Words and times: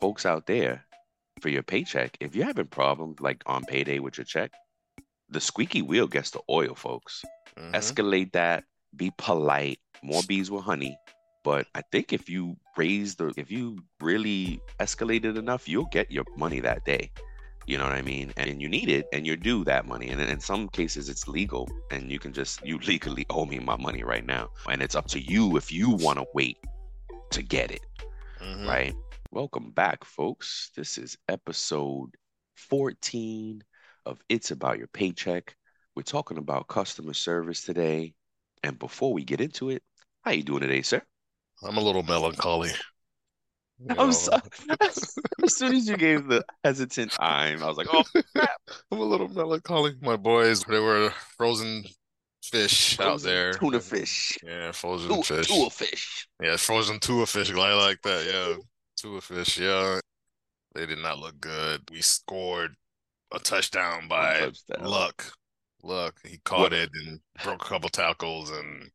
folks 0.00 0.26
out 0.26 0.46
there, 0.46 0.84
for 1.40 1.48
your 1.50 1.62
paycheck, 1.62 2.16
if 2.20 2.34
you're 2.34 2.46
having 2.46 2.66
problems 2.66 3.20
like 3.20 3.42
on 3.46 3.64
payday 3.64 3.98
with 3.98 4.16
your 4.16 4.24
check, 4.24 4.52
the 5.28 5.40
squeaky 5.40 5.82
wheel 5.82 6.06
gets 6.06 6.30
the 6.30 6.40
oil, 6.48 6.74
folks. 6.74 7.24
Mhm. 7.58 7.72
Escalate 7.74 8.32
that, 8.32 8.64
be 8.94 9.12
polite, 9.18 9.78
more 10.02 10.22
bees 10.22 10.50
with 10.50 10.64
honey. 10.64 10.96
But 11.44 11.66
I 11.74 11.82
think 11.92 12.12
if 12.12 12.28
you 12.28 12.56
raise 12.76 13.14
the, 13.16 13.32
if 13.36 13.50
you 13.50 13.78
really 14.00 14.60
escalate 14.80 15.24
it 15.24 15.36
enough, 15.36 15.68
you'll 15.68 15.86
get 15.92 16.10
your 16.10 16.24
money 16.36 16.60
that 16.60 16.84
day. 16.84 17.10
You 17.66 17.78
know 17.78 17.84
what 17.84 17.92
I 17.94 18.02
mean? 18.02 18.32
And 18.36 18.62
you 18.62 18.68
need 18.68 18.88
it, 18.88 19.06
and 19.12 19.26
you're 19.26 19.36
due 19.36 19.64
that 19.64 19.86
money. 19.86 20.08
And 20.08 20.20
in 20.20 20.40
some 20.40 20.68
cases, 20.68 21.08
it's 21.08 21.26
legal, 21.28 21.68
and 21.90 22.10
you 22.10 22.18
can 22.18 22.32
just 22.32 22.64
you 22.64 22.78
legally 22.86 23.26
owe 23.30 23.44
me 23.44 23.58
my 23.58 23.76
money 23.76 24.04
right 24.04 24.24
now. 24.24 24.50
And 24.70 24.80
it's 24.80 24.94
up 24.94 25.08
to 25.08 25.20
you 25.20 25.56
if 25.56 25.72
you 25.72 25.90
want 25.90 26.18
to 26.18 26.26
wait 26.32 26.58
to 27.30 27.42
get 27.42 27.70
it 27.70 27.82
Mhm. 28.40 28.68
right? 28.68 28.94
Welcome 29.32 29.70
back, 29.72 30.04
folks. 30.04 30.70
This 30.76 30.98
is 30.98 31.16
episode 31.28 32.10
14 32.56 33.62
of 34.06 34.18
It's 34.28 34.50
About 34.50 34.78
Your 34.78 34.86
Paycheck. 34.88 35.54
We're 35.94 36.02
talking 36.02 36.38
about 36.38 36.68
customer 36.68 37.12
service 37.14 37.62
today. 37.64 38.14
And 38.62 38.78
before 38.78 39.12
we 39.12 39.24
get 39.24 39.40
into 39.40 39.70
it, 39.70 39.82
how 40.24 40.30
you 40.30 40.42
doing 40.42 40.60
today, 40.60 40.82
sir? 40.82 41.02
I'm 41.62 41.76
a 41.76 41.80
little 41.82 42.02
melancholy. 42.02 42.70
You 43.78 43.94
I'm 43.98 44.12
sorry. 44.12 44.42
as 44.80 45.14
soon 45.48 45.74
as 45.74 45.88
you 45.88 45.96
gave 45.96 46.28
the 46.28 46.44
hesitant 46.64 47.12
time, 47.12 47.62
I 47.62 47.66
was 47.66 47.76
like, 47.76 47.88
oh, 47.92 48.04
crap. 48.34 48.50
I'm 48.92 48.98
a 48.98 49.04
little 49.04 49.28
melancholy. 49.28 49.94
My 50.00 50.16
boys, 50.16 50.62
they 50.64 50.78
were 50.80 51.12
frozen 51.36 51.84
fish 52.42 52.98
out 53.00 53.20
there. 53.22 53.52
tuna 53.52 53.80
fish. 53.80 54.38
Yeah, 54.42 54.72
frozen 54.72 55.08
Tua, 55.08 55.22
fish. 55.22 55.46
tua 55.48 55.70
fish. 55.70 56.28
Yeah, 56.42 56.56
frozen 56.56 57.00
tua 57.00 57.26
fish. 57.26 57.52
I 57.52 57.74
like 57.74 58.00
that. 58.02 58.24
Yeah, 58.26 58.62
tua 58.96 59.20
fish. 59.20 59.58
Yeah, 59.58 60.00
they 60.74 60.86
did 60.86 60.98
not 60.98 61.18
look 61.18 61.40
good. 61.40 61.82
We 61.90 62.00
scored 62.02 62.74
a 63.32 63.38
touchdown 63.38 64.08
by 64.08 64.40
touchdown. 64.40 64.84
Luck. 64.86 65.32
Luck. 65.82 66.18
He 66.26 66.38
caught 66.38 66.60
What- 66.60 66.72
it 66.72 66.90
and 66.94 67.20
broke 67.44 67.64
a 67.64 67.68
couple 67.68 67.88
tackles 67.90 68.50
and 68.50 68.90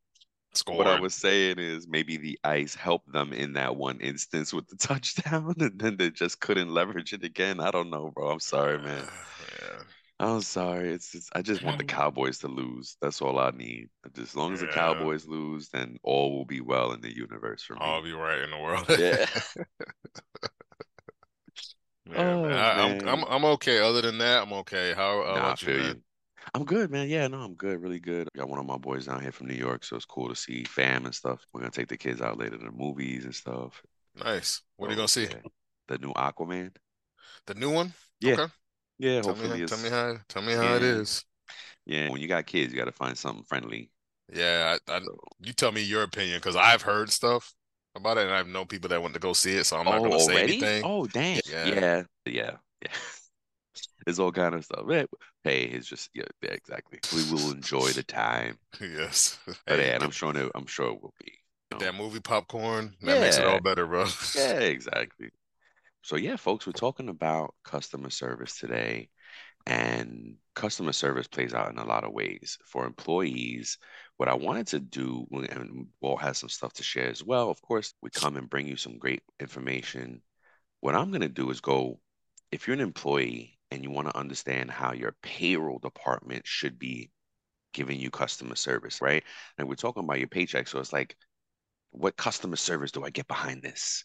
scored. 0.54 0.80
What 0.80 0.88
I 0.88 1.00
was 1.00 1.14
saying 1.14 1.60
is 1.60 1.88
maybe 1.88 2.18
the 2.18 2.38
ice 2.44 2.76
helped 2.76 3.12
them 3.14 3.32
in 3.34 3.54
that 3.54 3.76
one 3.76 4.00
instance 4.02 4.54
with 4.54 4.68
the 4.68 4.76
touchdown, 4.88 5.54
and 5.60 5.80
then 5.80 5.98
they 5.98 6.10
just 6.10 6.40
couldn't 6.42 6.74
leverage 6.74 7.14
it 7.14 7.24
again. 7.24 7.60
I 7.60 7.72
don't 7.72 7.90
know, 7.90 8.12
bro. 8.14 8.30
I'm 8.32 8.40
sorry, 8.40 8.78
man. 8.80 9.08
Yeah. 9.62 9.82
I'm 10.22 10.42
sorry. 10.42 10.92
It's 10.94 11.12
just 11.12 11.30
I 11.36 11.42
just 11.42 11.64
want 11.64 11.80
the 11.80 11.84
Cowboys 11.86 12.40
to 12.40 12.48
lose. 12.48 12.98
That's 13.02 13.22
all 13.22 13.40
I 13.40 13.52
need. 13.52 13.90
Just 14.16 14.32
as 14.32 14.36
long 14.36 14.54
as 14.54 14.62
the 14.62 14.68
Cowboys 14.68 15.26
lose, 15.28 15.70
then 15.70 15.98
all 16.04 16.32
will 16.38 16.46
be 16.46 16.62
well 16.62 16.94
in 16.94 17.02
the 17.02 17.16
universe 17.16 17.64
for 17.64 17.78
me. 17.78 17.80
I'll 17.80 18.04
be 18.04 18.14
right 18.14 18.40
in 18.40 18.52
the 18.52 18.60
world. 18.60 18.86
Yeah. 18.90 19.26
Yeah, 22.06 22.16
Oh, 22.16 22.44
man. 22.44 22.58
I, 22.58 22.72
I'm 22.84 22.98
man. 22.98 23.08
I'm 23.08 23.24
I'm 23.26 23.46
okay. 23.46 23.80
Other 23.80 24.02
than 24.02 24.18
that, 24.20 24.44
I'm 24.44 24.54
okay. 24.54 24.94
How 24.94 25.24
Nah, 25.24 25.40
how 25.40 25.50
I 25.50 25.54
about 25.54 25.62
you, 25.62 25.68
feel 25.68 25.78
man? 25.78 25.96
you. 25.96 26.04
I'm 26.54 26.66
good, 26.66 26.92
man. 26.92 27.10
Yeah, 27.10 27.28
no, 27.28 27.40
I'm 27.40 27.56
good, 27.56 27.82
really 27.82 28.00
good. 28.00 28.30
Got 28.36 28.50
one 28.50 28.60
of 28.60 28.66
my 28.66 28.78
boys 28.78 29.06
down 29.06 29.22
here 29.22 29.32
from 29.32 29.48
New 29.48 29.56
York, 29.56 29.84
so 29.84 29.96
it's 29.96 30.06
cool 30.06 30.30
to 30.30 30.36
see 30.36 30.64
fam 30.66 31.06
and 31.06 31.16
stuff. 31.16 31.46
We're 31.54 31.62
gonna 31.62 31.72
take 31.72 31.88
the 31.90 31.98
kids 31.98 32.22
out 32.22 32.38
later 32.38 32.58
to 32.58 32.66
the 32.66 32.72
movies 32.72 33.26
and 33.26 33.36
stuff. 33.36 33.82
Nice. 34.16 34.62
What 34.78 34.88
are 34.88 34.92
you 34.92 34.96
oh, 34.96 34.98
gonna 34.98 35.08
see? 35.08 35.28
yeah. 35.30 35.42
The 35.88 35.98
new 36.00 36.14
Aquaman. 36.14 36.76
The 37.46 37.54
new 37.56 37.72
one? 37.72 37.94
Yeah. 38.20 38.34
Okay. 38.34 38.54
Yeah, 39.02 39.22
Tell 39.22 39.34
me, 39.34 39.40
hopefully 39.40 39.58
how- 39.60 39.64
it's 39.64 39.72
tell 39.72 39.84
me 39.84 39.90
how 39.90 40.18
tell 40.30 40.42
me 40.44 40.54
how 40.54 40.76
Yeah. 40.76 40.78
is. 40.78 41.26
yeah. 41.86 42.10
When 42.10 42.22
you 42.22 42.28
got 42.28 42.46
kids, 42.46 42.72
you 42.72 42.80
got 42.80 42.86
to 42.86 42.92
find 42.92 43.18
something 43.18 43.44
friendly. 43.46 43.90
Yeah, 44.32 44.78
I, 44.88 44.94
I, 44.94 45.02
you 45.42 45.54
tell 45.54 45.72
me 45.72 45.82
your 45.82 46.04
opinion 46.04 46.38
because 46.38 46.56
I've 46.56 46.84
heard 46.84 47.10
stuff 47.10 47.54
about 47.96 48.18
it 48.18 48.26
and 48.28 48.34
I've 48.34 48.48
known 48.48 48.68
people 48.68 48.90
that 48.90 49.02
went 49.02 49.14
to 49.16 49.20
go 49.20 49.34
see 49.34 49.56
it, 49.58 49.66
so 49.66 49.78
I'm 49.78 49.86
not 49.86 49.98
oh, 49.98 50.04
gonna 50.04 50.20
say 50.20 50.44
anything. 50.44 50.84
Oh, 50.86 51.08
damn. 51.08 51.42
Yeah. 51.50 51.66
Yeah, 51.74 52.04
yeah, 52.26 52.52
yeah. 52.82 52.92
There's 54.06 54.20
all 54.20 54.32
kind 54.32 54.56
of 54.56 54.64
stuff. 54.64 54.90
Eh, 54.90 55.06
Hey, 55.44 55.64
it's 55.64 55.88
just 55.88 56.10
yeah, 56.14 56.24
yeah, 56.44 56.52
exactly. 56.52 57.00
We 57.16 57.24
will 57.34 57.52
enjoy 57.52 57.90
the 57.90 58.04
time. 58.04 58.60
Yes. 58.80 59.40
But 59.46 59.58
Hey, 59.68 59.88
yeah, 59.88 59.96
and 59.96 60.04
I'm 60.04 60.12
sure 60.12 60.36
it, 60.38 60.52
I'm 60.56 60.68
sure 60.68 60.88
it 60.88 61.02
will 61.02 61.14
be. 61.20 61.32
you 61.72 61.78
know. 61.78 61.86
that 61.86 61.96
movie 61.96 62.20
popcorn, 62.20 62.96
that 63.02 63.20
makes 63.20 63.38
it 63.38 63.46
all 63.46 63.60
better, 63.60 63.86
bro. 63.88 64.06
Yeah, 64.36 64.60
exactly. 64.60 65.30
So 66.04 66.16
yeah, 66.16 66.36
folks, 66.36 66.66
we're 66.66 66.74
talking 66.74 67.10
about 67.10 67.54
customer 67.64 68.10
service 68.10 68.58
today, 68.58 69.10
and 69.68 70.36
customer 70.56 70.94
service 70.94 71.28
plays 71.28 71.54
out 71.54 71.70
in 71.70 71.78
a 71.78 71.86
lot 71.86 72.04
of 72.04 72.12
ways. 72.12 72.58
For 72.66 72.86
employees, 72.86 73.78
what 74.18 74.28
I 74.28 74.34
wanted 74.34 74.68
to 74.68 74.80
do, 74.80 75.28
and 75.32 75.88
Walt 76.02 76.22
has 76.22 76.40
some 76.40 76.50
stuff 76.50 76.74
to 76.74 76.84
share 76.84 77.10
as 77.10 77.24
well. 77.24 77.52
Of 77.52 77.62
course, 77.62 77.94
we 78.02 78.10
come 78.10 78.36
and 78.38 78.50
bring 78.50 78.68
you 78.68 78.78
some 78.78 78.98
great 78.98 79.22
information. 79.40 80.22
What 80.80 80.96
I'm 80.96 81.12
going 81.12 81.22
to 81.22 81.30
do 81.30 81.52
is 81.52 81.62
go, 81.62 82.00
if 82.52 82.68
you're 82.68 82.74
an 82.74 82.82
employee 82.82 83.60
and 83.70 83.84
you 83.84 83.92
want 83.92 84.10
to 84.10 84.18
understand 84.18 84.72
how 84.72 84.94
your 84.94 85.16
payroll 85.22 85.78
department 85.78 86.48
should 86.48 86.80
be 86.80 87.12
giving 87.74 88.00
you 88.00 88.10
customer 88.10 88.56
service, 88.56 89.02
right? 89.02 89.24
And 89.58 89.70
we're 89.70 89.76
talking 89.76 90.04
about 90.04 90.20
your 90.20 90.28
paycheck, 90.28 90.68
so 90.68 90.80
it's 90.80 90.92
like, 90.92 91.16
what 91.92 92.18
customer 92.18 92.56
service 92.56 92.92
do 92.92 93.04
I 93.04 93.12
get 93.12 93.28
behind 93.28 93.62
this? 93.62 94.04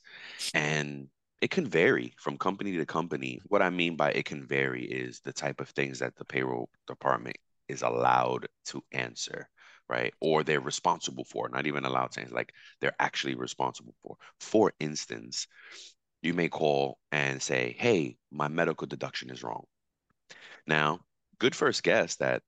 And 0.53 1.09
it 1.41 1.51
can 1.51 1.67
vary 1.67 2.15
from 2.19 2.39
company 2.39 2.77
to 2.77 2.87
company. 2.87 3.41
What 3.47 3.63
I 3.63 3.71
mean 3.71 3.97
by 3.97 4.13
it 4.13 4.25
can 4.25 4.47
vary 4.47 4.85
is 4.85 5.21
the 5.21 5.33
type 5.33 5.61
of 5.61 5.69
things 5.71 5.99
that 5.99 6.17
the 6.17 6.25
payroll 6.25 6.71
department 6.87 7.37
is 7.69 7.83
allowed 7.83 8.49
to 8.67 8.83
answer, 8.93 9.49
right? 9.89 10.15
Or 10.21 10.43
they're 10.43 10.61
responsible 10.61 11.25
for, 11.25 11.49
not 11.49 11.67
even 11.67 11.85
allowed 11.85 12.13
to 12.13 12.21
answer, 12.21 12.35
like 12.35 12.53
they're 12.81 12.97
actually 12.99 13.35
responsible 13.35 13.95
for. 14.03 14.17
For 14.41 14.73
instance, 14.81 15.47
you 16.23 16.33
may 16.35 16.49
call 16.49 16.99
and 17.13 17.43
say, 17.43 17.77
Hey, 17.79 18.17
my 18.31 18.49
medical 18.49 18.87
deduction 18.87 19.31
is 19.31 19.43
wrong. 19.43 19.65
Now, 20.67 21.01
good 21.39 21.55
first 21.55 21.83
guess 21.83 22.17
that 22.17 22.43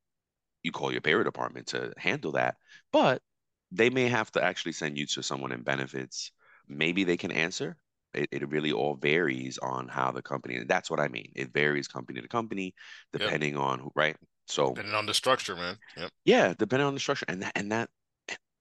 you 0.62 0.72
call 0.72 0.93
your 0.93 1.00
payroll 1.00 1.25
department 1.25 1.69
to 1.69 1.93
handle 1.97 2.32
that, 2.32 2.56
but 2.93 3.22
they 3.71 3.91
may 3.91 4.09
have 4.09 4.31
to 4.32 4.43
actually 4.43 4.72
send 4.72 4.97
you 4.97 5.06
to 5.06 5.22
someone 5.22 5.53
in 5.53 5.62
benefits. 5.62 6.32
Maybe 6.66 7.04
they 7.04 7.16
can 7.16 7.31
answer. 7.31 7.77
It, 8.14 8.28
it 8.32 8.48
really 8.48 8.72
all 8.72 8.96
varies 8.96 9.58
on 9.58 9.88
how 9.88 10.10
the 10.12 10.22
company, 10.22 10.56
and 10.56 10.69
that's 10.69 10.91
what 10.91 11.00
I 11.00 11.08
mean. 11.08 11.30
It 11.36 11.52
varies 11.52 11.88
company 11.88 12.20
to 12.20 12.28
company, 12.28 12.74
Yep. 13.19 13.22
depending 13.22 13.56
on 13.56 13.80
who, 13.80 13.91
right? 13.94 14.16
So 14.46 14.69
Depending 14.70 14.94
on 14.94 15.06
the 15.06 15.14
structure, 15.14 15.54
man. 15.56 15.78
Yep. 15.96 16.10
yeah, 16.24 16.54
depending 16.58 16.86
on 16.86 16.94
the 16.94 17.00
structure, 17.00 17.26
and 17.28 17.42
that, 17.42 17.52
and 17.54 17.72
that 17.72 17.91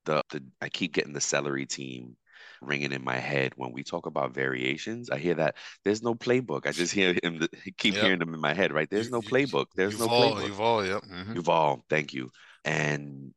the 0.06 0.22
the 0.31 0.44
I 0.62 0.69
keep 0.69 0.94
getting 0.94 1.13
the 1.13 1.22
celery 1.22 1.66
team 1.66 2.18
ringing 2.62 2.91
in 2.94 3.03
my 3.03 3.18
head 3.18 3.53
when 3.57 3.72
we 3.72 3.84
talk 3.84 4.06
about 4.06 4.34
variations. 4.34 5.09
I 5.09 5.18
hear 5.19 5.36
that 5.36 5.56
there's 5.86 6.03
no 6.03 6.16
playbook. 6.16 6.68
I 6.68 6.72
just 6.72 6.94
hear 6.94 7.16
him 7.24 7.47
keep 7.78 7.96
Yep. 7.96 8.00
hearing 8.00 8.19
them 8.19 8.34
in 8.34 8.41
my 8.41 8.53
head. 8.53 8.74
Right? 8.74 8.90
There's 8.90 9.12
no 9.12 9.22
playbook. 9.22 9.68
There's 9.75 9.97
no 10.00 10.09
Yuval, 10.09 10.09
playbook. 10.09 10.52
Yuval, 10.52 10.88
yep. 10.88 11.03
mhm. 11.03 11.38
Yuval, 11.38 11.81
thank 11.90 12.13
you. 12.13 12.31
And 12.66 13.34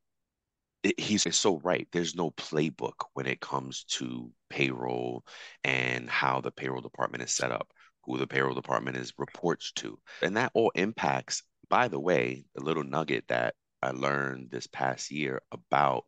he's 0.98 1.34
so 1.36 1.58
right. 1.58 1.88
There's 1.92 2.14
no 2.14 2.30
playbook 2.32 3.06
when 3.14 3.26
it 3.26 3.40
comes 3.40 3.84
to 3.84 4.32
payroll 4.48 5.24
and 5.64 6.08
how 6.08 6.40
the 6.40 6.50
payroll 6.52 6.80
department 6.80 7.22
is 7.22 7.32
set 7.32 7.52
up, 7.52 7.72
who 8.04 8.18
the 8.18 8.26
payroll 8.26 8.54
department 8.54 8.96
is 8.96 9.12
reports 9.18 9.72
to. 9.72 9.98
And 10.22 10.36
that 10.36 10.52
all 10.54 10.70
impacts, 10.74 11.42
by 11.68 11.88
the 11.88 12.00
way, 12.00 12.46
the 12.54 12.62
little 12.62 12.84
nugget 12.84 13.28
that 13.28 13.54
I 13.82 13.90
learned 13.90 14.50
this 14.50 14.66
past 14.66 15.10
year 15.10 15.42
about 15.52 16.04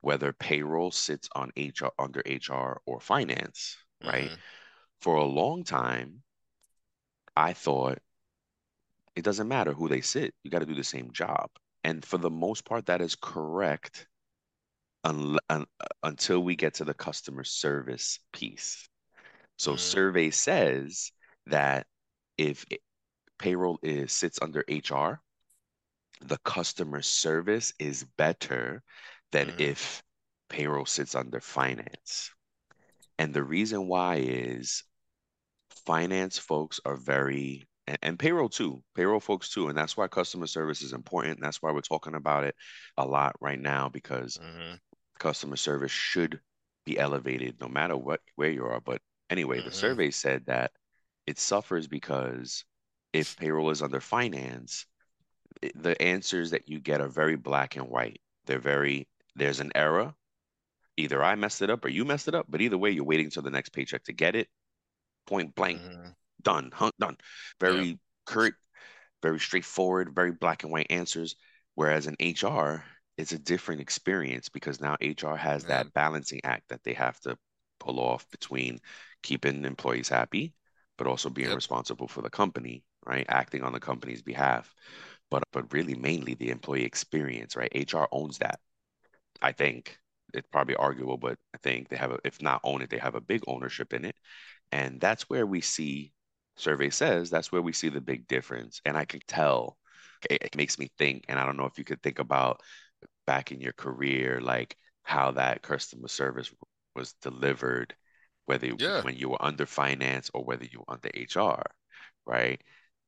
whether 0.00 0.32
payroll 0.32 0.90
sits 0.90 1.28
on 1.34 1.52
HR 1.54 1.92
under 1.98 2.22
HR 2.24 2.80
or 2.86 2.98
finance, 2.98 3.76
right? 4.02 4.32
Mhm. 4.32 4.40
For 5.00 5.16
a 5.16 5.24
long 5.24 5.64
time, 5.64 6.24
I 7.36 7.52
thought 7.54 8.00
it 9.16 9.22
doesn't 9.24 9.48
matter 9.48 9.72
who 9.72 9.88
they 9.88 10.00
sit, 10.00 10.34
you 10.44 10.50
got 10.50 10.60
to 10.60 10.66
do 10.66 10.74
the 10.74 10.84
same 10.84 11.10
job. 11.12 11.50
And 11.86 12.04
for 12.04 12.18
the 12.18 12.30
most 12.30 12.64
part, 12.64 12.86
that 12.86 13.00
is 13.00 13.14
correct 13.14 14.08
un- 15.04 15.38
un- 15.48 15.66
until 16.02 16.40
we 16.42 16.56
get 16.56 16.74
to 16.74 16.84
the 16.84 16.94
customer 16.94 17.44
service 17.44 18.18
piece. 18.32 18.88
So 19.56 19.74
Mm. 19.74 19.78
survey 19.78 20.30
says 20.32 21.12
that 21.46 21.86
if 22.36 22.66
it- 22.70 22.82
payroll 23.38 23.78
is 23.82 24.12
sits 24.12 24.40
under 24.42 24.64
HR, 24.68 25.22
the 26.22 26.38
customer 26.38 27.02
service 27.02 27.72
is 27.78 28.02
better 28.16 28.82
than 29.30 29.50
Mhm. 29.50 29.60
if 29.60 30.02
payroll 30.48 30.86
sits 30.86 31.14
under 31.14 31.40
finance. 31.40 32.32
And 33.16 33.32
the 33.32 33.44
reason 33.44 33.86
why 33.86 34.16
is 34.16 34.82
finance 35.86 36.36
folks 36.36 36.80
are 36.84 36.96
very 36.96 37.68
and, 37.86 37.98
and 38.02 38.18
payroll 38.18 38.48
too, 38.48 38.82
payroll 38.94 39.20
folks 39.20 39.50
too, 39.50 39.68
and 39.68 39.76
that's 39.78 39.96
why 39.96 40.08
customer 40.08 40.46
service 40.46 40.82
is 40.82 40.92
important. 40.92 41.40
That's 41.40 41.62
why 41.62 41.72
we're 41.72 41.80
talking 41.82 42.14
about 42.14 42.44
it 42.44 42.56
a 42.96 43.06
lot 43.06 43.36
right 43.40 43.60
now 43.60 43.88
because 43.88 44.38
Mhm. 44.38 44.80
customer 45.18 45.56
service 45.56 45.92
should 45.92 46.40
be 46.84 46.98
elevated 46.98 47.60
no 47.60 47.68
matter 47.68 47.96
what 47.96 48.20
where 48.36 48.50
you 48.50 48.66
are. 48.66 48.80
But 48.80 49.02
anyway, 49.30 49.60
the 49.62 49.70
Mhm. 49.70 49.72
survey 49.72 50.10
said 50.10 50.46
that 50.46 50.72
it 51.26 51.38
suffers 51.38 51.88
because 51.88 52.64
if 53.12 53.36
payroll 53.36 53.70
is 53.70 53.82
under 53.82 54.00
finance, 54.00 54.86
the 55.74 56.00
answers 56.02 56.50
that 56.50 56.68
you 56.68 56.80
get 56.80 57.00
are 57.00 57.08
very 57.08 57.36
black 57.36 57.76
and 57.76 57.88
white. 57.88 58.20
They're 58.46 58.58
very 58.58 59.08
there's 59.34 59.60
an 59.60 59.72
error. 59.74 60.14
Either 60.96 61.22
I 61.24 61.34
messed 61.36 61.62
it 61.62 61.70
up 61.70 61.84
or 61.84 61.88
you 61.88 62.04
messed 62.04 62.28
it 62.28 62.34
up, 62.34 62.46
but 62.48 62.60
either 62.62 62.78
way, 62.78 62.90
you're 62.90 63.04
waiting 63.04 63.30
till 63.30 63.42
the 63.42 63.50
next 63.50 63.70
paycheck 63.70 64.04
to 64.04 64.12
get 64.12 64.36
it. 64.36 64.48
point 65.26 65.54
blank, 65.54 65.82
mm-hmm. 65.82 66.08
Done, 66.46 66.70
hung, 66.72 66.92
done. 66.98 67.16
Very 67.60 67.84
yeah. 67.84 67.94
curt, 68.24 68.54
very 69.20 69.40
straightforward, 69.40 70.14
very 70.14 70.30
black 70.30 70.62
and 70.62 70.72
white 70.72 70.86
answers. 70.90 71.34
Whereas 71.74 72.06
in 72.06 72.16
HR, 72.20 72.84
it's 73.18 73.32
a 73.32 73.38
different 73.38 73.80
experience 73.80 74.48
because 74.48 74.80
now 74.80 74.96
HR 75.02 75.34
has 75.34 75.64
yeah. 75.64 75.68
that 75.68 75.92
balancing 75.92 76.40
act 76.44 76.68
that 76.68 76.84
they 76.84 76.92
have 76.94 77.18
to 77.20 77.36
pull 77.80 77.98
off 77.98 78.30
between 78.30 78.78
keeping 79.22 79.64
employees 79.64 80.08
happy, 80.08 80.54
but 80.96 81.08
also 81.08 81.28
being 81.28 81.48
yep. 81.48 81.56
responsible 81.56 82.06
for 82.06 82.22
the 82.22 82.30
company, 82.30 82.84
right? 83.04 83.26
Acting 83.28 83.62
on 83.62 83.72
the 83.72 83.80
company's 83.80 84.22
behalf. 84.22 84.72
But 85.28 85.42
but 85.52 85.72
really 85.72 85.94
mainly 85.94 86.34
the 86.34 86.50
employee 86.50 86.84
experience, 86.84 87.56
right? 87.56 87.92
HR 87.92 88.04
owns 88.12 88.38
that. 88.38 88.60
I 89.42 89.50
think 89.50 89.98
it's 90.32 90.46
probably 90.52 90.76
arguable, 90.76 91.16
but 91.16 91.36
I 91.52 91.58
think 91.58 91.88
they 91.88 91.96
have 91.96 92.12
a, 92.12 92.18
if 92.24 92.40
not 92.40 92.60
own 92.62 92.82
it, 92.82 92.90
they 92.90 92.98
have 92.98 93.16
a 93.16 93.20
big 93.20 93.42
ownership 93.48 93.92
in 93.92 94.04
it. 94.04 94.14
And 94.70 95.00
that's 95.00 95.28
where 95.28 95.46
we 95.46 95.60
see 95.60 96.12
survey 96.56 96.90
says 96.90 97.30
that's 97.30 97.52
where 97.52 97.62
we 97.62 97.72
see 97.72 97.88
the 97.88 98.00
big 98.00 98.26
difference. 98.28 98.80
And 98.84 98.96
I 98.96 99.04
can 99.04 99.20
tell 99.26 99.76
it, 100.30 100.42
it 100.42 100.56
makes 100.56 100.78
me 100.78 100.90
think, 100.98 101.24
and 101.28 101.38
I 101.38 101.44
don't 101.44 101.56
know 101.56 101.66
if 101.66 101.78
you 101.78 101.84
could 101.84 102.02
think 102.02 102.18
about 102.18 102.60
back 103.26 103.52
in 103.52 103.60
your 103.60 103.72
career, 103.72 104.40
like 104.40 104.76
how 105.02 105.32
that 105.32 105.62
customer 105.62 106.08
service 106.08 106.50
was 106.94 107.12
delivered, 107.22 107.94
whether 108.46 108.66
yeah. 108.78 109.02
when 109.02 109.16
you 109.16 109.28
were 109.30 109.44
under 109.44 109.66
finance 109.66 110.30
or 110.34 110.44
whether 110.44 110.64
you 110.64 110.80
were 110.80 110.94
under 110.94 111.10
HR, 111.14 111.62
right? 112.26 112.60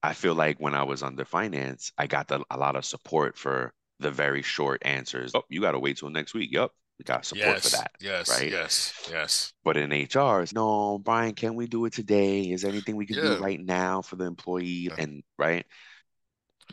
I 0.02 0.12
feel 0.12 0.34
like 0.34 0.58
when 0.60 0.74
I 0.74 0.84
was 0.84 1.02
under 1.02 1.24
finance, 1.24 1.92
I 1.98 2.06
got 2.06 2.28
the, 2.28 2.44
a 2.50 2.58
lot 2.58 2.76
of 2.76 2.84
support 2.84 3.36
for 3.36 3.72
the 3.98 4.10
very 4.10 4.42
short 4.42 4.82
answers. 4.84 5.32
Oh, 5.34 5.42
you 5.48 5.60
got 5.60 5.72
to 5.72 5.80
wait 5.80 5.98
till 5.98 6.10
next 6.10 6.34
week. 6.34 6.50
Yep. 6.52 6.70
We 6.98 7.04
got 7.04 7.24
support 7.24 7.46
yes, 7.46 7.70
for 7.70 7.76
that. 7.76 7.90
Yes. 8.00 8.28
Right. 8.28 8.50
Yes. 8.50 9.08
Yes. 9.10 9.52
But 9.64 9.76
in 9.76 9.90
HR, 9.90 10.44
no, 10.52 10.98
Brian, 10.98 11.34
can 11.34 11.54
we 11.54 11.66
do 11.66 11.84
it 11.84 11.92
today? 11.92 12.42
Is 12.42 12.62
there 12.62 12.72
anything 12.72 12.96
we 12.96 13.06
can 13.06 13.16
yeah. 13.16 13.36
do 13.36 13.38
right 13.38 13.60
now 13.60 14.02
for 14.02 14.16
the 14.16 14.24
employee? 14.24 14.90
And 14.98 15.22
right. 15.38 15.64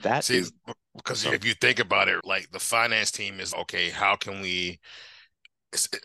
That 0.02 0.24
See, 0.24 0.38
is 0.38 0.52
because 0.96 1.20
so, 1.20 1.32
if 1.32 1.46
you 1.46 1.54
think 1.54 1.80
about 1.80 2.08
it, 2.08 2.26
like 2.26 2.50
the 2.52 2.60
finance 2.60 3.12
team 3.12 3.40
is 3.40 3.54
okay, 3.54 3.90
how 3.90 4.16
can 4.16 4.42
we 4.42 4.80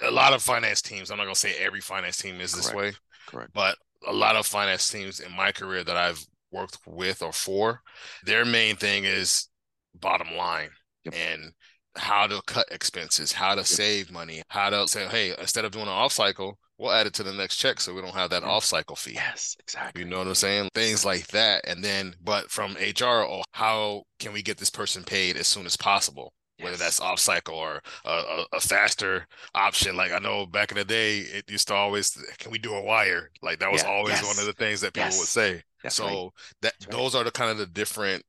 a 0.02 0.10
lot 0.10 0.32
of 0.32 0.42
finance 0.42 0.82
teams, 0.82 1.10
I'm 1.10 1.18
not 1.18 1.24
gonna 1.24 1.34
say 1.34 1.54
every 1.58 1.80
finance 1.80 2.18
team 2.18 2.40
is 2.40 2.52
this 2.52 2.72
way. 2.72 2.92
Correct. 3.26 3.52
But 3.54 3.76
a 4.06 4.12
lot 4.12 4.36
of 4.36 4.46
finance 4.46 4.88
teams 4.88 5.20
in 5.20 5.32
my 5.32 5.52
career 5.52 5.84
that 5.84 5.96
I've 5.96 6.24
worked 6.50 6.78
with 6.86 7.22
or 7.22 7.32
for, 7.32 7.80
their 8.24 8.44
main 8.44 8.76
thing 8.76 9.04
is 9.04 9.48
bottom 9.94 10.34
line 10.36 10.70
yep. 11.04 11.14
and 11.14 11.52
how 11.96 12.26
to 12.26 12.40
cut 12.46 12.66
expenses, 12.70 13.32
how 13.32 13.54
to 13.54 13.64
save 13.64 14.10
money, 14.10 14.42
how 14.48 14.70
to 14.70 14.86
say, 14.88 15.06
hey, 15.08 15.34
instead 15.38 15.64
of 15.64 15.72
doing 15.72 15.84
an 15.84 15.90
off 15.90 16.12
cycle, 16.12 16.58
we'll 16.78 16.92
add 16.92 17.06
it 17.06 17.14
to 17.14 17.22
the 17.22 17.32
next 17.32 17.56
check 17.56 17.80
so 17.80 17.94
we 17.94 18.00
don't 18.00 18.14
have 18.14 18.30
that 18.30 18.44
off 18.44 18.64
cycle 18.64 18.96
fee. 18.96 19.12
Yes, 19.14 19.56
exactly. 19.60 20.02
You 20.02 20.08
know 20.08 20.18
what 20.18 20.26
I'm 20.26 20.34
saying? 20.34 20.70
Things 20.74 21.04
like 21.04 21.26
that. 21.28 21.66
And 21.66 21.84
then, 21.84 22.14
but 22.22 22.50
from 22.50 22.74
HR, 22.74 23.24
oh, 23.28 23.42
how 23.52 24.04
can 24.18 24.32
we 24.32 24.42
get 24.42 24.58
this 24.58 24.70
person 24.70 25.04
paid 25.04 25.36
as 25.36 25.46
soon 25.46 25.66
as 25.66 25.76
possible? 25.76 26.32
whether 26.62 26.76
that's 26.76 27.00
off 27.00 27.18
cycle 27.18 27.54
or 27.54 27.80
a, 28.04 28.10
a, 28.10 28.46
a, 28.52 28.60
faster 28.60 29.26
option. 29.54 29.96
Like 29.96 30.12
I 30.12 30.18
know 30.18 30.46
back 30.46 30.70
in 30.70 30.76
the 30.76 30.84
day, 30.84 31.20
it 31.20 31.50
used 31.50 31.68
to 31.68 31.74
always, 31.74 32.10
can 32.38 32.50
we 32.50 32.58
do 32.58 32.74
a 32.74 32.82
wire? 32.82 33.30
Like 33.42 33.58
that 33.60 33.72
was 33.72 33.82
yeah. 33.82 33.88
always 33.88 34.14
yes. 34.14 34.26
one 34.26 34.38
of 34.38 34.46
the 34.46 34.52
things 34.52 34.80
that 34.82 34.92
people 34.92 35.08
yes. 35.08 35.18
would 35.18 35.28
say. 35.28 35.62
so 35.88 36.32
that 36.62 36.74
those 36.90 37.14
are 37.14 37.24
the 37.24 37.30
kind 37.30 37.50
of 37.50 37.58
the 37.58 37.66
different, 37.66 38.22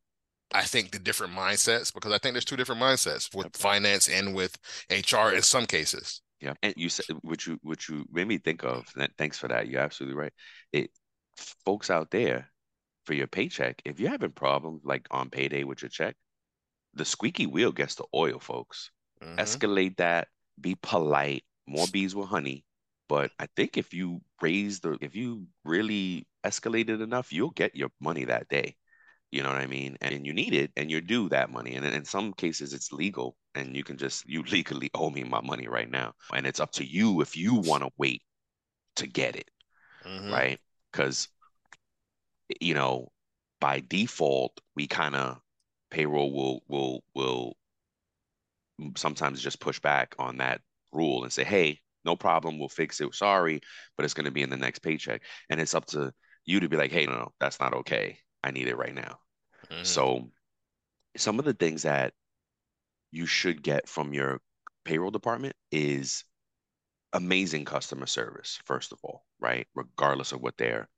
I 0.54 0.64
think 0.64 0.92
the 0.92 1.00
different 1.00 1.34
mindsets 1.34 1.94
because 1.94 2.12
I 2.12 2.18
think 2.18 2.34
there's 2.34 2.46
two 2.46 2.58
different 2.58 2.82
mindsets 2.82 3.34
with 3.34 3.56
finance 3.56 4.10
and 4.10 4.36
with 4.36 4.58
HR 4.90 5.30
in 5.30 5.42
some 5.42 5.66
cases. 5.66 6.22
Yeah, 6.40 6.54
and 6.64 6.74
you 6.76 6.90
said 6.90 7.16
what 7.22 7.46
you 7.46 7.60
what 7.62 7.88
you 7.88 8.06
made 8.12 8.28
me 8.28 8.38
think 8.40 8.64
of. 8.64 8.86
Thanks 9.18 9.38
for 9.38 9.48
that. 9.48 9.68
You're 9.68 9.82
absolutely 9.82 10.18
right. 10.18 10.34
It 10.74 10.90
folks 11.66 11.90
out 11.90 12.12
there 12.12 12.52
for 13.06 13.14
your 13.14 13.28
paycheck, 13.28 13.82
if 13.86 14.00
you're 14.00 14.12
having 14.12 14.32
problems 14.32 14.82
like 14.84 15.08
on 15.12 15.30
payday 15.30 15.64
with 15.64 15.82
your 15.82 15.90
check, 15.90 16.16
the 16.94 17.06
squeaky 17.06 17.48
wheel 17.48 17.72
gets 17.72 17.96
the 17.96 18.06
oil, 18.14 18.40
folks. 18.40 18.92
Mm-hmm. 19.24 19.40
Escalate 19.40 19.98
that, 19.98 20.28
be 20.60 20.76
polite, 20.82 21.44
more 21.68 21.88
bees 21.92 22.16
with 22.16 22.28
honey. 22.28 22.66
But 23.10 23.32
I 23.40 23.48
think 23.56 23.78
if 23.78 23.94
you 23.94 24.22
raise 24.42 24.80
the, 24.80 24.98
if 25.02 25.16
you 25.16 25.48
really 25.66 26.28
escalate 26.46 26.90
it 26.90 27.02
enough, 27.02 27.34
you'll 27.34 27.50
get 27.52 27.76
your 27.76 27.90
money 28.00 28.26
that 28.26 28.48
day. 28.48 28.76
You 29.32 29.44
know 29.44 29.50
what 29.50 29.62
I 29.62 29.68
mean? 29.68 29.98
And 30.02 30.26
you 30.26 30.34
need 30.34 30.54
it 30.54 30.72
and 30.76 30.92
you're 30.92 31.02
due 31.02 31.30
that 31.30 31.52
money. 31.52 31.76
And 31.76 31.86
in 31.86 32.04
some 32.04 32.34
cases, 32.34 32.74
it's 32.74 32.92
legal 32.92 33.38
and 33.56 33.76
you 33.76 33.84
can 33.84 33.98
just, 33.98 34.28
you 34.28 34.44
legally 34.52 34.90
owe 34.94 35.10
me 35.10 35.24
my 35.24 35.42
money 35.42 35.68
right 35.68 35.90
now. 35.90 36.14
And 36.34 36.46
it's 36.46 36.60
up 36.60 36.72
to 36.74 36.86
you 36.86 37.22
if 37.22 37.38
you 37.38 37.56
want 37.56 37.84
to 37.84 37.90
wait 37.98 38.22
to 38.98 39.08
get 39.08 39.36
it. 39.36 39.50
Mm-hmm. 40.06 40.32
Right. 40.32 40.60
Because, 40.92 41.30
you 42.60 42.74
know, 42.74 43.12
by 43.62 43.82
default, 43.88 44.60
we 44.76 44.88
kind 44.88 45.16
of 45.16 45.40
payroll 45.90 46.34
will 46.34 46.64
will 46.68 47.04
will 47.14 47.56
sometimes 48.98 49.42
just 49.42 49.60
push 49.60 49.80
back 49.80 50.16
on 50.20 50.38
that 50.38 50.62
rule 50.92 51.24
and 51.24 51.32
say, 51.32 51.44
"Hey, 51.44 51.80
no 52.04 52.16
problem, 52.16 52.60
we'll 52.60 52.70
fix 52.70 53.00
it. 53.00 53.14
Sorry, 53.14 53.62
but 53.96 54.04
it's 54.04 54.14
going 54.14 54.26
to 54.26 54.32
be 54.32 54.42
in 54.42 54.50
the 54.50 54.58
next 54.58 54.80
paycheck." 54.80 55.22
And 55.50 55.62
it's 55.62 55.76
up 55.76 55.86
to 55.88 56.12
you 56.46 56.60
to 56.60 56.70
be 56.70 56.78
like, 56.78 56.92
"Hey, 56.92 57.06
no, 57.06 57.14
no 57.14 57.34
that's 57.40 57.60
not 57.60 57.74
okay. 57.74 58.18
I 58.44 58.52
need 58.52 58.68
it 58.68 58.78
right 58.78 58.94
now." 58.94 59.20
Mm-hmm. 59.70 59.84
So, 59.84 60.30
some 61.18 61.40
of 61.40 61.46
the 61.46 61.54
things 61.54 61.84
that 61.84 62.14
you 63.12 63.26
should 63.26 63.62
get 63.62 63.88
from 63.88 64.14
your 64.14 64.42
payroll 64.86 65.12
department 65.12 65.56
is 65.72 66.24
amazing 67.14 67.66
customer 67.66 68.06
service, 68.06 68.60
first 68.66 68.92
of 68.92 69.00
all, 69.04 69.26
right? 69.40 69.68
Regardless 69.76 70.32
of 70.32 70.42
what 70.42 70.58
their 70.58 70.90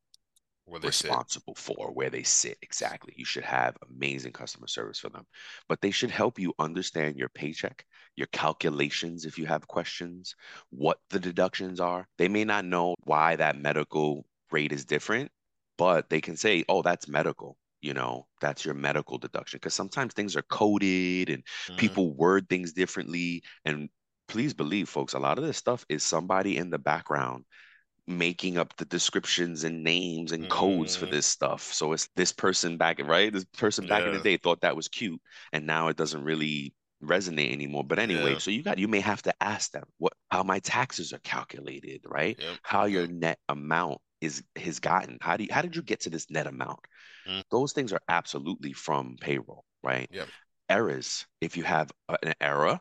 where 0.66 0.80
they 0.80 0.88
responsible 0.88 1.56
sit. 1.56 1.76
for, 1.76 1.92
where 1.92 2.10
they 2.10 2.24
sit 2.24 2.58
exactly. 2.62 3.14
You 3.18 3.26
should 3.26 3.44
have 3.44 3.78
amazing 3.90 4.32
customer 4.32 4.68
service 4.68 5.00
for 5.00 5.10
them, 5.10 5.26
but 5.68 5.82
they 5.82 5.92
should 5.92 6.12
help 6.12 6.40
you 6.40 6.54
understand 6.60 7.18
your 7.18 7.30
paycheck, 7.30 7.86
your 8.16 8.28
calculations 8.28 9.26
if 9.26 9.38
you 9.38 9.46
have 9.46 9.68
questions, 9.68 10.36
what 10.70 11.00
the 11.10 11.20
deductions 11.20 11.80
are. 11.80 12.08
They 12.18 12.28
may 12.28 12.46
not 12.46 12.66
know 12.66 12.96
why 13.04 13.36
that 13.36 13.60
medical 13.60 14.26
rate 14.52 14.72
is 14.72 14.86
different, 14.86 15.32
but 15.78 16.10
they 16.10 16.22
can 16.22 16.38
say, 16.38 16.64
"Oh, 16.70 16.82
that's 16.82 17.08
medical." 17.08 17.58
You 17.82 17.94
know, 17.94 18.28
that's 18.40 18.64
your 18.64 18.76
medical 18.76 19.18
deduction 19.18 19.58
because 19.58 19.74
sometimes 19.74 20.14
things 20.14 20.38
are 20.38 20.42
coded 20.44 21.30
and 21.30 21.44
mm-hmm. 21.44 21.76
people 21.76 22.14
word 22.14 22.48
things 22.48 22.72
differently. 22.72 23.44
And 23.66 23.90
please 24.30 24.54
believe, 24.54 24.88
folks, 24.88 25.14
a 25.14 25.20
lot 25.20 25.38
of 25.38 25.44
this 25.44 25.58
stuff 25.58 25.86
is 25.90 26.02
somebody 26.02 26.58
in 26.58 26.70
the 26.70 26.80
background 26.80 27.44
making 28.08 28.58
up 28.58 28.76
the 28.78 28.86
descriptions 28.86 29.64
and 29.64 29.84
names 29.84 30.32
and 30.32 30.50
codes 30.50 30.96
for 30.96 31.06
mm-hmm. 31.06 31.16
this 31.16 31.26
stuff. 31.26 31.62
So 31.74 31.94
it's 31.94 32.10
this 32.16 32.32
person 32.32 32.78
back, 32.78 33.00
right? 33.06 33.32
This 33.32 33.46
person 33.58 33.88
back 33.88 34.02
yeah. 34.02 34.10
in 34.10 34.14
the 34.14 34.22
day 34.22 34.38
thought 34.38 34.62
that 34.62 34.76
was 34.76 34.88
cute, 34.88 35.22
and 35.52 35.66
now 35.66 35.88
it 35.88 35.98
doesn't 35.98 36.24
really 36.24 36.74
resonate 37.04 37.52
anymore. 37.52 37.84
But 37.84 38.00
anyway, 38.00 38.34
yeah. 38.34 38.38
so 38.40 38.52
you 38.52 38.64
got 38.64 38.78
you 38.78 38.88
may 38.88 39.00
have 39.00 39.22
to 39.24 39.34
ask 39.42 39.72
them 39.72 39.84
what 39.98 40.14
how 40.30 40.44
my 40.44 40.60
taxes 40.60 41.14
are 41.14 41.20
calculated, 41.20 42.02
right? 42.06 42.38
Yep. 42.40 42.58
How 42.64 42.86
your 42.86 43.08
net 43.08 43.40
amount 43.50 44.00
is 44.24 44.44
has 44.56 44.80
gotten. 44.80 45.18
How 45.22 45.38
do 45.38 45.44
you, 45.44 45.50
how 45.52 45.62
did 45.62 45.76
you 45.76 45.82
get 45.82 46.02
to 46.02 46.10
this 46.10 46.30
net 46.30 46.48
amount? 46.48 46.80
Mm. 47.28 47.44
Those 47.52 47.74
things 47.74 47.94
are 47.94 48.02
absolutely 48.08 48.74
from 48.74 49.18
payroll, 49.20 49.66
right? 49.82 50.08
Yeah. 50.12 50.26
Errors. 50.70 51.26
If 51.42 51.58
you 51.58 51.64
have 51.64 51.92
an 52.24 52.34
error, 52.42 52.80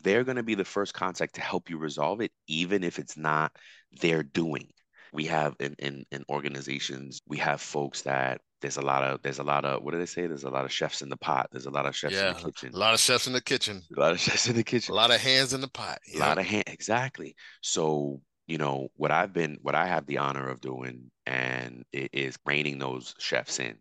they're 0.00 0.24
going 0.24 0.36
to 0.36 0.42
be 0.42 0.54
the 0.54 0.64
first 0.64 0.94
contact 0.94 1.34
to 1.34 1.40
help 1.40 1.68
you 1.68 1.78
resolve 1.78 2.20
it, 2.20 2.30
even 2.46 2.84
if 2.84 2.98
it's 2.98 3.16
not 3.16 3.52
their 4.00 4.22
doing. 4.22 4.68
We 5.12 5.26
have 5.26 5.56
in, 5.60 5.74
in, 5.78 6.04
in 6.10 6.24
organizations, 6.28 7.20
we 7.26 7.38
have 7.38 7.60
folks 7.60 8.02
that 8.02 8.40
there's 8.60 8.76
a 8.76 8.82
lot 8.82 9.02
of 9.02 9.22
there's 9.22 9.38
a 9.38 9.44
lot 9.44 9.64
of 9.64 9.82
what 9.82 9.92
do 9.92 9.98
they 9.98 10.06
say? 10.06 10.26
There's 10.26 10.44
a 10.44 10.50
lot 10.50 10.64
of 10.64 10.72
chefs 10.72 11.02
in 11.02 11.08
the 11.08 11.16
pot. 11.16 11.48
There's 11.52 11.66
a 11.66 11.70
lot 11.70 11.86
of 11.86 11.94
chefs 11.94 12.14
yeah, 12.14 12.30
in 12.30 12.36
the 12.36 12.52
kitchen. 12.52 12.74
A 12.74 12.78
lot 12.78 12.94
of 12.94 13.00
chefs 13.00 13.26
in 13.26 13.32
the 13.32 13.40
kitchen. 13.40 13.82
A 13.96 14.00
lot 14.00 14.12
of 14.12 14.20
chefs 14.20 14.48
in 14.48 14.56
the 14.56 14.64
kitchen. 14.64 14.92
A 14.92 14.96
lot 14.96 15.10
of 15.10 15.20
hands 15.20 15.52
in 15.52 15.60
the 15.60 15.68
pot. 15.68 15.98
Yeah. 16.06 16.18
A 16.18 16.20
lot 16.20 16.38
of 16.38 16.46
hands 16.46 16.64
exactly. 16.66 17.36
So, 17.60 18.20
you 18.46 18.58
know, 18.58 18.88
what 18.96 19.10
I've 19.10 19.32
been 19.32 19.58
what 19.62 19.74
I 19.74 19.86
have 19.86 20.06
the 20.06 20.18
honor 20.18 20.48
of 20.48 20.60
doing 20.60 21.10
and 21.26 21.84
it 21.92 22.10
is 22.12 22.38
reining 22.46 22.78
those 22.78 23.14
chefs 23.18 23.60
in, 23.60 23.78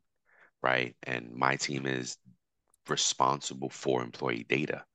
right? 0.63 0.95
And 1.03 1.31
my 1.33 1.55
team 1.57 1.85
is 1.85 2.17
responsible 2.87 3.69
for 3.69 4.03
employee 4.03 4.45
data 4.47 4.85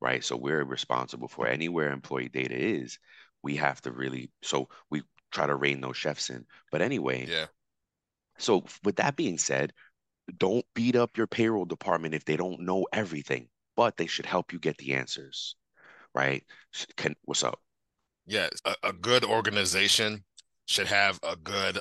right? 0.00 0.24
So 0.24 0.36
we're 0.36 0.64
responsible 0.64 1.28
for 1.28 1.46
anywhere 1.46 1.92
employee 1.92 2.28
data 2.28 2.56
is. 2.56 2.98
We 3.42 3.56
have 3.56 3.80
to 3.82 3.92
really 3.92 4.30
so 4.42 4.68
we 4.90 5.02
try 5.30 5.46
to 5.46 5.54
rein 5.54 5.80
those 5.80 5.96
chefs 5.96 6.30
in. 6.30 6.46
But 6.72 6.82
anyway, 6.82 7.26
yeah. 7.28 7.46
So 8.38 8.64
with 8.84 8.96
that 8.96 9.16
being 9.16 9.38
said, 9.38 9.72
don't 10.38 10.64
beat 10.74 10.96
up 10.96 11.16
your 11.16 11.26
payroll 11.26 11.64
department 11.64 12.14
if 12.14 12.24
they 12.24 12.36
don't 12.36 12.60
know 12.60 12.86
everything, 12.92 13.48
but 13.76 13.96
they 13.96 14.06
should 14.06 14.26
help 14.26 14.52
you 14.52 14.58
get 14.58 14.78
the 14.78 14.94
answers, 14.94 15.56
right? 16.14 16.44
Can 16.96 17.16
what's 17.24 17.44
up? 17.44 17.60
Yes, 18.26 18.50
a, 18.64 18.74
a 18.82 18.92
good 18.92 19.24
organization 19.24 20.24
should 20.66 20.86
have 20.86 21.18
a 21.22 21.36
good 21.36 21.80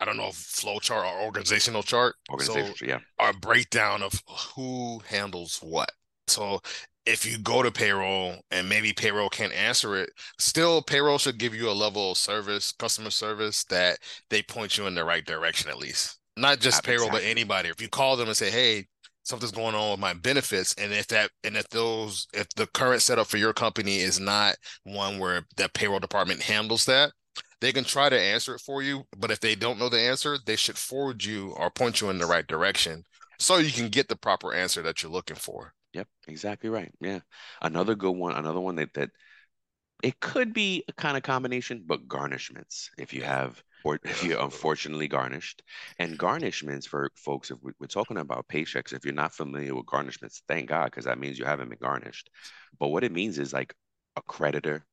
I 0.00 0.04
don't 0.04 0.16
know, 0.16 0.30
flow 0.32 0.78
chart 0.78 1.04
or 1.04 1.24
organizational 1.24 1.82
chart. 1.82 2.14
Organizational, 2.30 2.76
so 2.76 2.86
yeah. 2.86 2.98
Our 3.18 3.32
breakdown 3.32 4.02
of 4.02 4.22
who 4.54 5.00
handles 5.08 5.58
what. 5.60 5.90
So 6.28 6.60
if 7.04 7.26
you 7.26 7.38
go 7.38 7.62
to 7.62 7.72
payroll 7.72 8.36
and 8.50 8.68
maybe 8.68 8.92
payroll 8.92 9.28
can't 9.28 9.52
answer 9.52 9.96
it, 9.96 10.10
still 10.38 10.82
payroll 10.82 11.18
should 11.18 11.38
give 11.38 11.54
you 11.54 11.68
a 11.68 11.72
level 11.72 12.12
of 12.12 12.18
service, 12.18 12.72
customer 12.72 13.10
service 13.10 13.64
that 13.64 13.98
they 14.30 14.42
point 14.42 14.78
you 14.78 14.86
in 14.86 14.94
the 14.94 15.04
right 15.04 15.24
direction 15.24 15.68
at 15.68 15.78
least. 15.78 16.18
Not 16.36 16.60
just 16.60 16.84
payroll, 16.84 17.08
exactly. 17.08 17.26
but 17.26 17.30
anybody. 17.30 17.68
If 17.68 17.82
you 17.82 17.88
call 17.88 18.16
them 18.16 18.28
and 18.28 18.36
say, 18.36 18.50
"Hey, 18.50 18.86
something's 19.28 19.52
going 19.52 19.74
on 19.74 19.92
with 19.92 20.00
my 20.00 20.14
benefits," 20.14 20.74
and 20.74 20.92
if 20.92 21.06
that 21.08 21.30
and 21.44 21.56
if 21.56 21.68
those 21.68 22.26
if 22.32 22.48
the 22.56 22.66
current 22.66 23.02
setup 23.02 23.26
for 23.26 23.36
your 23.36 23.52
company 23.52 23.98
is 23.98 24.18
not 24.18 24.56
one 24.84 25.18
where 25.18 25.46
that 25.56 25.74
payroll 25.74 26.00
department 26.00 26.42
handles 26.42 26.84
that, 26.86 27.12
they 27.60 27.72
can 27.72 27.84
try 27.84 28.08
to 28.08 28.20
answer 28.20 28.54
it 28.54 28.60
for 28.60 28.82
you. 28.82 29.04
But 29.16 29.30
if 29.30 29.40
they 29.40 29.54
don't 29.54 29.78
know 29.78 29.88
the 29.88 30.00
answer, 30.00 30.38
they 30.44 30.56
should 30.56 30.78
forward 30.78 31.24
you 31.24 31.50
or 31.50 31.70
point 31.70 32.00
you 32.00 32.10
in 32.10 32.18
the 32.18 32.26
right 32.26 32.46
direction 32.46 33.04
so 33.38 33.58
you 33.58 33.72
can 33.72 33.88
get 33.88 34.08
the 34.08 34.16
proper 34.16 34.52
answer 34.52 34.82
that 34.82 35.02
you're 35.02 35.12
looking 35.12 35.36
for. 35.36 35.72
Yep, 35.94 36.08
exactly 36.26 36.70
right. 36.70 36.92
Yeah. 37.00 37.20
Another 37.62 37.94
good 37.94 38.16
one, 38.16 38.34
another 38.34 38.60
one 38.60 38.76
that 38.76 38.94
that 38.94 39.10
it 40.02 40.20
could 40.20 40.52
be 40.52 40.84
a 40.88 40.92
kind 40.92 41.16
of 41.16 41.22
combination, 41.22 41.82
but 41.86 42.06
garnishments. 42.06 42.88
If 42.98 43.12
you 43.12 43.22
have 43.22 43.62
or 43.84 43.98
if 44.04 44.24
you're 44.24 44.40
unfortunately 44.40 45.08
garnished. 45.08 45.62
And 45.98 46.18
garnishments 46.18 46.86
for 46.86 47.10
folks, 47.14 47.50
if 47.50 47.58
we're 47.62 47.86
talking 47.86 48.18
about 48.18 48.48
paychecks, 48.48 48.92
if 48.92 49.04
you're 49.04 49.14
not 49.14 49.34
familiar 49.34 49.74
with 49.74 49.86
garnishments, 49.86 50.42
thank 50.48 50.68
God, 50.68 50.86
because 50.86 51.04
that 51.04 51.18
means 51.18 51.38
you 51.38 51.44
haven't 51.44 51.68
been 51.68 51.78
garnished. 51.80 52.30
But 52.78 52.88
what 52.88 53.04
it 53.04 53.12
means 53.12 53.38
is 53.38 53.52
like 53.52 53.74
a 54.16 54.22
creditor, 54.22 54.84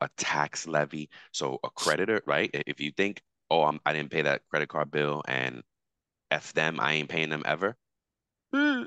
a 0.00 0.08
tax 0.16 0.66
levy. 0.66 1.10
So 1.32 1.58
a 1.64 1.70
creditor, 1.70 2.22
right? 2.26 2.50
If 2.52 2.80
you 2.80 2.92
think, 2.96 3.22
oh, 3.50 3.64
I'm, 3.64 3.80
I 3.84 3.92
didn't 3.92 4.10
pay 4.10 4.22
that 4.22 4.42
credit 4.50 4.68
card 4.68 4.90
bill 4.90 5.22
and 5.26 5.62
F 6.30 6.52
them, 6.54 6.80
I 6.80 6.94
ain't 6.94 7.08
paying 7.08 7.28
them 7.28 7.42
ever. 7.44 7.76
Hmm, 8.54 8.82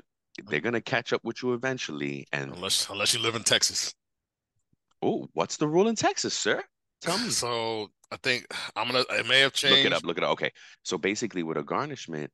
they're 0.46 0.60
gonna 0.60 0.80
catch 0.80 1.12
up 1.12 1.24
with 1.24 1.42
you 1.42 1.54
eventually. 1.54 2.26
And 2.32 2.52
unless 2.52 2.88
unless 2.88 3.14
you 3.14 3.20
live 3.20 3.34
in 3.34 3.42
Texas. 3.42 3.94
Oh, 5.02 5.28
what's 5.34 5.56
the 5.56 5.68
rule 5.68 5.88
in 5.88 5.94
Texas, 5.94 6.34
sir? 6.34 6.62
Tell 7.00 7.18
me. 7.18 7.30
So 7.30 7.90
I 8.10 8.16
think 8.16 8.46
I'm 8.74 8.86
gonna. 8.86 9.04
It 9.10 9.26
may 9.26 9.40
have 9.40 9.52
changed. 9.52 9.78
Look 9.78 9.86
it 9.86 9.92
up. 9.92 10.04
Look 10.04 10.18
it 10.18 10.24
up. 10.24 10.30
Okay. 10.32 10.52
So 10.82 10.98
basically, 10.98 11.42
with 11.42 11.56
a 11.56 11.62
garnishment, 11.62 12.30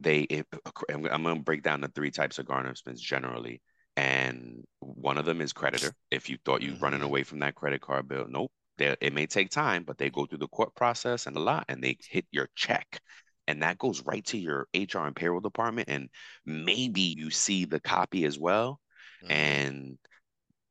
they. 0.00 0.20
It, 0.20 0.46
I'm 0.88 1.02
gonna 1.02 1.40
break 1.40 1.62
down 1.62 1.80
the 1.80 1.88
three 1.88 2.10
types 2.10 2.38
of 2.38 2.46
garnishments 2.46 2.98
generally, 3.00 3.60
and 3.96 4.64
one 4.80 5.18
of 5.18 5.24
them 5.24 5.40
is 5.40 5.52
creditor. 5.52 5.92
If 6.10 6.28
you 6.30 6.38
thought 6.44 6.62
you 6.62 6.72
mm-hmm. 6.72 6.84
running 6.84 7.02
away 7.02 7.22
from 7.24 7.40
that 7.40 7.54
credit 7.54 7.80
card 7.80 8.08
bill, 8.08 8.26
nope. 8.28 8.52
They, 8.78 8.94
it 9.00 9.14
may 9.14 9.26
take 9.26 9.50
time, 9.50 9.84
but 9.84 9.96
they 9.96 10.10
go 10.10 10.26
through 10.26 10.38
the 10.38 10.48
court 10.48 10.74
process 10.74 11.26
and 11.26 11.36
a 11.36 11.40
lot, 11.40 11.64
and 11.68 11.82
they 11.82 11.96
hit 12.10 12.26
your 12.30 12.48
check 12.54 13.00
and 13.48 13.62
that 13.62 13.78
goes 13.78 14.02
right 14.04 14.24
to 14.26 14.38
your 14.38 14.66
HR 14.74 15.06
and 15.06 15.14
payroll 15.14 15.40
department. 15.40 15.88
And 15.88 16.08
maybe 16.44 17.00
you 17.00 17.30
see 17.30 17.64
the 17.64 17.80
copy 17.80 18.24
as 18.24 18.38
well. 18.38 18.80
Mm-hmm. 19.22 19.32
And 19.32 19.98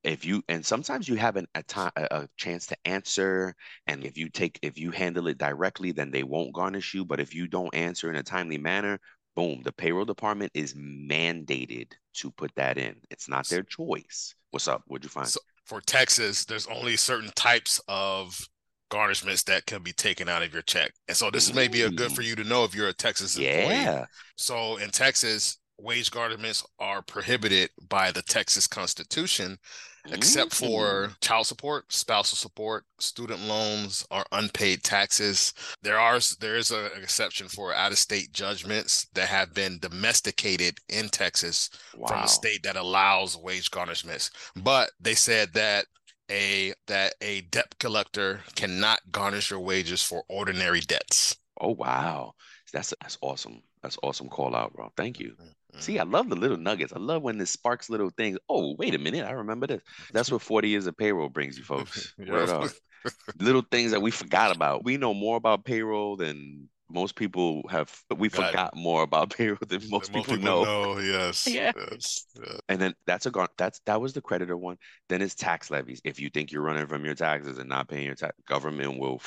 if 0.06 0.24
you 0.24 0.44
and 0.48 0.66
sometimes 0.66 1.10
you 1.10 1.16
have 1.16 1.36
an, 1.36 1.48
a 1.56 1.64
time 1.64 1.92
a 1.96 2.28
chance 2.38 2.68
to 2.68 2.78
answer 2.86 3.56
and 3.88 4.06
if 4.06 4.18
you 4.18 4.30
take 4.30 4.60
if 4.62 4.78
you 4.78 4.92
handle 4.92 5.28
it 5.28 5.38
directly 5.38 5.92
then 5.92 6.12
they 6.12 6.24
won't 6.24 6.54
garnish 6.54 6.94
you 6.94 7.04
but 7.04 7.20
if 7.20 7.34
you 7.34 7.48
don't 7.48 7.74
answer 7.74 8.10
in 8.10 8.16
a 8.16 8.24
timely 8.24 8.58
manner 8.58 9.00
boom 9.36 9.62
the 9.64 9.72
payroll 9.72 10.06
department 10.06 10.52
is 10.54 10.74
mandated 10.76 11.92
to 12.14 12.32
put 12.32 12.54
that 12.56 12.78
in. 12.78 12.96
It's 13.10 13.28
not 13.28 13.48
their 13.48 13.64
choice. 13.64 14.34
What's 14.52 14.68
up? 14.68 14.84
What'd 14.88 15.04
you 15.04 15.10
find? 15.10 15.28
So 15.28 15.42
for 15.66 15.82
texas 15.82 16.46
there's 16.46 16.68
only 16.68 16.96
certain 16.96 17.32
types 17.36 17.82
of 17.88 18.40
garnishments 18.92 19.44
that 19.46 19.66
can 19.66 19.82
be 19.82 19.92
taken 19.92 20.30
out 20.30 20.44
of 20.44 20.54
your 20.54 20.62
check. 20.62 20.94
And 21.08 21.18
so 21.18 21.32
this 21.32 21.54
may 21.54 21.68
be 21.68 21.82
a 21.82 21.90
good 21.90 22.12
for 22.12 22.22
you 22.22 22.36
to 22.36 22.44
know 22.44 22.64
if 22.64 22.76
you're 22.76 22.88
a 22.88 22.94
texas 22.94 23.36
employee. 23.36 23.54
Yeah. 23.54 24.06
so 24.36 24.78
in 24.78 24.92
texas 24.92 25.58
wage 25.78 26.12
garnishments 26.12 26.64
are 26.80 27.02
prohibited 27.02 27.70
by 27.90 28.12
the 28.12 28.22
texas 28.22 28.68
constitution 28.68 29.58
except 30.12 30.54
for 30.54 31.08
mm. 31.08 31.16
child 31.22 31.48
support, 31.48 31.92
spousal 31.92 32.38
support, 32.38 32.84
student 33.00 33.42
loans, 33.42 34.06
or 34.12 34.24
unpaid 34.32 34.84
taxes. 34.84 35.54
There 35.82 36.00
are 36.00 36.20
there 36.40 36.56
is 36.56 36.72
an 36.72 36.90
exception 37.02 37.48
for 37.48 37.74
out 37.74 37.92
of 37.92 37.98
state 37.98 38.32
judgments 38.32 39.08
that 39.14 39.28
have 39.28 39.54
been 39.54 39.80
domesticated 39.80 40.78
in 40.90 41.10
Texas 41.10 41.70
wow. 41.96 42.08
from 42.08 42.24
a 42.24 42.28
state 42.28 42.64
that 42.64 42.76
allows 42.76 43.38
wage 43.38 43.72
garnishments. 43.72 44.30
But 44.56 44.92
they 45.00 45.16
said 45.16 45.54
that 45.54 45.86
a 46.32 46.74
that 46.88 47.16
a 47.22 47.42
debt 47.42 47.76
collector 47.80 48.42
cannot 48.56 49.00
garnish 49.12 49.52
your 49.52 49.60
wages 49.60 50.02
for 50.02 50.24
ordinary 50.30 50.82
debts. 50.82 51.38
Oh 51.60 51.72
wow, 51.72 52.34
that's 52.74 52.94
that's 53.02 53.18
awesome. 53.22 53.62
That's 53.82 53.98
awesome 54.02 54.30
call 54.30 54.56
out, 54.56 54.74
bro. 54.74 54.92
Thank 54.98 55.20
you. 55.20 55.36
See, 55.80 56.00
I 56.00 56.04
love 56.04 56.30
the 56.30 56.36
little 56.36 56.58
nuggets. 56.58 56.94
I 56.94 57.00
love 57.00 57.22
when 57.22 57.38
this 57.38 57.52
sparks 57.52 57.90
little 57.90 58.10
things. 58.10 58.38
Oh, 58.50 58.76
wait 58.78 58.96
a 58.96 58.98
minute. 58.98 59.26
I 59.26 59.32
remember 59.32 59.68
this. 59.68 59.82
That's 60.14 60.32
what 60.32 60.42
40 60.42 60.70
years 60.70 60.88
of 60.88 60.98
payroll 60.98 61.30
brings 61.30 61.58
you, 61.58 61.64
folks. 61.64 62.14
little 63.40 63.64
things 63.72 63.92
that 63.92 64.02
we 64.02 64.12
forgot 64.12 64.56
about. 64.56 64.84
We 64.84 64.98
know 64.98 65.14
more 65.14 65.38
about 65.38 65.66
payroll 65.66 66.16
than 66.16 66.70
most 66.90 67.16
people 67.16 67.64
have. 67.70 67.94
We 68.16 68.30
God. 68.30 68.48
forgot 68.48 68.76
more 68.76 69.04
about 69.04 69.36
payroll 69.36 69.58
than 69.68 69.82
most, 69.90 70.14
people, 70.14 70.36
people, 70.36 70.38
know. 70.38 70.64
know. 70.64 71.00
Yes. 71.00 71.48
Yeah. 71.56 71.72
Yes. 71.92 72.26
And 72.70 72.82
then 72.82 72.94
that's 73.06 73.26
a 73.26 73.48
that's 73.58 73.80
that 73.86 74.02
was 74.02 74.14
the 74.14 74.22
creditor 74.22 74.58
one. 74.58 74.78
Then 75.10 75.22
it's 75.22 75.36
tax 75.36 75.70
levies. 75.70 76.02
If 76.04 76.20
you 76.20 76.30
think 76.30 76.52
you're 76.52 76.62
running 76.62 76.88
from 76.88 77.06
your 77.06 77.16
taxes 77.16 77.60
and 77.60 77.70
not 77.70 77.88
paying 77.90 78.06
your 78.06 78.16
tax, 78.16 78.36
government 78.48 79.00
will 79.00 79.22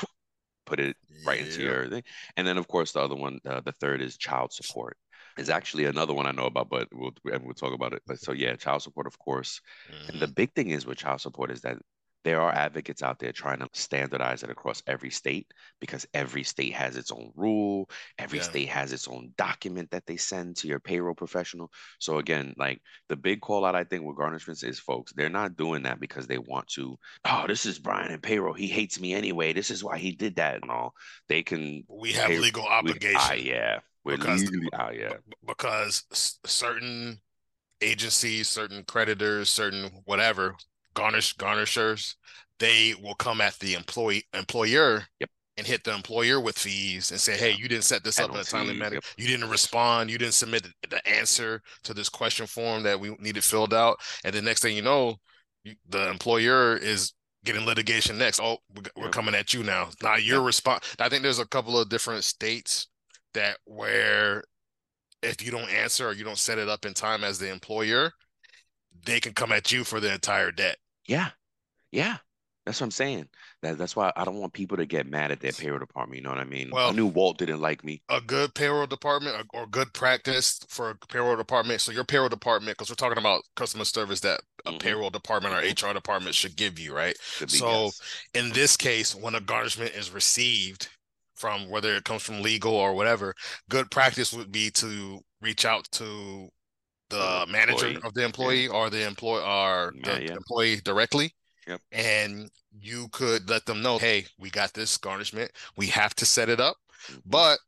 put 0.67 0.81
it 0.81 0.97
right 1.27 1.41
yeah. 1.41 1.47
into 1.47 1.63
your 1.63 1.89
thing. 1.89 2.03
And 2.37 2.47
then 2.47 2.59
of 2.59 2.69
course 2.69 2.93
the 2.93 3.01
other 3.01 3.17
one, 3.17 3.39
uh, 3.47 3.61
the 3.61 3.73
third 3.73 4.03
is 4.03 4.17
child 4.17 4.53
support 4.53 4.97
is 5.39 5.51
actually 5.51 5.85
another 5.85 6.15
one 6.15 6.27
I 6.27 6.33
know 6.33 6.47
about, 6.47 6.69
but 6.69 6.89
we'll 6.93 7.15
we'll 7.25 7.55
talk 7.55 7.75
about 7.75 7.93
it. 7.93 8.03
But 8.07 8.21
so 8.21 8.33
yeah, 8.33 8.57
child 8.57 8.83
support, 8.83 9.07
of 9.07 9.19
course. 9.19 9.61
Mm-hmm. 9.91 10.11
And 10.11 10.21
the 10.21 10.27
mm-hmm. 10.27 10.35
big 10.35 10.55
thing 10.55 10.71
is 10.71 10.87
with 10.87 10.99
child 10.99 11.21
support 11.21 11.51
is 11.51 11.63
that 11.63 11.79
there 12.25 12.41
are 12.41 12.53
advocates 12.53 13.03
out 13.03 13.19
there 13.19 13.33
trying 13.33 13.61
to 13.61 13.69
standardize 13.73 14.43
it 14.43 14.51
across 14.51 14.83
every 14.87 15.11
state 15.11 15.47
because 15.81 16.07
every 16.13 16.43
state 16.43 16.75
has 16.75 16.97
its 16.97 17.13
own 17.13 17.33
rule 17.35 17.89
every 18.19 18.39
yeah. 18.39 18.45
state 18.45 18.69
has 18.69 18.93
its 18.93 19.09
own 19.09 19.33
document 19.37 19.91
that 19.91 20.07
they 20.07 20.17
send 20.17 20.57
to 20.57 20.67
your 20.67 20.81
payroll 20.81 21.15
professional 21.15 21.71
so 21.99 22.19
again 22.19 22.55
like 22.59 22.81
the 23.09 23.17
big 23.17 23.41
call 23.41 23.65
out 23.65 23.75
i 23.75 23.85
think 23.85 24.05
with 24.05 24.17
garnishments 24.17 24.65
is 24.65 24.79
folks 24.79 25.13
they're 25.13 25.29
not 25.29 25.57
doing 25.57 25.85
that 25.85 26.01
because 26.01 26.27
they 26.27 26.39
want 26.39 26.67
to 26.67 26.99
oh 27.25 27.45
this 27.47 27.67
is 27.67 27.79
brian 27.79 28.13
in 28.13 28.21
payroll 28.21 28.53
he 28.53 28.67
hates 28.67 29.01
me 29.01 29.15
anyway 29.15 29.53
this 29.53 29.71
is 29.71 29.83
why 29.85 29.97
he 29.97 30.13
did 30.13 30.37
that 30.37 30.61
and 30.61 30.71
all 30.71 30.95
they 31.29 31.43
can 31.43 31.85
we 31.89 32.13
have 32.13 32.27
pay, 32.27 32.39
legal 32.39 32.67
obligation 32.67 33.13
we, 33.13 33.17
ah, 33.17 33.33
yeah 33.33 33.79
we're 34.09 34.17
because, 34.17 34.43
legally 34.43 34.69
out, 34.73 34.97
yeah. 34.97 35.15
Because 35.47 36.05
certain 36.45 37.21
agencies, 37.81 38.49
certain 38.49 38.83
creditors, 38.85 39.51
certain 39.51 39.91
whatever 40.05 40.55
garnish 40.95 41.37
garnishers, 41.37 42.15
they 42.59 42.95
will 43.03 43.15
come 43.15 43.41
at 43.41 43.59
the 43.59 43.75
employee 43.75 44.25
employer 44.33 45.05
yep. 45.21 45.31
and 45.59 45.67
hit 45.67 45.85
the 45.85 45.95
employer 45.95 46.41
with 46.41 46.59
fees 46.59 47.11
and 47.11 47.21
say, 47.21 47.37
"Hey, 47.37 47.53
you 47.53 47.69
didn't 47.69 47.85
set 47.85 48.03
this 48.03 48.19
up 48.19 48.31
in 48.31 48.37
a 48.37 48.45
timely 48.45 48.75
manner. 48.75 48.95
Yep. 48.95 49.05
You 49.19 49.29
didn't 49.29 49.51
respond. 49.51 50.11
You 50.11 50.17
didn't 50.17 50.35
submit 50.35 50.67
the 50.89 51.07
answer 51.07 51.63
to 51.85 51.93
this 51.93 52.09
question 52.09 52.47
form 52.47 52.83
that 52.85 52.99
we 52.99 53.15
needed 53.21 53.45
filled 53.45 53.75
out." 53.75 53.99
And 54.25 54.35
the 54.35 54.43
next 54.43 54.63
thing 54.63 54.75
you 54.75 54.83
know, 54.83 55.17
the 55.89 56.11
employer 56.11 56.77
is 56.79 57.13
getting 57.45 57.67
litigation 57.67 58.17
next. 58.17 58.41
Oh, 58.41 58.59
we're 58.75 59.05
yep. 59.05 59.13
coming 59.13 59.35
at 59.35 59.53
you 59.53 59.63
now. 59.63 59.91
Now 60.03 60.17
your 60.17 60.41
response. 60.41 60.97
I 60.99 61.11
think 61.11 61.23
there's 61.23 61.39
a 61.39 61.47
couple 61.47 61.79
of 61.79 61.91
different 61.91 62.25
states 62.25 62.89
that 63.35 63.59
where 63.65 64.45
if 65.23 65.45
you 65.45 65.51
don't 65.51 65.71
answer 65.71 66.09
or 66.09 66.13
you 66.13 66.25
don't 66.25 66.39
set 66.39 66.59
it 66.59 66.69
up 66.69 66.85
in 66.87 66.95
time 66.95 67.25
as 67.25 67.39
the 67.39 67.51
employer, 67.51 68.13
they 69.05 69.21
can 69.21 69.33
come 69.33 69.53
at 69.53 69.73
you 69.73 69.85
for 69.85 70.01
the 70.01 70.13
entire 70.13 70.53
debt. 70.53 70.77
Yeah. 71.07 71.31
Yeah. 71.91 72.19
That's 72.69 72.83
what 72.83 72.89
I'm 72.89 72.91
saying. 72.91 73.29
That, 73.63 73.79
that's 73.79 73.97
why 73.97 74.13
I 74.15 74.27
don't 74.27 74.41
want 74.41 74.53
people 74.53 74.77
to 74.77 74.85
get 74.85 75.07
mad 75.07 75.33
at 75.33 75.41
their 75.41 75.53
payroll 75.53 75.79
department. 75.79 76.19
You 76.19 76.25
know 76.25 76.31
what 76.31 76.39
I 76.39 76.45
mean? 76.45 76.69
Well, 76.71 76.91
I 76.91 76.93
knew 76.93 77.07
Walt 77.07 77.39
didn't 77.39 77.63
like 77.63 77.83
me. 77.83 78.03
A 78.11 78.21
good 78.21 78.55
payroll 78.55 78.87
department 78.87 79.47
or, 79.55 79.67
good 79.67 79.95
practice 79.95 80.61
for 80.69 80.91
a 80.91 80.95
payroll 81.07 81.37
department. 81.37 81.81
So 81.81 81.93
your 81.93 82.05
payroll 82.05 82.29
department, 82.29 82.77
because 82.77 82.91
we're 82.91 82.97
talking 82.97 83.17
about 83.17 83.43
customer 83.57 83.87
service 83.87 84.21
that 84.21 84.43
a 84.67 84.71
mm-hmm. 84.71 84.79
payroll 84.79 85.09
department 85.09 85.55
or 85.55 85.61
HR 85.61 85.95
department 85.95 86.35
should 86.35 86.57
give 86.57 86.79
you, 86.79 86.95
right? 86.95 87.17
so 87.47 87.85
yes. 87.85 88.01
in 88.35 88.51
this 88.51 88.77
case, 88.77 89.15
when 89.15 89.35
a 89.35 89.41
garnishment 89.41 89.95
is 89.95 90.11
received, 90.11 90.91
from 91.39 91.69
whether 91.71 91.95
it 91.95 92.05
comes 92.05 92.23
from 92.23 92.43
legal 92.43 92.75
or 92.75 92.95
whatever, 92.95 93.35
good 93.69 93.91
practice 93.91 94.33
would 94.33 94.53
be 94.53 94.71
to 94.73 95.21
reach 95.41 95.65
out 95.65 95.89
to 95.93 96.49
the 97.11 97.47
manager 97.49 97.87
employee. 97.87 98.01
of 98.05 98.15
the 98.15 98.25
employee 98.25 98.65
yeah. 98.65 98.71
or 98.71 98.91
the 98.91 99.07
employee 99.07 99.43
or 99.43 99.93
the 100.03 100.25
yeah. 100.25 100.33
employee 100.33 100.81
directly. 100.85 101.33
Yep. 101.67 101.81
And 101.93 102.51
you 102.81 103.09
could 103.13 103.49
let 103.49 103.67
them 103.67 103.83
know, 103.83 103.99
hey, 103.99 104.27
we 104.39 104.51
got 104.51 104.73
this 104.73 104.97
garnishment. 104.97 105.51
We 105.77 105.87
have 105.89 106.15
to 106.17 106.27
set 106.27 106.49
it 106.49 106.61
up. 106.61 106.77
Mm-hmm. 107.11 107.21
But 107.27 107.59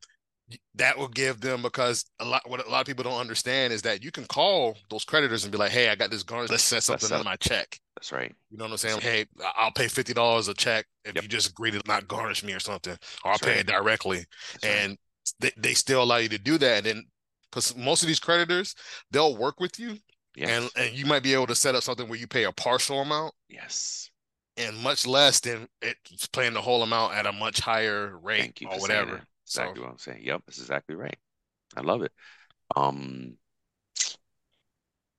that 0.75 0.99
will 0.99 1.09
give 1.09 1.41
them 1.41 1.62
because 1.62 2.05
a 2.19 2.25
lot 2.25 2.49
what 2.49 2.67
a 2.67 2.71
lot 2.71 2.81
of 2.81 2.87
people 2.87 3.05
don't 3.05 3.21
understand 3.21 3.73
is 3.73 3.83
that 3.83 4.03
you 4.03 4.11
can 4.11 4.25
call 4.25 4.77
those 4.89 5.05
creditors 5.05 5.45
and 5.45 5.53
be 5.53 5.59
like, 5.59 5.71
"Hey, 5.71 5.89
I 5.89 5.95
got 5.95 6.11
this 6.11 6.23
garnish. 6.25 6.50
Let's 6.50 6.65
set 6.65 6.83
something 6.83 7.12
on 7.12 7.25
my 7.25 7.37
check." 7.37 7.79
That's 8.00 8.12
right. 8.12 8.35
You 8.50 8.57
know 8.57 8.64
what 8.64 8.73
I'm 8.73 8.76
saying? 8.78 8.95
Like, 8.97 9.04
Hey, 9.04 9.26
I'll 9.57 9.73
pay 9.73 9.88
fifty 9.88 10.14
dollars 10.14 10.49
a 10.49 10.54
check 10.54 10.87
if 11.04 11.14
yep. 11.14 11.23
you 11.23 11.28
just 11.28 11.50
agree 11.50 11.71
to 11.71 11.83
not 11.87 12.09
garnish 12.09 12.42
me 12.42 12.52
or 12.54 12.61
something, 12.61 12.97
or 13.25 13.33
I'll 13.33 13.38
pay 13.38 13.50
right. 13.50 13.61
it 13.61 13.66
directly. 13.66 14.25
That's 14.52 14.64
and 14.64 14.90
right. 14.90 14.99
they, 15.40 15.52
they 15.57 15.75
still 15.75 16.02
allow 16.02 16.16
you 16.16 16.28
to 16.30 16.38
do 16.38 16.59
that. 16.59 16.78
And 16.78 16.87
then 16.87 17.04
because 17.50 17.76
most 17.76 18.02
of 18.02 18.07
these 18.09 18.21
creditors, 18.21 18.75
they'll 19.11 19.37
work 19.37 19.61
with 19.61 19.78
you 19.78 19.99
Yes. 20.35 20.49
And 20.49 20.71
and 20.76 20.97
you 20.97 21.07
might 21.07 21.23
be 21.23 21.35
able 21.35 21.49
to 21.49 21.54
set 21.54 21.75
up 21.75 21.83
something 21.83 22.09
where 22.09 22.19
you 22.19 22.26
pay 22.26 22.45
a 22.45 22.52
partial 22.52 23.00
amount 23.00 23.35
yes. 23.49 24.11
and 24.57 24.76
much 24.78 25.07
less 25.07 25.40
than 25.40 25.66
it's 25.83 26.26
paying 26.28 26.54
the 26.54 26.61
whole 26.61 26.83
amount 26.83 27.14
at 27.14 27.26
a 27.26 27.33
much 27.33 27.61
higher 27.61 28.16
rate 28.23 28.40
Thank 28.40 28.61
you 28.61 28.69
or 28.69 28.78
whatever. 28.78 29.23
Exactly 29.45 29.80
So 29.80 29.83
what 29.83 29.90
I'm 29.90 29.99
saying. 29.99 30.23
Yep, 30.23 30.42
that's 30.47 30.61
exactly 30.61 30.95
right. 30.95 31.19
I 31.76 31.80
love 31.80 32.02
it. 32.02 32.12
Um, 32.76 33.37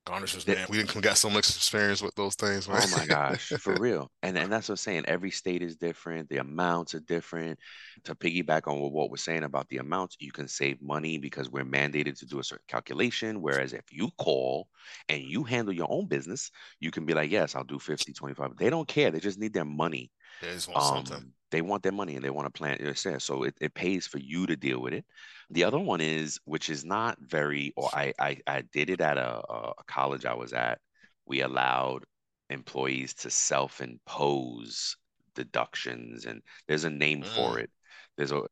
garnishes, 0.04 0.46
man, 0.46 0.66
we 0.68 0.78
didn't 0.78 1.00
got 1.00 1.16
so 1.16 1.30
much 1.30 1.48
experience 1.48 2.02
with 2.02 2.14
those 2.14 2.34
things, 2.34 2.68
man. 2.68 2.80
Oh 2.82 2.96
my 2.96 3.06
gosh, 3.06 3.48
for 3.60 3.74
real. 3.76 4.10
And 4.22 4.36
and 4.36 4.52
that's 4.52 4.68
what 4.68 4.74
I'm 4.74 4.76
saying. 4.78 5.04
Every 5.06 5.30
state 5.30 5.62
is 5.62 5.76
different. 5.76 6.28
The 6.28 6.38
amounts 6.38 6.94
are 6.94 7.00
different. 7.00 7.58
To 8.04 8.14
piggyback 8.14 8.66
on 8.66 8.80
what 8.80 9.10
we're 9.10 9.16
saying 9.16 9.44
about 9.44 9.68
the 9.68 9.78
amounts, 9.78 10.16
you 10.18 10.32
can 10.32 10.48
save 10.48 10.82
money 10.82 11.18
because 11.18 11.50
we're 11.50 11.64
mandated 11.64 12.18
to 12.18 12.26
do 12.26 12.38
a 12.38 12.44
certain 12.44 12.64
calculation. 12.68 13.40
Whereas 13.40 13.72
if 13.72 13.84
you 13.92 14.10
call 14.18 14.68
and 15.08 15.22
you 15.22 15.44
handle 15.44 15.74
your 15.74 15.90
own 15.90 16.06
business, 16.06 16.50
you 16.80 16.90
can 16.90 17.06
be 17.06 17.14
like, 17.14 17.30
yes, 17.30 17.54
I'll 17.54 17.64
do 17.64 17.78
50, 17.78 18.12
25. 18.12 18.56
They 18.56 18.70
don't 18.70 18.88
care. 18.88 19.10
They 19.10 19.20
just 19.20 19.38
need 19.38 19.52
their 19.52 19.64
money. 19.64 20.10
They 20.42 20.52
just 20.52 20.68
want 20.68 20.82
something. 20.82 21.24
Um, 21.24 21.32
they 21.50 21.62
want 21.62 21.82
their 21.82 21.92
money 21.92 22.16
and 22.16 22.24
they 22.24 22.30
want 22.30 22.46
to 22.46 22.58
plan 22.58 22.78
it. 22.80 23.22
So 23.22 23.42
it, 23.44 23.54
it 23.60 23.74
pays 23.74 24.06
for 24.06 24.18
you 24.18 24.46
to 24.46 24.56
deal 24.56 24.80
with 24.80 24.94
it. 24.94 25.04
The 25.50 25.64
other 25.64 25.78
one 25.78 26.00
is, 26.00 26.40
which 26.44 26.70
is 26.70 26.84
not 26.84 27.18
very, 27.20 27.72
or 27.76 27.90
I 27.94 28.12
I, 28.18 28.38
I 28.46 28.62
did 28.72 28.90
it 28.90 29.00
at 29.00 29.18
a, 29.18 29.40
a 29.50 29.74
college 29.86 30.24
I 30.24 30.34
was 30.34 30.52
at. 30.54 30.80
We 31.26 31.42
allowed 31.42 32.04
employees 32.50 33.14
to 33.14 33.30
self-impose 33.30 34.96
deductions, 35.34 36.26
and 36.26 36.42
there's 36.68 36.84
a 36.84 36.90
name 36.90 37.24
for 37.24 37.58
Mm, 37.58 37.60
it. 37.60 37.70
There's 38.16 38.32
a 38.32 38.42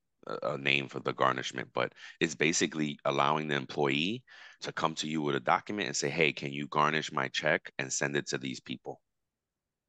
a 0.42 0.58
name 0.58 0.86
for 0.88 1.00
the 1.00 1.14
garnishment, 1.14 1.70
but 1.72 1.92
it's 2.20 2.34
basically 2.34 2.98
allowing 3.06 3.48
the 3.48 3.56
employee 3.56 4.22
to 4.60 4.70
come 4.72 4.94
to 4.96 5.08
you 5.08 5.22
with 5.22 5.34
a 5.36 5.40
document 5.40 5.86
and 5.88 5.96
say, 5.96 6.10
"Hey, 6.10 6.32
can 6.34 6.52
you 6.52 6.68
garnish 6.68 7.10
my 7.12 7.28
check 7.28 7.72
and 7.78 7.90
send 7.92 8.16
it 8.16 8.26
to 8.28 8.38
these 8.38 8.60
people?" 8.60 9.00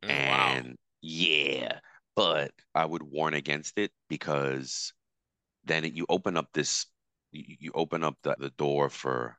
mm, 0.03 0.23
wow. 0.27 0.61
And 0.63 0.77
yeah, 1.01 1.79
but 2.21 2.51
I 2.75 2.85
would 2.85 3.01
warn 3.01 3.33
against 3.33 3.79
it 3.79 3.91
because 4.07 4.93
then 5.65 5.85
it, 5.85 5.93
you 5.93 6.05
open 6.09 6.37
up 6.37 6.49
this, 6.53 6.85
you, 7.31 7.55
you 7.59 7.71
open 7.73 8.03
up 8.03 8.17
the, 8.23 8.35
the 8.39 8.51
door 8.51 8.89
for 8.89 9.37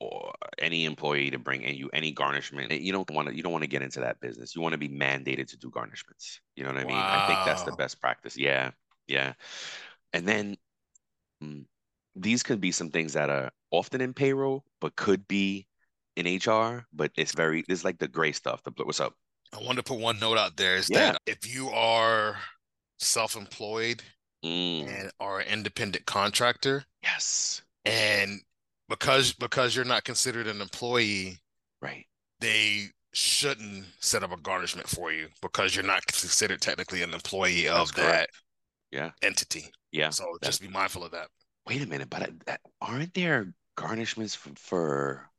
or 0.00 0.34
any 0.58 0.84
employee 0.84 1.30
to 1.30 1.38
bring 1.38 1.62
in 1.62 1.74
you 1.76 1.88
any 1.94 2.12
garnishment. 2.12 2.70
You 2.70 2.92
don't 2.92 3.10
want 3.10 3.28
to, 3.28 3.36
you 3.36 3.42
don't 3.42 3.52
want 3.52 3.64
to 3.64 3.68
get 3.68 3.82
into 3.82 4.00
that 4.00 4.20
business. 4.20 4.54
You 4.54 4.62
want 4.62 4.72
to 4.74 4.78
be 4.78 4.90
mandated 4.90 5.48
to 5.48 5.56
do 5.56 5.70
garnishments. 5.70 6.40
You 6.56 6.64
know 6.64 6.72
what 6.72 6.80
I 6.80 6.84
mean? 6.84 7.08
I 7.10 7.20
think 7.20 7.44
that's 7.44 7.62
the 7.62 7.72
best 7.72 8.00
practice. 8.00 8.36
Yeah, 8.36 8.72
yeah. 9.08 9.34
And 10.12 10.28
then 10.28 10.56
mm, 11.42 11.64
these 12.16 12.42
could 12.42 12.60
be 12.60 12.72
some 12.72 12.90
things 12.90 13.14
that 13.14 13.30
are 13.30 13.50
often 13.70 14.02
in 14.02 14.14
payroll, 14.14 14.64
but 14.80 14.96
could 14.96 15.28
be 15.28 15.66
in 16.16 16.26
HR. 16.26 16.86
But 16.92 17.12
it's 17.16 17.32
very, 17.32 17.64
it's 17.68 17.84
like 17.84 17.98
the 17.98 18.08
gray 18.08 18.32
stuff. 18.32 18.62
The 18.64 18.72
what's 18.84 19.00
up? 19.00 19.14
I 19.52 19.62
want 19.62 19.76
to 19.78 19.82
put 19.82 19.98
one 19.98 20.18
note 20.18 20.38
out 20.38 20.56
there 20.56 20.76
is 20.76 20.88
Yeah. 20.90 21.12
that 21.12 21.22
if 21.26 21.46
you 21.52 21.68
are 21.70 22.38
self-employed 22.98 24.02
Mm, 24.44 24.86
and 24.88 25.10
are 25.18 25.40
an 25.40 25.48
independent 25.48 26.06
contractor, 26.06 26.84
yes. 27.02 27.62
and 27.84 28.40
because 28.88 29.32
because 29.32 29.74
you're 29.74 29.84
not 29.84 30.04
considered 30.04 30.46
an 30.46 30.60
employee, 30.60 31.38
Right. 31.80 32.06
they 32.40 32.90
shouldn't 33.12 33.86
set 34.00 34.22
up 34.22 34.30
a 34.30 34.36
garnishment 34.36 34.88
for 34.88 35.10
you 35.10 35.28
because 35.40 35.74
you're 35.74 35.84
not 35.84 36.06
considered 36.06 36.60
technically 36.60 37.02
an 37.02 37.14
employee 37.14 37.64
That's 37.64 37.90
of 37.90 37.96
that. 37.96 38.30
Yeah. 38.90 39.10
entity. 39.22 39.72
Yeah. 39.90 40.10
So 40.10 40.36
just 40.44 40.60
be 40.60 40.68
mindful 40.68 41.02
of 41.04 41.10
that. 41.12 41.30
wait 41.66 41.82
a 41.82 41.86
minute, 41.86 42.08
but 42.10 42.30
aren't 42.80 43.12
there 43.14 43.52
garnishments 43.76 44.36
for, 44.36 44.50
for 44.56 45.30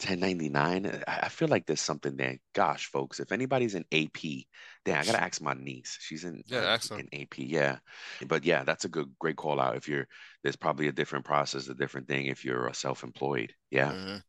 1099? 0.00 0.86
I, 1.06 1.20
I 1.24 1.28
feel 1.28 1.48
like 1.48 1.66
there's 1.66 1.80
something 1.80 2.16
there. 2.16 2.38
Gosh, 2.54 2.86
folks, 2.86 3.20
if 3.20 3.32
anybody's 3.32 3.74
in 3.74 3.84
AP, 3.92 4.46
then 4.84 4.96
I 4.98 5.04
gotta 5.04 5.22
ask 5.22 5.40
my 5.40 5.54
niece. 5.54 5.96
She's 6.00 6.24
in 6.24 6.42
Yeah, 6.46 6.58
uh, 6.58 6.66
excellent. 6.74 7.02
in 7.02 7.08
AP, 7.12 7.44
yeah. 7.44 7.78
But 8.28 8.44
yeah, 8.44 8.64
that's 8.64 8.84
a 8.84 8.88
good, 8.88 9.14
great 9.18 9.36
call 9.36 9.60
out. 9.60 9.76
If 9.76 9.88
you're, 9.88 10.06
there's 10.42 10.56
probably 10.56 10.88
a 10.88 10.92
different 10.92 11.24
process, 11.24 11.68
a 11.68 11.74
different 11.74 12.08
thing 12.08 12.26
if 12.26 12.44
you're 12.44 12.66
a 12.68 12.74
self-employed. 12.74 13.54
Yeah. 13.70 13.94
Mhm. 13.94 14.22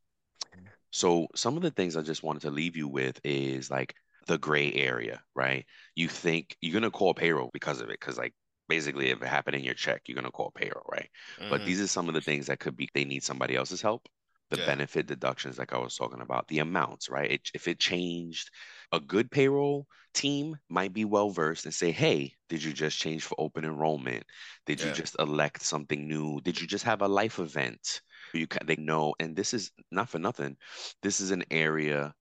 So 0.92 1.28
some 1.36 1.56
of 1.58 1.64
the 1.64 1.72
things 1.72 1.96
I 1.96 2.02
just 2.02 2.24
wanted 2.24 2.42
to 2.44 2.52
leave 2.52 2.76
you 2.76 2.88
with 2.88 3.20
is 3.24 3.70
like 3.70 3.96
the 4.28 4.38
gray 4.38 4.72
area, 4.74 5.24
right? 5.36 5.66
You 5.96 6.08
think 6.08 6.56
you're 6.62 6.74
gonna 6.74 6.92
call 6.92 7.14
payroll 7.14 7.50
because 7.54 7.82
of 7.82 7.90
it, 7.90 8.00
because 8.00 8.18
like 8.18 8.34
basically 8.68 9.10
if 9.10 9.22
it 9.22 9.28
happened 9.28 9.56
in 9.56 9.64
your 9.64 9.74
check, 9.74 10.04
you're 10.06 10.16
gonna 10.16 10.32
call 10.32 10.52
payroll, 10.52 10.86
right? 10.92 11.10
But 11.50 11.64
Mhm. 11.64 11.66
these 11.66 11.82
are 11.82 11.88
some 11.88 12.08
of 12.08 12.14
the 12.14 12.22
things 12.22 12.48
that 12.48 12.60
could 12.60 12.76
be 12.76 12.90
they 12.94 13.06
need 13.06 13.24
somebody 13.24 13.56
else's 13.56 13.82
help. 13.82 14.08
The 14.52 14.58
Yeah. 14.58 14.66
benefit 14.66 15.08
deductions, 15.08 15.58
like 15.58 15.74
I 15.74 15.80
was 15.80 15.96
talking 15.96 16.22
about, 16.22 16.48
the 16.48 16.60
amounts, 16.60 17.10
right? 17.10 17.32
It, 17.32 17.50
if 17.56 17.68
it 17.68 17.80
changed, 17.80 18.52
a 18.92 19.00
good 19.00 19.32
payroll 19.32 19.88
team 20.14 20.58
might 20.70 20.94
be 20.94 21.06
well 21.06 21.32
versed 21.32 21.66
and 21.66 21.74
say, 21.74 21.92
"Hey, 21.92 22.36
did 22.50 22.62
you 22.64 22.72
just 22.74 23.00
change 23.00 23.24
for 23.24 23.36
open 23.40 23.66
enrollment? 23.66 24.26
Did 24.68 24.84
you 24.84 24.92
just 24.92 25.16
elect 25.20 25.64
something 25.64 26.08
new? 26.08 26.42
Did 26.42 26.62
you 26.62 26.68
just 26.68 26.84
have 26.86 27.02
a 27.02 27.08
life 27.08 27.40
event?" 27.40 28.02
You 28.34 28.46
can 28.48 28.66
they 28.68 28.76
know, 28.76 29.16
and 29.20 29.36
this 29.36 29.54
is 29.54 29.72
not 29.92 30.10
for 30.10 30.20
nothing. 30.20 30.58
This 31.02 31.20
is 31.22 31.32
an 31.32 31.44
area 31.52 32.14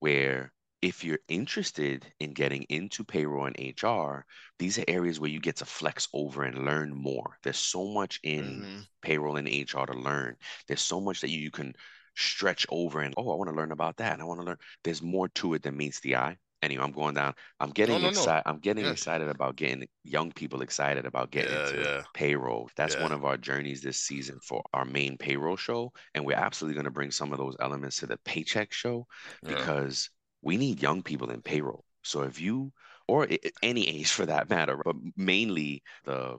where 0.00 0.52
if 0.82 1.04
you're 1.04 1.20
interested 1.28 2.12
in 2.20 2.32
getting 2.32 2.64
into 2.64 3.04
payroll 3.04 3.46
and 3.46 3.56
HR, 3.58 4.26
these 4.58 4.78
are 4.78 4.84
areas 4.88 5.20
where 5.20 5.30
you 5.30 5.40
get 5.40 5.56
to 5.56 5.64
flex 5.64 6.08
over 6.12 6.42
and 6.44 6.64
learn 6.64 6.94
more. 6.94 7.38
There's 7.42 7.58
so 7.58 7.86
much 7.88 8.20
in 8.22 8.66
Mhm. 8.66 8.86
payroll 9.00 9.36
and 9.36 9.48
HR 9.48 9.86
to 9.86 9.94
learn. 9.94 10.36
There's 10.66 10.80
so 10.82 11.00
much 11.00 11.20
that 11.20 11.30
you, 11.30 11.38
you 11.40 11.50
can 11.50 11.74
stretch 12.16 12.66
over 12.68 13.00
and, 13.00 13.14
oh, 13.16 13.32
I 13.32 13.36
want 13.36 13.50
to 13.50 13.56
learn 13.56 13.72
about 13.72 13.96
that. 13.98 14.12
And 14.12 14.22
I 14.22 14.24
want 14.24 14.40
to 14.40 14.46
learn. 14.46 14.58
There's 14.84 15.02
more 15.02 15.28
to 15.30 15.54
it 15.54 15.62
than 15.62 15.76
meets 15.76 16.00
the 16.00 16.16
eye. 16.16 16.36
Anyway, 16.62 16.84
I'm 16.84 16.92
going 16.92 17.14
down. 17.14 17.34
I'm 17.58 17.70
getting 17.70 17.98
no, 17.98 18.10
no. 18.10 18.10
excited. 18.10 18.42
I'm 18.46 18.58
getting 18.60 18.86
Yeah. 18.86 18.92
excited 18.92 19.28
about 19.28 19.56
getting 19.56 19.88
young 20.04 20.30
people 20.32 20.62
excited 20.62 21.06
about 21.06 21.30
getting 21.32 21.50
Yeah, 21.50 21.56
into 21.56 21.84
yeah, 21.84 22.04
payroll. 22.14 22.70
That's 22.76 22.98
one 22.98 23.10
of 23.12 23.24
our 23.24 23.36
journeys 23.36 23.82
this 23.82 23.98
season 23.98 24.38
for 24.40 24.62
our 24.72 24.84
main 24.84 25.16
payroll 25.18 25.56
show. 25.56 25.92
And 26.14 26.24
we're 26.24 26.36
absolutely 26.36 26.74
going 26.74 26.84
to 26.84 26.90
bring 26.92 27.10
some 27.10 27.32
of 27.32 27.38
those 27.38 27.56
elements 27.58 27.98
to 27.98 28.06
the 28.06 28.18
paycheck 28.18 28.72
show 28.72 29.06
because 29.46 30.10
we 30.42 30.56
need 30.56 30.82
young 30.82 31.02
people 31.02 31.30
in 31.30 31.40
payroll. 31.40 31.84
So 32.02 32.22
if 32.22 32.40
you, 32.40 32.72
or 33.08 33.28
any 33.62 33.88
age 33.88 34.10
for 34.10 34.26
that 34.26 34.50
matter, 34.50 34.76
but 34.84 34.96
mainly 35.16 35.82
the, 36.04 36.38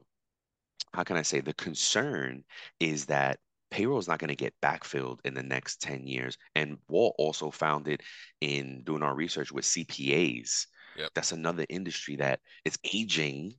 how 0.93 1.03
can 1.03 1.17
I 1.17 1.21
say, 1.21 1.39
the 1.39 1.53
concern 1.53 2.43
is 2.79 3.05
that 3.05 3.39
payroll 3.71 3.97
is 3.97 4.07
not 4.07 4.19
going 4.19 4.29
to 4.29 4.35
get 4.35 4.53
backfilled 4.61 5.19
in 5.25 5.33
the 5.33 5.41
next 5.41 5.81
10 5.81 6.05
years. 6.05 6.37
And 6.55 6.77
Walt 6.89 7.15
also 7.17 7.49
found 7.49 7.87
it 7.87 8.01
in 8.39 8.83
doing 8.83 9.01
our 9.01 9.15
research 9.15 9.51
with 9.51 9.65
CPAs. 9.65 10.67
Yep. 10.97 11.09
That's 11.15 11.31
another 11.31 11.65
industry 11.69 12.17
that 12.17 12.39
is 12.65 12.77
aging. 12.93 13.53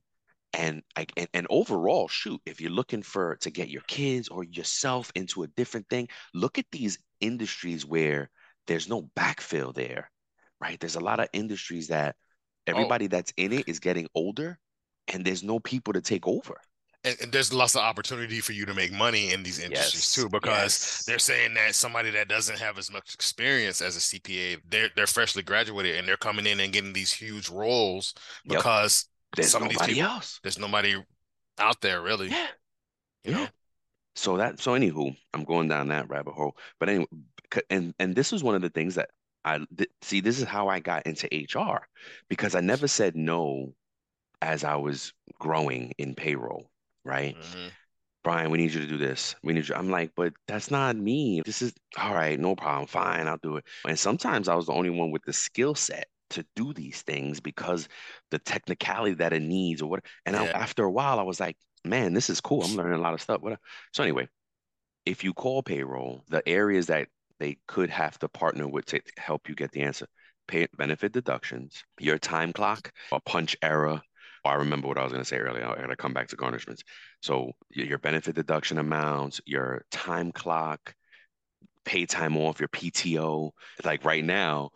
And, 0.53 0.83
I, 0.95 1.05
and 1.17 1.27
and 1.33 1.47
overall, 1.49 2.07
shoot, 2.07 2.39
if 2.45 2.61
you're 2.61 2.71
looking 2.71 3.01
for 3.01 3.35
to 3.41 3.49
get 3.49 3.67
your 3.67 3.81
kids 3.87 4.29
or 4.29 4.45
yourself 4.45 5.11
into 5.15 5.43
a 5.43 5.47
different 5.47 5.89
thing, 5.89 6.07
look 6.33 6.57
at 6.57 6.71
these 6.71 6.97
industries 7.19 7.85
where 7.85 8.29
there's 8.67 8.87
no 8.87 9.09
backfill 9.17 9.73
there, 9.73 10.09
right? 10.65 10.79
There's 10.79 10.95
a 10.95 10.99
lot 11.01 11.19
of 11.19 11.29
industries 11.33 11.87
that 11.89 12.15
Oh, 12.73 12.95
everybody 12.95 13.07
that's 13.07 13.33
in 13.37 13.53
it 13.53 13.65
is 13.67 13.79
getting 13.79 14.07
older 14.15 14.59
and 15.07 15.25
there's 15.25 15.43
no 15.43 15.59
people 15.59 15.93
to 15.93 16.01
take 16.01 16.27
over. 16.27 16.57
and, 17.03 17.15
and 17.21 17.31
there's 17.31 17.53
lots 17.53 17.75
of 17.75 17.81
opportunity 17.81 18.41
for 18.41 18.53
you 18.53 18.65
to 18.65 18.73
make 18.73 18.91
money 18.91 19.31
in 19.31 19.43
these 19.43 19.59
industries 19.59 20.09
Yes, 20.09 20.11
too, 20.11 20.29
because 20.29 20.79
yes, 20.79 21.03
they're 21.05 21.19
saying 21.19 21.53
that 21.53 21.75
somebody 21.75 22.09
that 22.11 22.27
doesn't 22.27 22.59
have 22.59 22.77
as 22.77 22.91
much 22.91 23.13
experience 23.13 23.81
as 23.81 23.95
a 23.95 24.01
CPA, 24.01 24.57
they're 24.69 24.89
they're 24.95 25.07
freshly 25.07 25.43
graduated 25.43 25.97
and 25.97 26.07
they're 26.07 26.17
coming 26.17 26.45
in 26.47 26.59
and 26.59 26.73
getting 26.73 26.93
these 26.93 27.13
huge 27.13 27.49
roles 27.49 28.13
yep. 28.43 28.65
because 28.65 29.07
There's 29.35 29.49
some 29.49 29.63
of 29.63 29.69
these 29.69 29.81
nobody 29.81 29.93
people, 29.93 30.01
else. 30.01 30.41
there's 30.43 30.59
nobody 30.59 30.95
out 31.59 31.81
there 31.81 32.01
really, 32.01 32.31
Yeah, 32.31 32.47
you 33.25 33.31
yeah. 33.31 33.33
know. 33.33 33.49
So 34.15 34.37
that 34.37 34.59
so 34.59 34.73
anywho, 34.73 35.15
I'm 35.33 35.43
going 35.45 35.67
down 35.67 35.89
that 35.89 36.09
rabbit 36.09 36.33
hole. 36.33 36.57
But 36.79 36.89
anyway, 36.89 37.07
and 37.69 37.93
and 37.99 38.15
this 38.15 38.31
was 38.31 38.43
one 38.43 38.55
of 38.55 38.61
the 38.61 38.69
things 38.69 38.95
that 38.95 39.09
I 39.45 39.59
th- 39.77 39.91
see. 40.03 40.21
This 40.21 40.39
is 40.39 40.45
how 40.45 40.69
I 40.69 40.81
got 40.81 41.07
into 41.07 41.33
HR 41.35 41.87
because 42.29 42.55
I 42.55 42.61
never 42.61 42.87
said 42.89 43.15
no 43.17 43.75
as 44.41 44.63
I 44.63 44.75
was 44.77 45.13
growing 45.39 45.93
in 45.97 46.15
payroll, 46.15 46.71
right? 47.05 47.37
Mhm. 47.37 47.71
Brian, 48.23 48.49
we 48.51 48.57
need 48.57 48.73
you 48.73 48.81
to 48.81 48.87
do 48.87 48.97
this. 48.97 49.35
We 49.43 49.53
need 49.53 49.67
you. 49.69 49.75
I'm 49.75 49.89
like, 49.89 50.13
but 50.15 50.33
that's 50.47 50.71
not 50.71 50.95
me. 50.97 51.41
This 51.45 51.61
is 51.61 51.73
all 51.97 52.13
right, 52.13 52.39
no 52.39 52.55
problem. 52.55 52.87
Fine, 52.87 53.27
I'll 53.27 53.37
do 53.37 53.57
it. 53.57 53.65
And 53.87 53.97
sometimes 53.99 54.47
I 54.49 54.55
was 54.55 54.65
the 54.67 54.73
only 54.73 54.89
one 54.89 55.11
with 55.11 55.23
the 55.25 55.33
skill 55.33 55.75
set 55.75 56.09
to 56.31 56.45
do 56.55 56.73
these 56.73 57.01
things 57.03 57.39
because 57.39 57.87
the 58.31 58.39
technicality 58.39 59.15
that 59.15 59.33
it 59.33 59.41
needs 59.43 59.81
or 59.81 59.89
what. 59.89 60.05
And 60.25 60.35
I, 60.35 60.49
after 60.53 60.83
a 60.83 60.91
while, 60.91 61.19
I 61.19 61.23
was 61.23 61.39
like, 61.39 61.57
man, 61.85 62.13
this 62.13 62.29
is 62.29 62.41
cool. 62.41 62.63
I'm 62.63 62.75
learning 62.75 62.99
a 62.99 63.01
lot 63.03 63.13
of 63.13 63.21
stuff. 63.21 63.41
What? 63.41 63.59
So 63.93 64.03
anyway, 64.03 64.27
if 65.05 65.23
you 65.23 65.33
call 65.33 65.63
payroll, 65.63 66.23
the 66.29 66.47
areas 66.47 66.87
that 66.87 67.09
they 67.39 67.57
could 67.67 67.89
have 67.89 68.17
to 68.19 68.27
partner 68.29 68.67
with 68.67 68.85
to 68.87 69.01
help 69.17 69.49
you 69.49 69.55
get 69.55 69.71
the 69.71 69.81
answer, 69.81 70.07
pay 70.47 70.67
benefit 70.77 71.11
deductions, 71.11 71.83
your 71.99 72.17
time 72.17 72.53
clock, 72.53 72.91
a 73.11 73.19
punch 73.19 73.55
error. 73.61 74.01
Oh, 74.45 74.49
I 74.49 74.55
remember 74.55 74.87
what 74.87 74.97
I 74.97 75.03
was 75.03 75.11
going 75.11 75.23
to 75.23 75.27
say 75.27 75.37
earlier. 75.37 75.67
I 75.67 75.81
got 75.81 75.87
to 75.87 75.95
come 75.95 76.13
back 76.13 76.27
to 76.29 76.37
garnishments. 76.37 76.81
So 77.21 77.51
your 77.71 77.97
benefit 77.97 78.35
deduction 78.35 78.77
amounts, 78.77 79.41
your 79.45 79.85
time 79.91 80.31
clock, 80.31 80.93
pay 81.83 82.05
time 82.05 82.37
off, 82.37 82.59
your 82.59 82.69
PTO. 82.69 83.51
Like 83.83 84.05
right 84.05 84.23
now, 84.23 84.69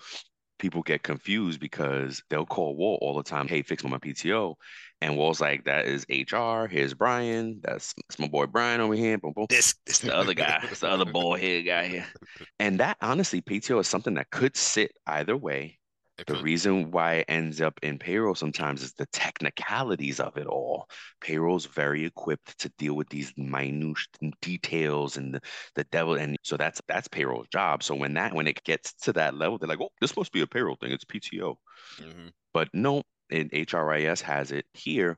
people 0.57 0.81
get 0.81 1.03
confused 1.03 1.59
because 1.59 2.21
they'll 2.29 2.45
call 2.45 2.75
Walt 2.75 2.99
all 3.01 3.15
the 3.15 3.23
time, 3.23 3.47
hey, 3.47 3.61
fix 3.61 3.83
my 3.83 3.97
PTO. 3.97 4.55
And 5.01 5.15
Walt's 5.15 5.39
like, 5.39 5.63
that 5.65 5.85
is 5.85 6.05
HR. 6.09 6.65
Here's 6.67 6.93
Brian. 6.93 7.61
That's, 7.63 7.93
that's 7.93 8.19
my 8.19 8.27
boy 8.27 8.47
Brian 8.47 8.81
over 8.81 8.95
here. 8.95 9.17
Boom, 9.17 9.33
boom. 9.33 9.45
This 9.49 9.75
is 9.85 9.99
the 9.99 10.15
other 10.15 10.33
guy. 10.33 10.59
It's 10.69 10.81
the 10.81 10.89
other 10.89 11.05
boy 11.05 11.39
here 11.39 11.61
guy 11.61 11.87
here. 11.87 12.05
And 12.59 12.79
that 12.81 12.97
honestly, 13.01 13.41
PTO 13.41 13.79
is 13.79 13.87
something 13.87 14.15
that 14.15 14.29
could 14.29 14.57
sit 14.57 14.91
either 15.07 15.37
way. 15.37 15.79
The 16.27 16.35
reason 16.41 16.91
why 16.91 17.15
it 17.15 17.25
ends 17.29 17.61
up 17.61 17.79
in 17.81 17.97
payroll 17.97 18.35
sometimes 18.35 18.83
is 18.83 18.93
the 18.93 19.05
technicalities 19.07 20.19
of 20.19 20.37
it 20.37 20.47
all. 20.47 20.89
Payroll's 21.21 21.65
very 21.65 22.05
equipped 22.05 22.59
to 22.59 22.69
deal 22.77 22.95
with 22.95 23.09
these 23.09 23.33
minute 23.37 23.97
details 24.41 25.17
and 25.17 25.33
the, 25.33 25.41
the 25.75 25.85
devil. 25.85 26.15
And 26.15 26.35
so 26.43 26.57
that's 26.57 26.81
that's 26.87 27.07
payroll's 27.07 27.47
job. 27.47 27.83
So 27.83 27.95
when 27.95 28.13
that 28.15 28.33
when 28.33 28.47
it 28.47 28.63
gets 28.63 28.93
to 29.03 29.13
that 29.13 29.35
level, 29.35 29.57
they're 29.57 29.69
like, 29.69 29.81
oh, 29.81 29.91
this 30.01 30.17
must 30.17 30.31
be 30.31 30.41
a 30.41 30.47
payroll 30.47 30.75
thing. 30.75 30.91
It's 30.91 31.05
PTO. 31.05 31.55
Mm-hmm. 32.01 32.27
But 32.53 32.69
no, 32.73 33.03
in 33.29 33.49
HRIS 33.49 34.21
has 34.21 34.51
it 34.51 34.65
here. 34.73 35.17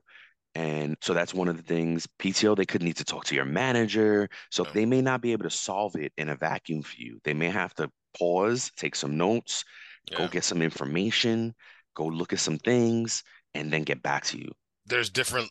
And 0.54 0.96
so 1.00 1.14
that's 1.14 1.32
one 1.32 1.48
of 1.48 1.56
the 1.56 1.62
things. 1.62 2.06
PTO, 2.18 2.56
they 2.56 2.66
could 2.66 2.82
need 2.82 2.96
to 2.96 3.04
talk 3.04 3.24
to 3.26 3.34
your 3.34 3.46
manager. 3.46 4.28
So 4.50 4.64
they 4.64 4.84
may 4.84 5.00
not 5.00 5.22
be 5.22 5.32
able 5.32 5.44
to 5.44 5.50
solve 5.50 5.96
it 5.96 6.12
in 6.18 6.28
a 6.28 6.36
vacuum 6.36 6.82
for 6.82 6.96
you. 6.98 7.18
They 7.24 7.34
may 7.34 7.48
have 7.48 7.74
to 7.74 7.90
pause, 8.18 8.70
take 8.76 8.94
some 8.94 9.16
notes, 9.16 9.64
yeah. 10.10 10.18
go 10.18 10.28
get 10.28 10.44
some 10.44 10.60
information, 10.60 11.54
go 11.94 12.06
look 12.06 12.32
at 12.32 12.40
some 12.40 12.58
things, 12.58 13.22
and 13.54 13.72
then 13.72 13.82
get 13.82 14.02
back 14.02 14.24
to 14.26 14.38
you. 14.38 14.50
There's 14.86 15.10
different 15.10 15.50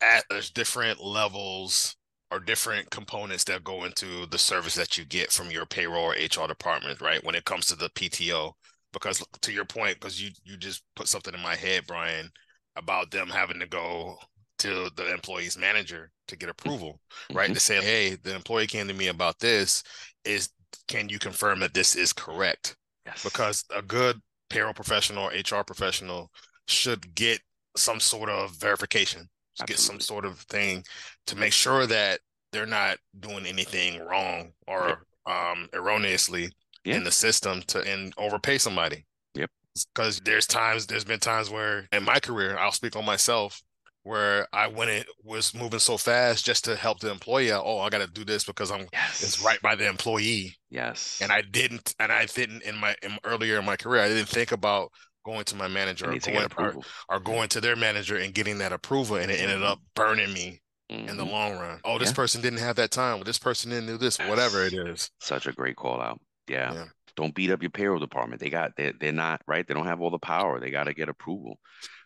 at 0.00 0.24
there's 0.30 0.50
different 0.50 1.02
levels 1.02 1.96
or 2.30 2.38
different 2.38 2.90
components 2.90 3.44
that 3.44 3.64
go 3.64 3.84
into 3.84 4.26
the 4.26 4.38
service 4.38 4.74
that 4.74 4.98
you 4.98 5.04
get 5.04 5.32
from 5.32 5.50
your 5.50 5.66
payroll 5.66 6.04
or 6.04 6.12
HR 6.12 6.46
department, 6.46 7.00
right? 7.00 7.24
When 7.24 7.34
it 7.34 7.44
comes 7.44 7.66
to 7.66 7.76
the 7.76 7.88
PTO. 7.90 8.52
Because 8.92 9.24
to 9.42 9.52
your 9.52 9.64
point, 9.64 10.00
because 10.00 10.20
you 10.22 10.30
you 10.44 10.56
just 10.56 10.82
put 10.96 11.08
something 11.08 11.34
in 11.34 11.40
my 11.40 11.56
head, 11.56 11.84
Brian, 11.86 12.30
about 12.76 13.10
them 13.10 13.28
having 13.28 13.60
to 13.60 13.66
go 13.66 14.16
to 14.60 14.90
the 14.96 15.12
employee's 15.12 15.58
manager 15.58 16.10
to 16.28 16.36
get 16.36 16.48
approval, 16.48 17.00
mm-hmm. 17.30 17.36
right? 17.36 17.54
To 17.54 17.60
say, 17.60 17.82
hey, 17.82 18.16
the 18.22 18.34
employee 18.34 18.66
came 18.66 18.88
to 18.88 18.94
me 18.94 19.08
about 19.08 19.38
this. 19.38 19.82
Is 20.24 20.50
can 20.86 21.08
you 21.08 21.18
confirm 21.18 21.60
that 21.60 21.74
this 21.74 21.96
is 21.96 22.12
correct? 22.12 22.76
Yes. 23.06 23.22
Because 23.22 23.64
a 23.74 23.82
good 23.82 24.20
payroll 24.50 24.74
professional 24.74 25.28
HR 25.28 25.62
professional 25.66 26.30
should 26.66 27.14
get 27.14 27.40
some 27.76 28.00
sort 28.00 28.28
of 28.28 28.54
verification, 28.56 29.28
get 29.66 29.78
some 29.78 30.00
sort 30.00 30.24
of 30.24 30.38
thing 30.40 30.84
to 31.26 31.36
make 31.36 31.52
sure 31.52 31.86
that 31.86 32.20
they're 32.52 32.66
not 32.66 32.98
doing 33.20 33.46
anything 33.46 34.00
wrong 34.06 34.52
or 34.66 35.04
um, 35.26 35.68
erroneously 35.72 36.50
yeah. 36.88 36.96
in 36.96 37.04
the 37.04 37.12
system 37.12 37.62
to 37.68 37.80
and 37.82 38.12
overpay 38.18 38.58
somebody. 38.58 39.04
Yep. 39.34 39.50
Because 39.94 40.20
there's 40.20 40.46
times, 40.46 40.86
there's 40.86 41.04
been 41.04 41.20
times 41.20 41.50
where 41.50 41.88
in 41.92 42.04
my 42.04 42.18
career, 42.18 42.56
I'll 42.58 42.72
speak 42.72 42.96
on 42.96 43.04
myself, 43.04 43.62
where 44.02 44.48
I 44.52 44.68
went 44.68 44.90
it 44.90 45.06
was 45.22 45.54
moving 45.54 45.78
so 45.78 45.96
fast 45.96 46.44
just 46.46 46.64
to 46.64 46.76
help 46.76 47.00
the 47.00 47.10
employee 47.10 47.52
out. 47.52 47.64
Oh, 47.66 47.78
I 47.78 47.90
got 47.90 47.98
to 47.98 48.06
do 48.06 48.24
this 48.24 48.44
because 48.44 48.70
I'm 48.70 48.86
yes. 48.92 49.22
it's 49.22 49.44
right 49.44 49.60
by 49.60 49.74
the 49.76 49.86
employee. 49.86 50.56
Yes. 50.70 51.20
And 51.22 51.30
I 51.30 51.42
didn't, 51.42 51.94
and 52.00 52.10
I 52.10 52.26
didn't 52.26 52.62
in 52.62 52.76
my 52.76 52.96
in, 53.02 53.18
earlier 53.24 53.58
in 53.58 53.64
my 53.64 53.76
career, 53.76 54.02
I 54.02 54.08
didn't 54.08 54.28
think 54.28 54.52
about 54.52 54.90
going 55.24 55.44
to 55.44 55.56
my 55.56 55.68
manager 55.68 56.10
or 56.10 56.18
going, 56.18 56.46
or, 56.56 56.74
or, 57.10 57.20
going 57.20 57.50
to 57.50 57.60
their 57.60 57.76
manager 57.76 58.16
and 58.16 58.32
getting 58.32 58.58
that 58.58 58.72
approval, 58.72 59.16
and 59.16 59.30
it 59.30 59.40
ended 59.40 59.62
up 59.62 59.78
burning 59.94 60.32
me 60.32 60.62
mm-hmm. 60.90 61.08
in 61.08 61.16
the 61.18 61.22
mm-hmm. 61.22 61.32
long 61.32 61.58
run. 61.58 61.80
Oh, 61.84 61.98
this 61.98 62.10
yeah. 62.10 62.14
person 62.14 62.40
didn't 62.40 62.60
have 62.60 62.76
that 62.76 62.90
time. 62.90 63.16
Well, 63.16 63.24
this 63.24 63.38
person 63.38 63.70
didn't 63.70 63.88
do 63.88 63.98
this. 63.98 64.18
Whatever 64.18 64.64
it 64.64 64.72
is. 64.88 65.10
Such 65.20 65.46
a 65.46 65.52
great 65.52 65.76
call 65.76 66.00
out. 66.00 66.20
Yeah. 66.48 66.72
yeah 66.74 66.84
don't 67.18 67.34
beat 67.34 67.50
up 67.50 67.62
your 67.62 67.70
payroll 67.70 67.98
department. 67.98 68.40
They 68.40 68.48
got 68.48 68.76
they 68.76 68.92
they're 68.92 69.10
not 69.10 69.42
right. 69.48 69.66
They 69.66 69.74
don't 69.74 69.86
have 69.86 70.00
all 70.00 70.10
the 70.10 70.20
power. 70.20 70.60
They 70.60 70.70
got 70.70 70.84
to 70.84 70.94
get 70.94 71.08
approval. 71.08 71.58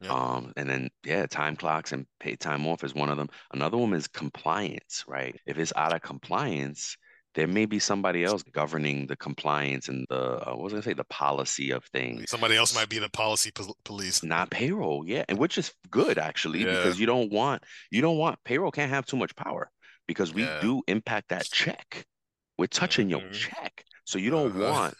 Um, 0.09 0.55
and 0.57 0.69
then 0.69 0.89
yeah, 1.05 1.27
time 1.27 1.55
clocks 1.55 1.93
and 1.93 2.07
pay 2.19 2.35
time 2.35 2.67
off 2.67 2.83
is 2.83 2.95
one 2.95 3.11
of 3.11 3.19
them. 3.19 3.29
Another 3.53 3.77
one 3.77 3.93
is 3.93 4.09
compliance, 4.09 5.05
right? 5.07 5.39
If 5.47 5.59
it's 5.59 5.73
out 5.77 5.95
of 5.95 6.01
compliance, 6.01 6.97
there 7.35 7.47
may 7.47 7.67
be 7.67 7.79
somebody 7.79 8.25
else 8.25 8.43
governing 8.43 9.07
the 9.07 9.17
compliance 9.17 9.89
and 9.89 10.07
the 10.09 10.49
uh, 10.49 10.55
what 10.55 10.65
was 10.65 10.73
I 10.73 10.77
gonna 10.77 10.83
say 10.83 10.93
the 10.95 11.05
policy 11.05 11.73
of 11.73 11.85
things. 11.85 12.31
Somebody 12.31 12.57
else 12.57 12.75
might 12.75 12.89
be 12.89 12.99
the 12.99 13.11
policy 13.11 13.51
po- 13.51 13.77
police, 13.85 14.23
not 14.23 14.51
payroll. 14.51 15.07
Yeah, 15.07 15.25
and 15.29 15.39
which 15.39 15.59
is 15.59 15.75
good 15.91 16.19
actually 16.19 16.61
yeah. 16.61 16.77
because 16.77 16.99
you 16.99 17.05
don't 17.05 17.31
want 17.31 17.63
you 17.91 18.01
don't 18.01 18.17
want 18.17 18.39
payroll 18.47 18.71
can't 18.71 18.91
have 18.91 19.05
too 19.05 19.19
much 19.19 19.37
power 19.37 19.71
because 20.09 20.33
we 20.33 20.45
yeah. 20.45 20.61
do 20.63 20.83
impact 20.89 21.29
that 21.29 21.45
check. 21.45 22.07
We're 22.57 22.67
touching 22.67 23.11
mm-hmm. 23.11 23.25
your 23.25 23.33
check. 23.33 23.85
So 24.05 24.19
you 24.19 24.31
don't 24.31 24.51
uh-huh. 24.51 24.95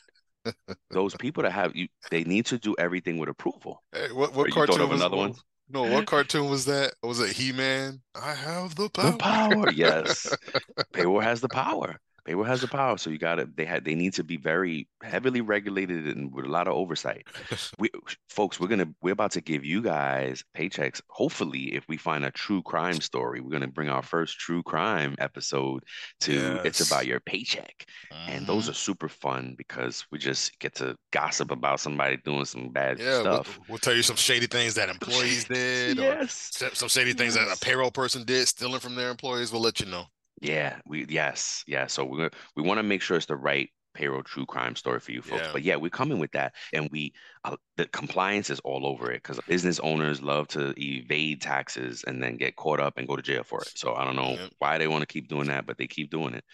want 0.45 0.57
those 0.91 1.15
people 1.17 1.43
to 1.43 1.51
have 1.51 1.75
you. 1.77 1.89
They 2.11 2.25
need 2.25 2.47
to 2.47 2.59
do 2.59 2.75
everything 2.79 3.19
with 3.19 3.29
approval. 3.29 3.83
Hey, 3.93 4.13
what 4.13 4.35
what 4.35 4.51
cartoon 4.51 4.89
was 4.89 5.01
another 5.01 5.17
one? 5.17 5.35
No, 5.69 5.85
what 5.85 6.07
cartoon 6.07 6.51
was 6.51 6.67
that? 6.67 6.95
Was 7.03 7.21
it 7.21 7.35
He 7.35 7.53
Man? 7.53 8.03
I 8.15 8.35
have 8.35 8.75
the 8.75 8.91
power. 8.91 9.13
The 9.13 9.17
power, 9.17 9.71
yes. 9.73 10.35
Payroll 10.93 11.21
has 11.21 11.41
the 11.41 11.49
power. 11.49 11.99
Payroll 12.25 12.45
has 12.45 12.61
the 12.61 12.69
power, 12.69 12.97
so 12.99 13.11
you 13.11 13.19
got 13.19 13.37
to. 13.37 13.49
They 13.57 13.65
had. 13.65 13.85
They 13.85 13.97
need 13.97 14.15
to 14.15 14.23
be 14.23 14.37
very 14.37 14.89
heavily 15.03 15.41
regulated 15.41 16.07
and 16.07 16.33
with 16.33 16.45
a 16.45 16.49
lot 16.49 16.69
of 16.69 16.75
oversight. 16.75 17.27
we, 17.79 17.91
folks, 18.29 18.61
we're 18.61 18.69
gonna. 18.69 18.89
We're 19.03 19.13
about 19.13 19.33
to 19.33 19.41
give 19.41 19.65
you 19.65 19.83
guys 19.83 20.45
paychecks. 20.57 21.01
Hopefully, 21.09 21.75
if 21.75 21.85
we 21.89 21.97
find 21.97 22.25
a 22.25 22.31
true 22.31 22.63
crime 22.63 23.01
story, 23.01 23.41
we're 23.41 23.51
gonna 23.51 23.67
bring 23.67 23.89
our 23.89 24.03
first 24.03 24.39
true 24.39 24.63
crime 24.63 25.17
episode 25.19 25.83
to. 26.21 26.33
Yes. 26.33 26.65
It's 26.65 26.87
about 26.87 27.07
your 27.07 27.19
paycheck, 27.19 27.87
and 28.29 28.47
those 28.47 28.65
mm-hmm. 28.65 28.71
are 28.71 28.75
super 28.75 29.09
fun 29.09 29.55
because 29.59 30.07
we 30.13 30.19
just 30.19 30.57
get 30.61 30.77
to 30.77 30.95
gossip 31.11 31.51
about 31.51 31.81
somebody 31.81 32.19
doing 32.19 32.45
some 32.45 32.69
bad 32.69 33.01
yeah, 33.01 33.21
stuff. 33.21 33.59
We'll, 33.59 33.67
we'll 33.71 33.79
tell 33.79 33.95
you 33.95 34.03
some 34.03 34.17
shady 34.17 34.47
things 34.47 34.75
that 34.75 34.89
employees 34.89 35.45
did. 35.49 35.97
yes. 35.97 36.63
some 36.73 36.89
shady 36.89 37.15
things 37.15 37.35
yes. 37.35 37.49
that 37.49 37.57
a 37.57 37.61
payroll 37.61 37.91
person 37.91 38.23
did, 38.25 38.47
stealing 38.47 38.81
from 38.81 38.95
their 38.95 39.11
employees. 39.11 39.51
We'll 39.51 39.63
let 39.63 39.81
you 39.81 39.87
know. 39.87 40.07
Yeah, 40.43 40.81
we 40.87 41.07
yes, 41.09 41.63
yeah. 41.69 41.87
So 41.87 42.05
we 42.05 42.29
we 42.57 42.63
want 42.63 42.79
to 42.79 42.83
make 42.83 43.01
sure 43.01 43.17
it's 43.17 43.27
the 43.27 43.37
right 43.37 43.71
payroll 43.95 44.23
true 44.23 44.47
crime 44.47 44.75
story 44.75 44.99
for 44.99 45.13
you 45.13 45.23
folks. 45.23 45.43
Yeah. 45.43 45.51
But 45.53 45.63
yeah, 45.63 45.77
we're 45.77 45.91
coming 45.91 46.19
with 46.19 46.33
that, 46.33 46.55
and 46.73 46.89
we 46.91 47.13
uh, 47.45 47.57
the 47.77 47.87
compliance 47.87 48.51
is 48.51 48.59
all 48.61 48.85
over 48.85 49.13
it 49.13 49.23
because 49.23 49.39
business 49.47 49.79
owners 49.81 50.21
love 50.21 50.49
to 50.49 50.75
evade 50.77 51.43
taxes 51.43 52.05
and 52.09 52.21
then 52.21 52.37
get 52.37 52.57
caught 52.57 52.81
up 52.81 52.99
and 52.99 53.07
go 53.07 53.15
to 53.15 53.23
jail 53.23 53.45
for 53.45 53.61
it. 53.63 53.71
So 53.77 53.95
I 53.95 54.05
don't 54.05 54.17
know 54.17 54.33
yeah. 54.33 54.49
why 54.59 54.79
they 54.79 54.89
want 54.89 55.03
to 55.03 55.13
keep 55.13 55.29
doing 55.29 55.47
that, 55.47 55.65
but 55.65 55.79
they 55.79 55.87
keep 55.87 56.11
doing 56.11 56.35
it. 56.35 56.45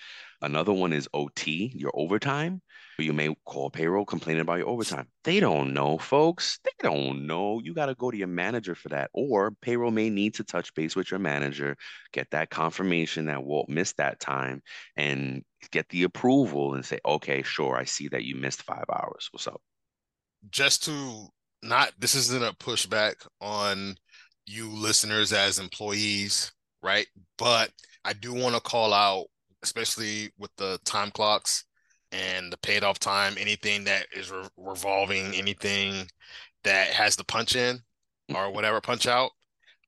Another 0.42 0.72
one 0.72 0.92
is 0.92 1.08
OT, 1.14 1.72
your 1.74 1.92
overtime. 1.94 2.60
You 3.00 3.12
may 3.12 3.32
call 3.44 3.70
payroll 3.70 4.04
complaining 4.04 4.40
about 4.40 4.58
your 4.58 4.68
overtime. 4.68 5.06
They 5.22 5.38
don't 5.38 5.72
know, 5.72 5.98
folks. 5.98 6.58
They 6.64 6.72
don't 6.80 7.28
know. 7.28 7.60
You 7.62 7.72
got 7.72 7.86
to 7.86 7.94
go 7.94 8.10
to 8.10 8.16
your 8.16 8.26
manager 8.26 8.74
for 8.74 8.88
that. 8.88 9.10
Or 9.14 9.52
payroll 9.62 9.92
may 9.92 10.10
need 10.10 10.34
to 10.34 10.44
touch 10.44 10.74
base 10.74 10.96
with 10.96 11.12
your 11.12 11.20
manager, 11.20 11.76
get 12.12 12.28
that 12.32 12.50
confirmation 12.50 13.26
that 13.26 13.44
Walt 13.44 13.68
missed 13.68 13.98
that 13.98 14.18
time, 14.18 14.62
and 14.96 15.44
get 15.70 15.88
the 15.90 16.02
approval 16.02 16.74
and 16.74 16.84
say, 16.84 16.98
okay, 17.06 17.42
sure, 17.42 17.76
I 17.76 17.84
see 17.84 18.08
that 18.08 18.24
you 18.24 18.34
missed 18.34 18.64
five 18.64 18.86
hours. 18.92 19.28
What's 19.30 19.46
up? 19.46 19.60
Just 20.50 20.84
to 20.86 21.28
not, 21.62 21.92
this 22.00 22.16
isn't 22.16 22.44
a 22.44 22.52
pushback 22.54 23.14
on 23.40 23.96
you 24.44 24.70
listeners 24.70 25.32
as 25.32 25.60
employees, 25.60 26.50
right? 26.82 27.06
But 27.36 27.70
I 28.04 28.12
do 28.12 28.34
want 28.34 28.56
to 28.56 28.60
call 28.60 28.92
out, 28.92 29.26
especially 29.62 30.32
with 30.36 30.50
the 30.56 30.80
time 30.84 31.12
clocks 31.12 31.64
and 32.12 32.52
the 32.52 32.56
paid 32.58 32.84
off 32.84 32.98
time, 32.98 33.36
anything 33.38 33.84
that 33.84 34.06
is 34.16 34.30
re- 34.30 34.48
revolving, 34.56 35.34
anything 35.34 36.08
that 36.64 36.88
has 36.88 37.16
the 37.16 37.24
punch 37.24 37.56
in 37.56 37.80
or 38.34 38.52
whatever 38.52 38.80
punch 38.80 39.06
out, 39.06 39.30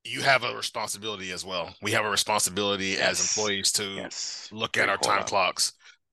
you 0.04 0.22
have 0.22 0.44
a 0.44 0.56
responsibility 0.56 1.30
as 1.32 1.44
well. 1.44 1.74
We 1.82 1.92
have 1.92 2.04
a 2.04 2.10
responsibility 2.10 2.88
yes. 2.88 3.20
as 3.20 3.36
employees 3.36 3.72
to 3.72 3.84
yes. 3.84 4.48
look 4.52 4.72
Great 4.72 4.84
at 4.84 4.88
our 4.88 4.96
time 4.96 5.24
clocks 5.24 5.72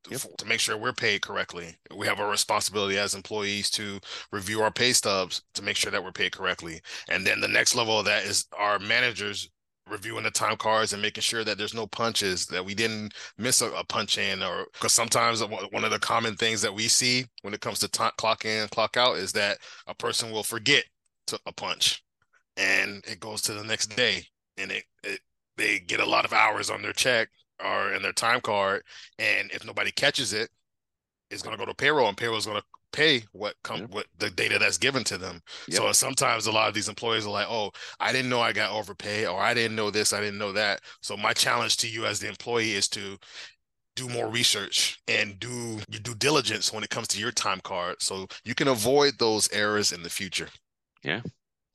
yep. 0.09 0.21
to 0.37 0.45
make 0.45 0.59
sure 0.59 0.77
we're 0.77 0.93
paid 0.93 1.21
correctly. 1.21 1.75
We 1.95 2.07
have 2.07 2.19
a 2.19 2.27
responsibility 2.27 2.97
as 2.97 3.15
employees 3.15 3.69
to 3.71 3.99
review 4.31 4.61
our 4.61 4.71
pay 4.71 4.93
stubs 4.93 5.41
to 5.53 5.61
make 5.61 5.77
sure 5.77 5.91
that 5.91 6.03
we're 6.03 6.11
paid 6.11 6.31
correctly. 6.31 6.81
And 7.09 7.25
then 7.25 7.39
the 7.39 7.47
next 7.47 7.75
level 7.75 7.99
of 7.99 8.05
that 8.05 8.25
is 8.25 8.45
our 8.57 8.79
managers 8.79 9.49
reviewing 9.89 10.23
the 10.23 10.31
time 10.31 10.57
cards 10.57 10.93
and 10.93 11.01
making 11.01 11.21
sure 11.21 11.43
that 11.43 11.57
there's 11.57 11.73
no 11.73 11.87
punches 11.87 12.45
that 12.47 12.65
we 12.65 12.73
didn't 12.73 13.13
miss 13.37 13.61
a, 13.61 13.69
a 13.71 13.83
punch 13.83 14.17
in 14.17 14.43
or 14.43 14.65
because 14.73 14.93
sometimes 14.93 15.43
one 15.43 15.83
of 15.83 15.91
the 15.91 15.99
common 15.99 16.35
things 16.35 16.61
that 16.61 16.73
we 16.73 16.87
see 16.87 17.25
when 17.41 17.53
it 17.53 17.61
comes 17.61 17.79
to 17.79 17.87
t- 17.87 18.03
clock 18.17 18.45
in 18.45 18.67
clock 18.69 18.97
out 18.97 19.17
is 19.17 19.31
that 19.31 19.57
a 19.87 19.95
person 19.95 20.31
will 20.31 20.43
forget 20.43 20.83
to 21.27 21.39
a 21.45 21.51
punch 21.51 22.03
and 22.55 23.03
it 23.07 23.19
goes 23.19 23.41
to 23.41 23.53
the 23.53 23.63
next 23.63 23.95
day 23.95 24.23
and 24.57 24.71
it, 24.71 24.83
it 25.03 25.19
they 25.57 25.79
get 25.79 25.99
a 25.99 26.05
lot 26.05 26.25
of 26.25 26.33
hours 26.33 26.69
on 26.69 26.81
their 26.81 26.93
check 26.93 27.29
or 27.63 27.93
in 27.93 28.01
their 28.01 28.13
time 28.13 28.41
card 28.41 28.83
and 29.19 29.51
if 29.51 29.65
nobody 29.65 29.91
catches 29.91 30.33
it 30.33 30.49
it's 31.29 31.41
going 31.41 31.55
to 31.55 31.59
go 31.59 31.69
to 31.69 31.75
payroll 31.75 32.07
and 32.07 32.17
payroll 32.17 32.37
is 32.37 32.45
going 32.45 32.57
to 32.57 32.63
pay 32.93 33.23
what 33.31 33.55
come 33.63 33.81
yep. 33.81 33.89
what 33.91 34.05
the 34.17 34.29
data 34.29 34.57
that's 34.59 34.77
given 34.77 35.03
to 35.05 35.17
them. 35.17 35.41
Yep. 35.67 35.77
So 35.77 35.91
sometimes 35.91 36.47
a 36.47 36.51
lot 36.51 36.67
of 36.67 36.73
these 36.73 36.89
employees 36.89 37.25
are 37.25 37.31
like, 37.31 37.47
"Oh, 37.49 37.71
I 37.99 38.11
didn't 38.11 38.29
know 38.29 38.41
I 38.41 38.53
got 38.53 38.71
overpaid, 38.71 39.27
or 39.27 39.39
I 39.39 39.53
didn't 39.53 39.75
know 39.75 39.91
this, 39.91 40.13
I 40.13 40.19
didn't 40.19 40.37
know 40.37 40.53
that." 40.53 40.81
So 41.01 41.17
my 41.17 41.33
challenge 41.33 41.77
to 41.77 41.87
you 41.87 42.05
as 42.05 42.19
the 42.19 42.27
employee 42.27 42.73
is 42.73 42.87
to 42.89 43.17
do 43.95 44.07
more 44.07 44.29
research 44.29 44.99
and 45.07 45.39
do 45.39 45.79
your 45.89 45.99
due 46.01 46.15
diligence 46.15 46.71
when 46.71 46.83
it 46.83 46.89
comes 46.89 47.07
to 47.09 47.19
your 47.19 47.31
time 47.31 47.59
card 47.63 47.95
so 47.99 48.27
you 48.45 48.53
can 48.53 48.67
avoid 48.67 49.13
those 49.17 49.51
errors 49.51 49.91
in 49.91 50.03
the 50.03 50.09
future. 50.09 50.49
Yeah. 51.03 51.21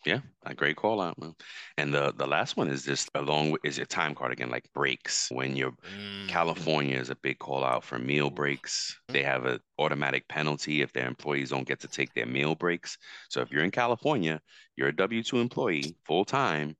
Yeah, 0.04 0.20
a 0.44 0.54
great 0.54 0.76
call 0.76 1.00
out, 1.00 1.18
man. 1.18 1.34
And 1.78 1.94
the 1.94 2.12
the 2.12 2.26
last 2.26 2.56
one 2.56 2.68
is 2.68 2.84
just 2.84 3.08
along 3.14 3.52
with 3.52 3.60
is 3.64 3.76
your 3.76 3.86
time 3.86 4.14
card 4.14 4.32
again, 4.32 4.50
like 4.50 4.72
breaks. 4.72 5.30
When 5.30 5.56
you're 5.56 5.76
Mm, 5.82 6.28
California 6.28 6.96
is 6.98 7.10
a 7.10 7.16
big 7.16 7.38
call 7.38 7.64
out 7.64 7.84
for 7.84 7.98
meal 7.98 8.30
breaks. 8.30 8.98
They 9.12 9.22
have 9.22 9.44
an 9.46 9.60
automatic 9.78 10.26
penalty 10.28 10.82
if 10.82 10.92
their 10.92 11.06
employees 11.06 11.50
don't 11.50 11.66
get 11.68 11.80
to 11.80 11.88
take 11.88 12.14
their 12.14 12.26
meal 12.26 12.54
breaks. 12.56 12.96
So 13.28 13.40
if 13.42 13.50
you're 13.52 13.64
in 13.64 13.70
California, 13.70 14.40
you're 14.76 14.88
a 14.88 14.96
W-2 14.96 15.38
employee 15.40 15.96
full 16.04 16.24
time, 16.24 16.76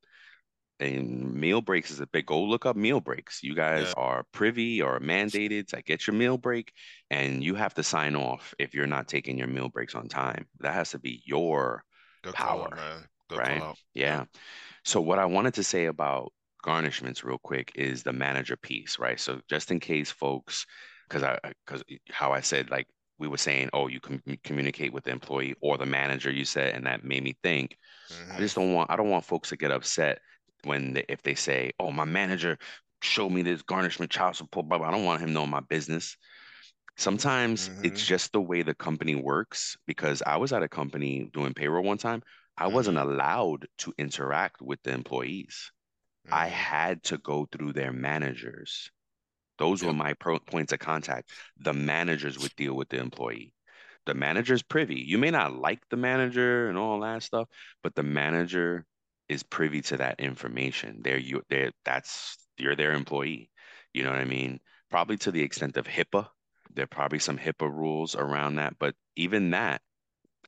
and 0.81 1.35
meal 1.35 1.61
breaks 1.63 1.91
is 1.93 2.01
a 2.01 2.07
big 2.07 2.27
go 2.27 2.43
look 2.43 2.67
up 2.67 2.77
meal 2.77 3.01
breaks. 3.01 3.43
You 3.43 3.55
guys 3.55 3.93
Yeah, 3.93 3.95
are 3.97 4.25
privy 4.33 4.83
or 4.83 4.99
mandated 5.01 5.69
to 5.69 5.83
get 5.83 6.07
your 6.07 6.15
meal 6.17 6.39
break, 6.39 6.73
and 7.11 7.45
you 7.45 7.55
have 7.55 7.75
to 7.75 7.83
sign 7.85 8.17
off 8.17 8.55
if 8.59 8.75
you're 8.75 8.87
not 8.89 9.09
taking 9.09 9.39
your 9.39 9.47
meal 9.49 9.69
breaks 9.69 9.95
on 9.95 10.09
time. 10.09 10.49
That 10.61 10.75
has 10.75 10.91
to 10.91 10.99
be 10.99 11.23
your 11.25 11.85
good 12.23 12.37
call 12.39 12.69
power, 12.69 12.75
man. 12.75 13.09
Right? 13.35 13.65
Yeah. 13.95 14.25
So 14.85 15.01
what 15.01 15.19
I 15.19 15.27
wanted 15.27 15.55
to 15.55 15.65
say 15.65 15.87
about 15.87 16.33
garnishments 16.65 17.25
real 17.25 17.39
quick 17.39 17.73
is 17.75 18.03
the 18.03 18.13
manager 18.13 18.57
piece, 18.57 18.99
right? 18.99 19.19
So 19.21 19.41
just 19.49 19.71
in 19.71 19.81
case 19.81 20.11
folks, 20.11 20.67
because 21.09 21.23
I 21.23 21.39
because 21.67 21.83
how 22.11 22.33
I 22.33 22.41
said 22.41 22.71
like 22.71 22.89
we 23.19 23.29
were 23.29 23.39
saying, 23.39 23.71
oh, 23.73 23.89
you 23.89 24.01
can 24.01 24.23
communicate 24.45 24.93
with 24.93 25.05
the 25.05 25.11
employee 25.13 25.55
or 25.61 25.79
the 25.79 25.87
manager, 25.87 26.31
you 26.31 26.45
said, 26.45 26.75
and 26.75 26.87
that 26.87 27.05
made 27.05 27.23
me 27.25 27.37
think. 27.43 27.77
I 28.37 28.41
hmm 28.41 28.43
just 28.43 28.57
don't 28.57 28.75
want 28.75 28.91
I 28.91 28.97
don't 28.97 29.11
want 29.11 29.25
folks 29.25 29.51
to 29.51 29.57
get 29.57 29.71
upset 29.73 30.21
when 30.65 30.95
they, 30.95 31.05
if 31.09 31.23
they 31.23 31.35
say, 31.35 31.73
oh, 31.81 31.93
my 31.93 32.05
manager 32.05 32.59
showed 33.03 33.31
me 33.31 33.43
this 33.43 33.63
garnishment 33.63 34.11
child 34.13 34.37
support, 34.37 34.69
blah, 34.69 34.79
blah. 34.79 34.89
I 34.89 34.91
don't 34.93 35.05
want 35.05 35.23
him 35.23 35.33
knowing 35.33 35.51
my 35.51 35.61
business. 35.61 36.17
Sometimes 36.97 37.71
it's 37.83 38.03
hmm 38.03 38.07
just 38.07 38.33
the 38.33 38.41
way 38.41 38.63
the 38.63 38.75
company 38.75 39.15
works 39.15 39.77
because 39.87 40.23
I 40.23 40.37
was 40.37 40.53
at 40.53 40.63
a 40.63 40.69
company 40.69 41.31
doing 41.33 41.55
payroll 41.55 41.83
one 41.85 41.99
time. 41.99 42.23
I 42.63 42.69
wasn't 42.69 42.97
hmm 42.97 43.07
allowed 43.07 43.67
to 43.79 43.93
interact 43.99 44.63
with 44.63 44.83
the 44.85 44.93
employees. 44.93 45.73
I 46.31 46.47
hmm 46.47 46.49
had 46.49 47.03
to 47.05 47.19
go 47.19 47.47
through 47.47 47.75
their 47.75 47.93
managers. 47.93 48.91
Those 49.59 49.83
were 49.83 49.95
my 49.95 50.15
pro 50.15 50.39
points 50.39 50.73
of 50.73 50.79
contact. 50.81 51.31
The 51.57 51.73
managers 51.73 52.39
would 52.39 52.55
deal 52.57 52.75
with 52.75 52.91
the 52.91 52.99
employee. 52.99 53.55
The 54.07 54.15
manager's 54.15 54.63
privy. 54.63 55.01
You 55.01 55.19
may 55.19 55.31
not 55.31 55.55
like 55.55 55.89
the 55.89 55.97
manager 55.97 56.69
and 56.69 56.79
all 56.79 57.01
that 57.01 57.23
stuff, 57.23 57.49
but 57.83 57.95
the 57.95 58.03
manager 58.03 58.87
is 59.29 59.43
privy 59.43 59.81
to 59.83 59.97
that 59.99 60.21
information. 60.21 61.03
They're 61.03 61.19
you 61.19 61.43
they're 61.49 61.73
that's 61.85 62.39
you're 62.59 62.77
their 62.77 62.93
employee. 62.93 63.51
You 63.95 64.05
know 64.05 64.11
what 64.11 64.21
I 64.21 64.25
mean? 64.27 64.61
Probably 64.91 65.17
to 65.19 65.31
the 65.33 65.43
extent 65.43 65.77
of 65.79 65.87
HIPAA. 65.87 66.29
There 66.75 66.85
are 66.85 66.87
probably 66.99 67.19
some 67.21 67.39
HIPAA 67.39 67.71
rules 67.71 68.17
around 68.17 68.57
that, 68.57 68.79
but 68.79 68.95
even 69.17 69.51
that 69.51 69.83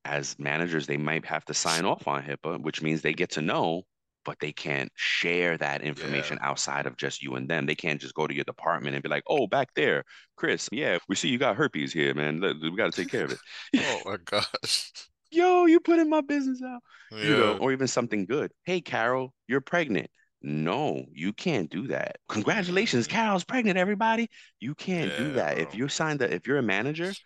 as 0.04 0.38
managers, 0.38 0.86
they 0.86 0.96
might 0.96 1.24
have 1.26 1.44
to 1.46 1.54
sign 1.54 1.84
off 1.84 2.06
on 2.08 2.22
HIPAA, 2.22 2.60
which 2.62 2.82
means 2.82 3.02
they 3.02 3.14
get 3.14 3.30
to 3.32 3.42
know, 3.42 3.82
but 4.24 4.38
they 4.40 4.52
can't 4.52 4.90
share 4.94 5.56
that 5.58 5.82
Yeah. 5.94 5.94
information 5.94 6.38
outside 6.42 6.86
of 6.86 6.96
just 6.96 7.22
you 7.22 7.34
and 7.36 7.48
them. 7.48 7.66
They 7.66 7.74
can't 7.74 8.00
just 8.00 8.14
go 8.14 8.26
to 8.26 8.34
your 8.34 8.44
department 8.44 8.94
and 8.94 9.02
be 9.02 9.08
like, 9.08 9.24
"Oh, 9.26 9.46
back 9.46 9.68
there, 9.74 10.04
Chris, 10.36 10.68
yeah, 10.72 10.98
we 11.08 11.16
see 11.16 11.28
you 11.28 11.38
got 11.38 11.56
herpes 11.56 11.92
here, 11.92 12.14
man. 12.14 12.40
We 12.40 12.76
got 12.76 12.92
to 12.92 13.00
take 13.02 13.10
care 13.10 13.24
of 13.24 13.32
it." 13.32 13.40
Oh 13.76 14.02
my 14.04 14.16
gosh. 14.24 14.92
Yo, 15.30 15.66
you 15.66 15.80
putting 15.80 16.08
my 16.08 16.20
business 16.20 16.62
out, 16.62 16.82
you 17.20 17.34
know, 17.36 17.52
Yeah. 17.52 17.58
or 17.58 17.72
even 17.72 17.88
something 17.88 18.24
good. 18.26 18.52
Hey, 18.64 18.80
Carol, 18.80 19.34
you're 19.48 19.60
pregnant. 19.60 20.10
No, 20.42 21.04
you 21.12 21.32
can't 21.32 21.70
do 21.70 21.88
that. 21.88 22.18
Congratulations, 22.28 23.06
hmm 23.06 23.12
Carol's 23.12 23.44
pregnant, 23.44 23.78
everybody. 23.78 24.28
You 24.60 24.74
can't 24.74 25.14
do 25.14 25.32
Yeah, 25.32 25.32
that. 25.32 25.58
If 25.58 25.74
you 25.74 25.88
signed 25.88 26.20
the, 26.20 26.32
if 26.32 26.46
you're 26.46 26.58
a 26.58 26.62
manager 26.62 27.16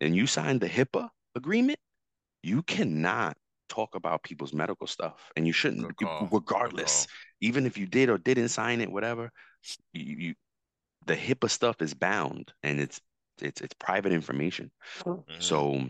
and 0.00 0.16
you 0.16 0.26
signed 0.26 0.60
the 0.60 0.68
HIPAA 0.68 1.10
agreement, 1.36 1.78
you 2.42 2.62
cannot 2.62 3.36
talk 3.68 3.94
about 3.94 4.22
people's 4.22 4.52
medical 4.52 4.86
stuff 4.86 5.30
and 5.36 5.46
you 5.46 5.52
shouldn't 5.52 5.82
Good 5.82 6.06
call. 6.06 6.20
Good 6.22 6.32
regardless. 6.32 7.06
even 7.40 7.66
if 7.66 7.76
you 7.76 7.86
did 7.86 8.08
or 8.08 8.18
didn't 8.18 8.48
sign 8.48 8.80
it 8.80 8.90
whatever 8.90 9.30
you, 9.92 10.16
you 10.16 10.34
the 11.06 11.16
HIPAA 11.16 11.50
stuff 11.50 11.80
is 11.82 11.94
bound 11.94 12.52
and 12.62 12.80
it's 12.80 13.00
it's 13.40 13.60
it's 13.60 13.74
private 13.74 14.12
information. 14.12 14.70
Hmm 15.04 15.20
so 15.38 15.84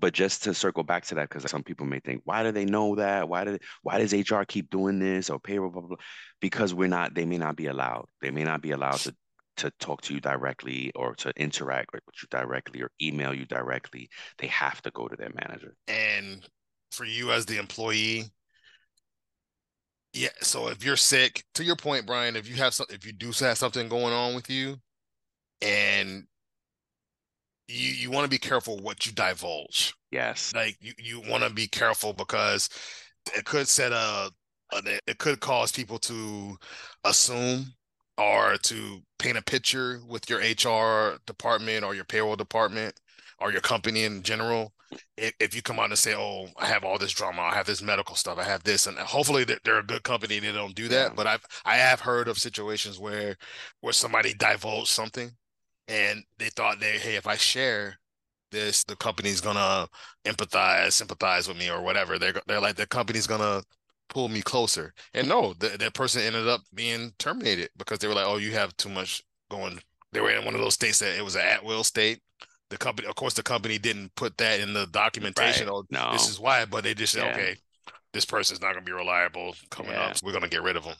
but 0.00 0.12
just 0.12 0.44
to 0.44 0.54
circle 0.54 0.84
back 0.84 1.04
to 1.06 1.14
that 1.14 1.28
because 1.28 1.50
some 1.50 1.62
people 1.62 1.86
may 1.86 1.98
think 2.00 2.20
why 2.24 2.42
do 2.42 2.52
they 2.52 2.64
know 2.64 2.96
that? 2.96 3.28
Why 3.28 3.44
did 3.44 3.62
why 3.82 3.98
does 3.98 4.12
HR 4.12 4.42
keep 4.42 4.70
doing 4.70 4.98
this 4.98 5.30
or 5.30 5.38
payroll 5.38 5.70
blah, 5.70 5.80
blah, 5.80 5.88
blah. 5.88 6.04
because 6.40 6.74
we're 6.74 6.88
not 6.88 7.14
they 7.14 7.24
may 7.24 7.38
not 7.38 7.56
be 7.56 7.66
allowed. 7.66 8.06
They 8.20 8.30
may 8.30 8.44
not 8.44 8.60
be 8.60 8.72
allowed 8.72 8.98
to 9.00 9.14
to 9.58 9.70
talk 9.78 10.00
to 10.02 10.14
you 10.14 10.20
directly 10.20 10.90
or 10.94 11.14
to 11.14 11.32
interact 11.36 11.92
with 11.92 12.02
you 12.22 12.28
directly 12.30 12.82
or 12.82 12.90
email 13.02 13.34
you 13.34 13.44
directly 13.46 14.08
they 14.38 14.46
have 14.46 14.80
to 14.82 14.90
go 14.92 15.08
to 15.08 15.16
their 15.16 15.30
manager 15.34 15.74
And 15.86 16.48
for 16.90 17.04
you 17.04 17.32
as 17.32 17.46
the 17.46 17.58
employee, 17.58 18.24
yeah. 20.12 20.28
So 20.40 20.68
if 20.68 20.84
you're 20.84 20.96
sick, 20.96 21.44
to 21.54 21.64
your 21.64 21.76
point, 21.76 22.06
Brian, 22.06 22.36
if 22.36 22.48
you 22.48 22.56
have 22.56 22.74
some, 22.74 22.86
if 22.90 23.06
you 23.06 23.12
do 23.12 23.30
have 23.40 23.58
something 23.58 23.88
going 23.88 24.12
on 24.12 24.34
with 24.34 24.48
you, 24.50 24.76
and 25.60 26.24
you 27.68 27.90
you 27.90 28.10
want 28.10 28.24
to 28.24 28.30
be 28.30 28.38
careful 28.38 28.78
what 28.78 29.06
you 29.06 29.12
divulge. 29.12 29.94
yes 30.10 30.54
Like 30.54 30.76
you 30.80 30.92
you 30.98 31.20
want 31.28 31.44
to 31.44 31.50
be 31.50 31.66
careful 31.68 32.12
because 32.12 32.68
it 33.36 33.44
could 33.44 33.68
set 33.68 33.92
a, 33.92 34.30
a 34.72 35.00
it 35.06 35.18
could 35.18 35.40
cause 35.40 35.70
people 35.72 35.98
to 36.00 36.56
assume 37.04 37.66
or 38.18 38.56
to 38.64 39.02
paint 39.18 39.38
a 39.38 39.42
picture 39.42 40.00
with 40.06 40.28
your 40.28 40.40
HR 40.40 41.18
department 41.26 41.84
or 41.84 41.94
your 41.94 42.04
payroll 42.04 42.36
department 42.36 43.00
or 43.40 43.52
your 43.52 43.60
company 43.60 44.04
in 44.04 44.22
general. 44.22 44.74
If, 45.16 45.34
if 45.40 45.54
you 45.54 45.62
come 45.62 45.78
out 45.78 45.90
and 45.90 45.98
say, 45.98 46.14
"Oh, 46.16 46.48
I 46.56 46.66
have 46.66 46.84
all 46.84 46.98
this 46.98 47.12
drama, 47.12 47.42
I 47.42 47.54
have 47.54 47.66
this 47.66 47.82
medical 47.82 48.16
stuff, 48.16 48.38
I 48.38 48.44
have 48.44 48.64
this," 48.64 48.86
and 48.86 48.98
hopefully 48.98 49.44
they're, 49.44 49.60
they're 49.64 49.78
a 49.80 49.82
good 49.82 50.02
company 50.02 50.38
and 50.38 50.46
they 50.46 50.52
don't 50.52 50.74
do 50.74 50.88
that. 50.88 51.14
But 51.14 51.26
I've 51.26 51.44
I 51.64 51.76
have 51.76 52.00
heard 52.00 52.28
of 52.28 52.38
situations 52.38 52.98
where 52.98 53.36
where 53.80 53.92
somebody 53.92 54.34
divulged 54.34 54.88
something 54.88 55.30
and 55.88 56.24
they 56.38 56.50
thought 56.50 56.80
they, 56.80 56.98
hey, 56.98 57.16
if 57.16 57.26
I 57.26 57.36
share 57.36 57.98
this, 58.50 58.84
the 58.84 58.96
company's 58.96 59.40
gonna 59.40 59.88
empathize, 60.24 60.92
sympathize 60.92 61.48
with 61.48 61.58
me 61.58 61.70
or 61.70 61.82
whatever. 61.82 62.18
They're 62.18 62.34
they're 62.46 62.60
like 62.60 62.76
the 62.76 62.86
company's 62.86 63.26
gonna 63.26 63.62
pull 64.08 64.28
me 64.28 64.42
closer. 64.42 64.94
And 65.14 65.28
no, 65.28 65.54
the, 65.54 65.68
that 65.78 65.94
person 65.94 66.22
ended 66.22 66.48
up 66.48 66.62
being 66.74 67.12
terminated 67.18 67.70
because 67.76 67.98
they 67.98 68.08
were 68.08 68.14
like, 68.14 68.26
oh, 68.26 68.36
you 68.36 68.52
have 68.52 68.76
too 68.76 68.88
much 68.88 69.22
going. 69.50 69.80
They 70.12 70.20
were 70.20 70.30
in 70.30 70.44
one 70.44 70.54
of 70.54 70.60
those 70.60 70.74
states 70.74 70.98
that 71.00 71.16
it 71.16 71.24
was 71.24 71.36
an 71.36 71.42
at 71.42 71.64
will 71.64 71.84
state. 71.84 72.20
The 72.70 72.78
company, 72.78 73.08
of 73.08 73.14
course, 73.14 73.34
the 73.34 73.42
company 73.42 73.78
didn't 73.78 74.14
put 74.14 74.36
that 74.38 74.60
in 74.60 74.74
the 74.74 74.86
documentation. 74.86 75.68
right 75.68 75.84
Oh, 75.96 76.12
this 76.12 76.28
is 76.28 76.38
why, 76.38 76.64
but 76.66 76.84
they 76.84 76.94
just 76.94 77.14
said, 77.14 77.24
yeah 77.24 77.32
okay, 77.32 77.56
this 78.12 78.26
person's 78.26 78.60
not 78.60 78.74
gonna 78.74 78.84
be 78.84 78.92
reliable 78.92 79.54
coming 79.70 79.92
yeah 79.92 80.06
up. 80.06 80.18
So 80.18 80.26
we're 80.26 80.34
gonna 80.34 80.48
get 80.48 80.62
rid 80.62 80.76
of 80.76 80.84
them. 80.84 80.96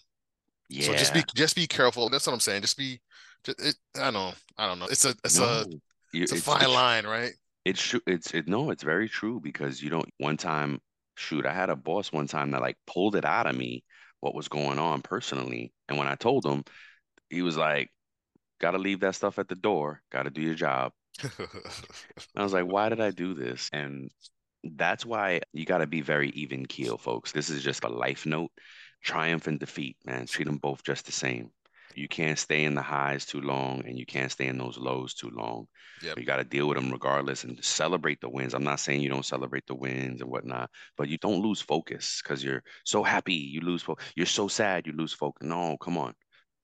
Yeah. 0.71 0.87
So 0.87 0.93
just 0.95 1.13
be 1.13 1.23
just 1.35 1.57
be 1.57 1.67
careful. 1.67 2.09
That's 2.09 2.27
what 2.27 2.33
I'm 2.33 2.41
saying. 2.41 2.63
Just 2.63 2.79
be. 2.79 3.01
Just, 3.45 3.61
it, 3.61 3.77
I 4.01 4.11
don't. 4.11 4.35
I 4.57 4.67
don't 4.67 4.79
know. 4.79 4.87
It's 4.87 5.05
a 5.05 5.15
it's 5.25 5.39
a 5.39 5.41
no 5.41 5.65
you, 6.13 6.23
it's 6.23 6.33
a 6.33 6.37
fine 6.37 6.63
it's 6.63 6.71
line, 6.71 7.07
right? 7.07 7.33
it's 7.69 7.83
true 7.83 8.01
it's 8.07 8.33
it 8.33 8.49
no 8.49 8.71
it's 8.71 8.83
very 8.83 9.09
true 9.09 9.41
because 9.41 9.83
you 9.83 9.91
don't 9.91 10.09
one 10.19 10.37
time 10.37 10.81
shoot 11.19 11.47
I 11.47 11.53
had 11.53 11.71
a 11.71 11.77
boss 11.77 12.13
one 12.13 12.27
time 12.27 12.53
that 12.53 12.61
like 12.63 12.77
pulled 12.87 13.17
it 13.17 13.25
out 13.25 13.47
of 13.47 13.57
me 13.57 13.85
what 14.21 14.35
was 14.35 14.49
going 14.49 14.79
on 14.79 15.03
personally 15.03 15.73
and 15.89 15.99
when 15.99 16.09
I 16.09 16.15
told 16.17 16.45
him 16.45 16.65
he 17.31 17.43
was 17.43 17.57
like 17.57 17.91
got 18.61 18.73
to 18.73 18.79
leave 18.79 19.01
that 19.01 19.15
stuff 19.15 19.39
at 19.39 19.49
the 19.49 19.55
door 19.55 20.03
got 20.11 20.25
to 20.25 20.31
do 20.31 20.43
your 20.43 20.55
job 20.55 20.93
I 22.37 22.43
was 22.43 22.53
like, 22.53 22.67
why 22.67 22.89
did 22.89 23.01
I 23.01 23.11
do 23.11 23.35
this? 23.35 23.69
And 23.73 24.11
that's 24.65 25.05
why 25.05 25.41
you 25.53 25.65
got 25.65 25.79
to 25.79 25.87
be 25.87 26.01
very 26.01 26.31
even 26.31 26.67
keel, 26.67 26.99
folks. 26.99 27.33
This 27.33 27.51
is 27.51 27.63
just 27.63 27.85
a 27.85 27.89
life 27.89 28.27
note. 28.27 28.51
Triumph 29.03 29.47
and 29.47 29.59
defeat, 29.59 29.97
man. 30.05 30.27
Treat 30.27 30.47
them 30.47 30.59
both 30.59 30.83
just 30.85 31.07
the 31.07 31.13
same. 31.13 31.51
You 31.99 32.09
can't 32.09 32.39
stay 32.39 32.65
in 32.65 32.75
the 32.75 32.83
highs 32.83 33.27
too 33.27 33.41
long 33.41 33.83
and 33.87 33.99
you 33.99 34.07
can't 34.07 34.31
stay 34.31 34.47
in 34.47 34.57
those 34.59 34.79
lows 34.79 35.15
too 35.15 35.31
long. 35.35 35.67
Yep. 36.03 36.19
You 36.19 36.25
got 36.25 36.37
to 36.37 36.45
deal 36.45 36.69
with 36.69 36.79
them 36.79 36.93
regardless 36.93 37.45
and 37.45 37.63
celebrate 37.65 38.21
the 38.21 38.29
wins. 38.29 38.55
I'm 38.55 38.63
not 38.65 38.81
saying 38.81 39.01
you 39.01 39.09
don't 39.09 39.27
celebrate 39.27 39.67
the 39.67 39.75
wins 39.75 40.21
and 40.21 40.31
whatnot, 40.31 40.71
but 40.97 41.09
you 41.09 41.19
don't 41.19 41.43
lose 41.43 41.61
focus 41.61 42.21
because 42.23 42.43
you're 42.45 42.63
so 42.85 43.03
happy 43.03 43.35
you 43.35 43.61
lose 43.61 43.83
focus. 43.83 44.07
You're 44.15 44.27
so 44.27 44.47
sad 44.49 44.87
you 44.87 44.93
lose 44.93 45.13
focus. 45.13 45.47
No, 45.47 45.77
come 45.79 45.99
on. 45.99 46.15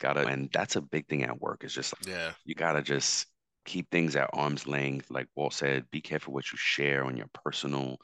Gotta, 0.01 0.27
and 0.27 0.51
that's 0.53 0.77
a 0.77 0.81
big 0.81 1.09
thing 1.09 1.25
at 1.25 1.40
work. 1.40 1.64
It's 1.64 1.75
just 1.75 1.94
Yeah. 2.07 2.33
you 2.44 2.55
gotta 2.55 2.83
just 2.83 3.27
keep 3.64 3.90
things 3.90 4.14
at 4.16 4.31
arm's 4.33 4.66
length. 4.66 5.11
Like 5.11 5.27
Walt 5.35 5.55
said, 5.55 5.90
be 5.90 6.01
careful 6.01 6.33
what 6.33 6.53
you 6.53 6.59
share 6.59 7.05
on 7.05 7.16
your 7.16 7.29
personal. 7.33 7.99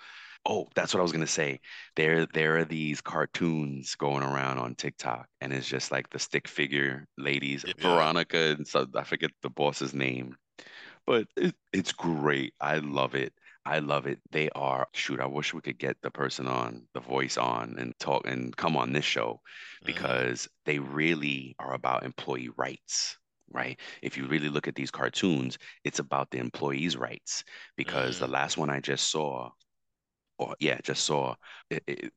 Oh, 0.47 0.69
that's 0.75 0.95
what 0.95 1.01
I 1.01 1.03
was 1.03 1.13
gonna 1.13 1.27
say. 1.27 1.61
There, 1.97 2.27
there 2.27 2.57
are 2.59 2.65
these 2.65 3.01
cartoons 3.01 3.95
going 3.95 4.23
around 4.23 4.59
on 4.59 4.75
TikTok, 4.75 5.29
and 5.41 5.53
it's 5.53 5.69
just 5.69 5.91
like 5.93 6.09
the 6.11 6.19
stick 6.19 6.49
figure 6.49 7.07
ladies, 7.19 7.65
Yeah. 7.77 7.77
Veronica, 7.79 8.39
and 8.57 8.67
so 8.67 8.87
I 8.97 9.05
forget 9.05 9.31
the 9.43 9.51
boss's 9.51 9.93
name, 9.95 10.37
but 11.07 11.29
it, 11.37 11.55
it's 11.73 11.93
great. 11.93 12.55
I 12.61 12.79
love 12.79 13.15
it. 13.17 13.35
I 13.67 13.81
love 13.81 14.07
it. 14.07 14.21
They 14.33 14.51
are, 14.51 14.89
shoot, 14.95 15.21
I 15.21 15.27
wish 15.27 15.55
we 15.55 15.61
could 15.63 15.79
get 15.79 15.99
the 16.03 16.11
person 16.11 16.47
on, 16.49 16.89
the 16.95 17.01
voice 17.01 17.37
on 17.39 17.77
and 17.79 17.99
talk 18.01 18.27
and 18.27 18.57
come 18.57 18.77
on 18.77 18.93
this 18.93 19.05
show 19.05 19.41
hmm 19.83 20.21
because 20.25 20.49
they 20.67 20.79
really 20.79 21.57
are 21.59 21.75
about 21.75 22.05
employee 22.05 22.51
rights 22.57 23.17
right? 23.53 23.81
If 24.03 24.17
you 24.17 24.27
really 24.29 24.49
look 24.49 24.69
at 24.69 24.77
these 24.77 24.91
cartoons, 24.93 25.59
it's 25.85 25.99
about 25.99 26.31
the 26.31 26.39
employees' 26.39 26.97
rights 26.97 27.45
because 27.77 28.19
the 28.19 28.27
Mm, 28.27 28.29
last 28.29 28.57
one 28.57 28.71
I 28.71 28.81
just 28.81 29.11
saw, 29.11 29.51
or 30.41 30.57
yeah, 30.61 30.79
just 30.83 31.05
saw, 31.05 31.35
it, 31.71 31.83
it, 31.87 32.13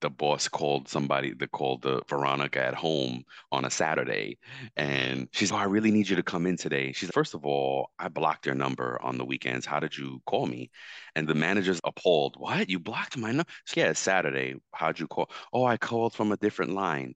the 0.00 0.10
boss 0.10 0.48
called 0.48 0.88
somebody 0.88 1.32
that 1.34 1.52
called 1.52 1.82
the 1.82 2.02
Veronica 2.08 2.60
at 2.64 2.74
home 2.74 3.22
on 3.52 3.64
a 3.64 3.70
Saturday, 3.70 4.38
and 4.76 5.28
she's, 5.32 5.52
"Oh, 5.52 5.56
I 5.56 5.64
really 5.64 5.92
need 5.92 6.08
you 6.08 6.16
to 6.16 6.22
come 6.24 6.46
in 6.46 6.56
today." 6.56 6.92
She's, 6.92 7.10
first 7.10 7.34
of 7.34 7.46
all, 7.46 7.90
I 7.98 8.08
blocked 8.08 8.46
your 8.46 8.56
number 8.56 9.00
on 9.02 9.16
the 9.18 9.24
weekends. 9.24 9.64
How 9.66 9.78
did 9.80 9.96
you 9.96 10.20
call 10.26 10.46
me? 10.46 10.70
And 11.14 11.28
the 11.28 11.34
manager's 11.36 11.80
appalled. 11.84 12.34
What? 12.38 12.68
You 12.68 12.80
blocked 12.80 13.16
my 13.16 13.30
number? 13.30 13.52
Yeah, 13.76 13.92
Saturday. 13.92 14.56
How'd 14.74 14.98
you 14.98 15.06
call? 15.06 15.30
Oh, 15.52 15.64
I 15.64 15.76
called 15.76 16.14
from 16.14 16.32
a 16.32 16.36
different 16.36 16.72
line. 16.72 17.14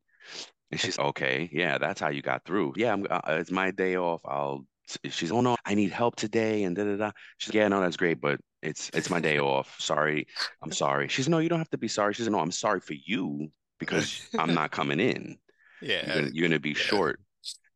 And 0.71 0.81
she's 0.81 0.99
okay, 0.99 1.49
yeah, 1.53 1.79
that's 1.79 2.01
how 2.01 2.09
you 2.09 2.23
got 2.23 2.45
through. 2.45 2.75
Yeah, 2.77 2.97
uh, 3.11 3.21
it's 3.41 3.51
my 3.51 3.71
day 3.71 3.97
off. 3.97 4.21
I'll. 4.25 4.67
She's, 5.11 5.33
oh 5.33 5.41
no, 5.41 5.57
I 5.65 5.75
need 5.75 5.91
help 5.91 6.15
today, 6.15 6.63
and 6.65 6.77
da 6.77 6.85
da 6.85 6.97
da. 6.97 7.11
She's, 7.39 7.55
yeah, 7.55 7.67
no, 7.69 7.81
that's 7.81 7.97
great, 7.97 8.21
but 8.21 8.41
it's 8.63 8.91
it's 8.95 9.11
my 9.11 9.21
day 9.21 9.39
off. 9.39 9.77
Sorry, 9.81 10.27
I'm 10.63 10.73
sorry. 10.73 11.09
She's, 11.09 11.29
no, 11.29 11.39
you 11.39 11.49
don't 11.49 11.59
have 11.61 11.71
to 11.71 11.79
be 11.79 11.89
sorry. 11.89 12.15
She 12.15 12.23
She's, 12.23 12.31
no, 12.31 12.41
I'm 12.41 12.51
sorry 12.53 12.81
for 12.81 12.95
you 12.95 13.49
because 13.79 14.29
I'm 14.39 14.55
not 14.55 14.71
coming 14.73 15.01
in. 15.01 15.39
You're 16.03 16.15
Yeah. 16.15 16.15
gonna 16.15 16.31
you're 16.33 16.49
gonna 16.49 16.61
be 16.61 16.75
Yeah. 16.75 16.75
short 16.75 17.21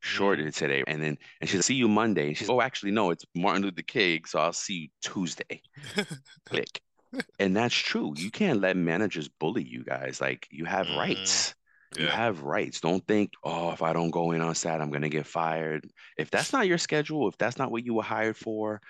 shorted 0.01 0.55
today, 0.55 0.85
and 0.87 1.03
then 1.03 1.19
and 1.41 1.51
she'll 1.51 1.63
see 1.63 1.75
you 1.75 1.89
Monday. 1.89 2.29
And 2.29 2.37
she's, 2.37 2.51
oh, 2.51 2.61
actually, 2.61 2.93
no, 2.93 3.11
it's 3.11 3.25
Martin 3.35 3.63
Luther 3.63 3.83
King, 3.83 4.25
so 4.27 4.39
I'll 4.41 4.53
see 4.53 4.75
you 4.75 4.89
Tuesday. 5.03 5.63
Click. 6.47 6.81
And 7.39 7.57
that's 7.57 7.75
true. 7.75 8.15
You 8.17 8.31
can't 8.31 8.61
let 8.61 8.77
managers 8.77 9.29
bully 9.29 9.65
you 9.65 9.85
guys. 9.85 10.21
Like 10.21 10.47
you 10.51 10.65
have 10.67 10.89
mm, 10.89 10.95
rights. 10.97 11.55
You 11.97 12.09
have 12.09 12.43
rights. 12.43 12.81
Don't 12.81 13.07
think, 13.07 13.33
oh, 13.43 13.73
if 13.73 13.83
I 13.83 13.93
don't 13.93 14.11
go 14.11 14.31
in 14.33 14.41
on 14.41 14.55
Saturday, 14.55 14.83
I'm 14.85 14.91
gonna 14.93 15.09
get 15.09 15.27
fired. 15.27 15.89
If 16.17 16.31
that's 16.31 16.53
not 16.53 16.69
your 16.69 16.79
schedule, 16.79 17.29
if 17.29 17.37
that's 17.39 17.59
not 17.59 17.71
what 17.71 17.85
you 17.85 17.95
were 17.95 18.03
hired 18.03 18.37
for, 18.37 18.81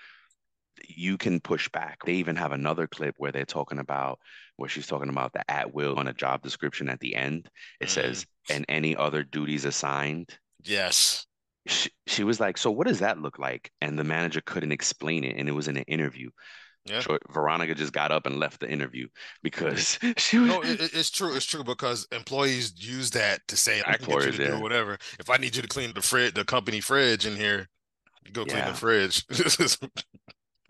you 0.87 1.17
can 1.17 1.39
push 1.39 1.69
back. 1.69 1.99
They 2.05 2.13
even 2.13 2.35
have 2.35 2.51
another 2.51 2.87
clip 2.87 3.15
where 3.17 3.31
they're 3.31 3.45
talking 3.45 3.79
about 3.79 4.19
where 4.57 4.69
she's 4.69 4.87
talking 4.87 5.09
about 5.09 5.33
the 5.33 5.49
at 5.49 5.73
will 5.73 5.97
on 5.97 6.07
a 6.07 6.13
job 6.13 6.41
description 6.41 6.89
at 6.89 6.99
the 6.99 7.15
end. 7.15 7.49
It 7.79 7.87
Mm, 7.87 7.91
says, 7.91 8.25
and 8.49 8.65
any 8.69 8.95
other 8.95 9.23
duties 9.23 9.65
assigned. 9.65 10.29
yes. 10.63 11.25
She, 11.67 11.91
she 12.07 12.23
was 12.23 12.39
like, 12.39 12.57
so 12.57 12.71
what 12.71 12.87
does 12.87 12.99
that 12.99 13.19
look 13.19 13.37
like? 13.37 13.71
And 13.81 13.97
the 13.97 14.03
manager 14.03 14.41
couldn't 14.45 14.71
explain 14.71 15.23
it, 15.23 15.37
and 15.37 15.47
it 15.47 15.51
was 15.51 15.67
in 15.67 15.77
an 15.77 15.83
interview. 15.83 16.29
Yeah. 16.85 17.03
Veronica 17.29 17.75
just 17.75 17.93
got 17.93 18.11
up 18.11 18.25
and 18.25 18.39
left 18.39 18.59
the 18.59 18.69
interview 18.69 19.07
because 19.43 19.99
she 20.17 20.39
was 20.39 20.49
No, 20.49 20.61
it, 20.63 20.81
it- 20.81 20.93
it's 20.95 21.11
true. 21.11 21.35
It's 21.35 21.45
true 21.45 21.63
because 21.63 22.07
employees 22.11 22.73
use 22.75 23.11
that 23.11 23.47
to 23.49 23.55
say, 23.55 23.83
I 23.85 23.97
can 23.97 24.07
get 24.07 24.25
you 24.25 24.31
to 24.31 24.37
do 24.49 24.59
whatever. 24.59 24.97
If 25.19 25.29
I 25.29 25.37
need 25.37 25.55
you 25.55 25.61
to 25.61 25.67
clean 25.67 25.93
the 25.93 26.01
fridge, 26.01 26.33
the 26.33 26.43
company 26.43 26.81
fridge 26.81 27.27
in 27.27 27.35
here, 27.35 27.69
go 28.33 28.45
clean 28.45 28.65
the 28.65 28.73
fridge. 28.73 29.23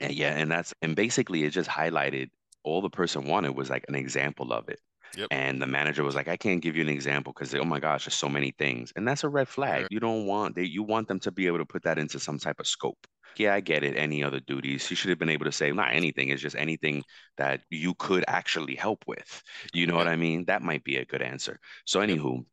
And 0.02 0.14
yeah, 0.14 0.36
and 0.38 0.52
that's 0.52 0.74
and 0.82 0.96
basically 0.96 1.44
it 1.44 1.52
just 1.52 1.70
highlighted 1.70 2.30
all 2.64 2.82
the 2.82 2.90
person 2.90 3.26
wanted 3.26 3.56
was 3.56 3.70
like 3.70 3.86
an 3.88 3.96
example 3.96 4.54
of 4.54 4.70
it. 4.70 4.80
Yep. 5.18 5.28
And 5.32 5.62
the 5.62 5.68
manager 5.68 6.04
was 6.04 6.16
like, 6.16 6.28
I 6.30 6.38
can't 6.38 6.62
give 6.62 6.76
you 6.76 6.82
an 6.84 6.90
example 6.90 7.34
because 7.34 7.54
oh 7.56 7.66
my 7.66 7.80
gosh, 7.80 8.06
there's 8.06 8.16
so 8.16 8.30
many 8.30 8.52
things. 8.58 8.94
And 8.96 9.08
that's 9.08 9.24
a 9.24 9.30
red 9.30 9.48
flag. 9.48 9.82
Yeah. 9.82 9.88
You 9.92 10.00
don't 10.00 10.26
want 10.26 10.56
they 10.56 10.64
you 10.64 10.84
want 10.84 11.08
them 11.08 11.20
to 11.22 11.32
be 11.32 11.48
able 11.48 11.60
to 11.60 11.66
put 11.66 11.84
that 11.84 11.98
into 12.00 12.20
some 12.20 12.40
type 12.40 12.60
of 12.60 12.68
scope. 12.68 13.08
Yeah, 13.38 13.54
I 13.54 13.62
get 13.62 13.84
it. 13.84 13.96
Any 13.98 14.24
other 14.24 14.40
duties. 14.42 14.86
She 14.86 14.96
should 14.96 15.10
have 15.10 15.20
been 15.20 15.30
able 15.30 15.46
to 15.46 15.52
say, 15.54 15.72
not 15.72 15.94
anything, 15.94 16.30
it's 16.30 16.42
just 16.42 16.56
anything 16.56 17.04
that 17.38 17.62
you 17.70 17.94
could 17.96 18.26
actually 18.28 18.76
help 18.76 19.06
with. 19.08 19.42
You 19.74 19.88
know 19.88 19.96
what 19.96 20.08
I 20.08 20.18
mean? 20.18 20.46
That 20.46 20.62
might 20.62 20.84
be 20.84 20.98
a 20.98 21.06
good 21.06 21.22
answer. 21.22 21.60
So, 21.86 22.02
Yep. 22.08 22.20
anywho, 22.20 22.46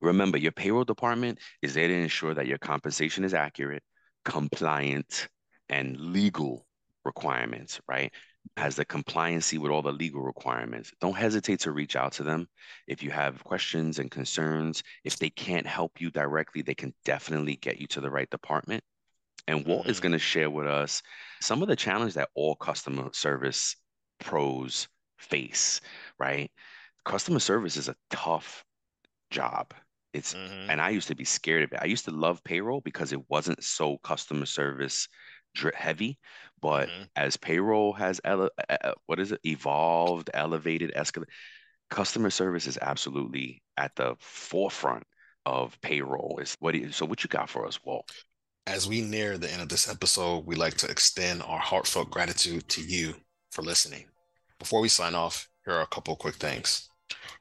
remember 0.00 0.38
your 0.38 0.52
payroll 0.52 0.84
department 0.84 1.38
is 1.62 1.74
there 1.74 1.88
to 1.88 1.94
ensure 1.94 2.34
that 2.34 2.46
your 2.46 2.58
compensation 2.58 3.24
is 3.24 3.34
accurate, 3.34 3.82
compliant, 4.24 5.28
and 5.70 5.98
legal 5.98 6.66
requirements, 7.06 7.80
right? 7.88 8.12
Has 8.58 8.76
the 8.76 8.86
compliancy 8.86 9.58
with 9.58 9.72
all 9.72 9.82
the 9.82 9.92
legal 9.92 10.22
requirements. 10.22 10.92
Don't 11.00 11.16
hesitate 11.16 11.60
to 11.62 11.72
reach 11.72 11.96
out 11.96 12.12
to 12.14 12.24
them 12.24 12.48
if 12.88 13.02
you 13.02 13.10
have 13.12 13.44
questions 13.44 13.98
and 14.00 14.10
concerns. 14.10 14.82
If 15.04 15.18
they 15.18 15.30
can't 15.30 15.66
help 15.68 16.00
you 16.00 16.10
directly, 16.10 16.62
they 16.62 16.74
can 16.74 16.94
definitely 17.06 17.56
get 17.56 17.80
you 17.80 17.88
to 17.88 18.02
the 18.02 18.10
right 18.10 18.30
department. 18.30 18.84
And 19.48 19.66
Walt 19.66 19.88
is 19.90 20.00
Mm, 20.00 20.00
going 20.00 20.12
to 20.12 20.18
share 20.18 20.50
with 20.50 20.66
us 20.66 21.02
some 21.40 21.62
of 21.62 21.68
the 21.68 21.76
challenge 21.76 22.14
that 22.14 22.30
all 22.34 22.56
customer 22.56 23.10
service 23.12 23.76
pros 24.20 24.88
face, 25.18 25.80
right? 26.18 26.50
Customer 27.04 27.40
service 27.40 27.76
is 27.76 27.88
a 27.88 27.96
tough 28.10 28.64
job. 29.30 29.74
It's 30.12 30.34
hmm 30.34 30.70
and 30.70 30.80
I 30.80 30.90
used 30.90 31.08
to 31.08 31.16
be 31.16 31.24
scared 31.24 31.64
of 31.64 31.72
it. 31.72 31.80
I 31.82 31.86
used 31.86 32.04
to 32.06 32.12
love 32.12 32.44
payroll 32.44 32.80
because 32.80 33.12
it 33.12 33.28
wasn't 33.30 33.64
so 33.64 33.98
customer 33.98 34.46
service 34.46 35.08
dri 35.54 35.72
heavy. 35.74 36.18
But 36.60 36.88
hmm 36.88 37.04
as 37.16 37.36
payroll 37.36 37.92
has 37.94 38.20
ele 38.24 38.50
what 39.06 39.20
is 39.20 39.32
it? 39.32 39.40
Evolved, 39.44 40.30
elevated, 40.34 40.92
escalated. 40.94 41.28
Customer 41.90 42.30
service 42.30 42.66
is 42.66 42.78
absolutely 42.80 43.62
at 43.76 43.94
the 43.96 44.14
forefront 44.20 45.04
of 45.46 45.80
payroll. 45.80 46.38
Is 46.40 46.56
what 46.60 46.74
you, 46.74 46.92
so 46.92 47.06
what 47.06 47.24
you 47.24 47.28
got 47.28 47.50
for 47.50 47.66
us, 47.66 47.78
Walt? 47.84 48.10
As 48.66 48.86
we 48.86 49.00
near 49.00 49.38
the 49.38 49.50
end 49.50 49.62
of 49.62 49.68
this 49.68 49.88
episode, 49.88 50.46
we'd 50.46 50.58
like 50.58 50.74
to 50.74 50.88
extend 50.90 51.42
our 51.42 51.58
heartfelt 51.58 52.10
gratitude 52.10 52.68
to 52.68 52.82
you 52.82 53.14
for 53.50 53.62
listening. 53.62 54.06
Before 54.58 54.80
we 54.80 54.88
sign 54.88 55.14
off, 55.14 55.48
here 55.64 55.74
are 55.74 55.82
a 55.82 55.86
couple 55.86 56.14
quick 56.16 56.36
things. 56.36 56.88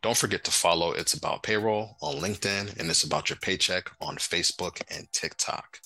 Don't 0.02 0.18
forget 0.18 0.44
to 0.46 0.52
follow 0.52 0.92
It's 0.94 1.14
About 1.14 1.44
Payroll 1.44 1.98
on 2.02 2.16
LinkedIn 2.16 2.80
and 2.80 2.90
It's 2.90 3.04
About 3.04 3.30
Your 3.30 3.38
Paycheck 3.38 3.92
on 4.02 4.16
Facebook 4.16 4.82
and 4.90 5.12
TikTok. 5.12 5.80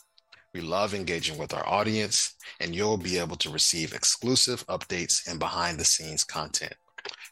We 0.54 0.62
love 0.62 0.94
engaging 0.94 1.40
with 1.40 1.54
our 1.54 1.68
audience, 1.68 2.36
and 2.60 2.76
you'll 2.76 2.98
be 2.98 3.18
able 3.18 3.38
to 3.38 3.50
receive 3.50 3.94
exclusive 3.94 4.66
updates 4.68 5.28
and 5.28 5.40
behind 5.40 5.80
the 5.80 5.86
scenes 5.86 6.24
content. 6.24 6.76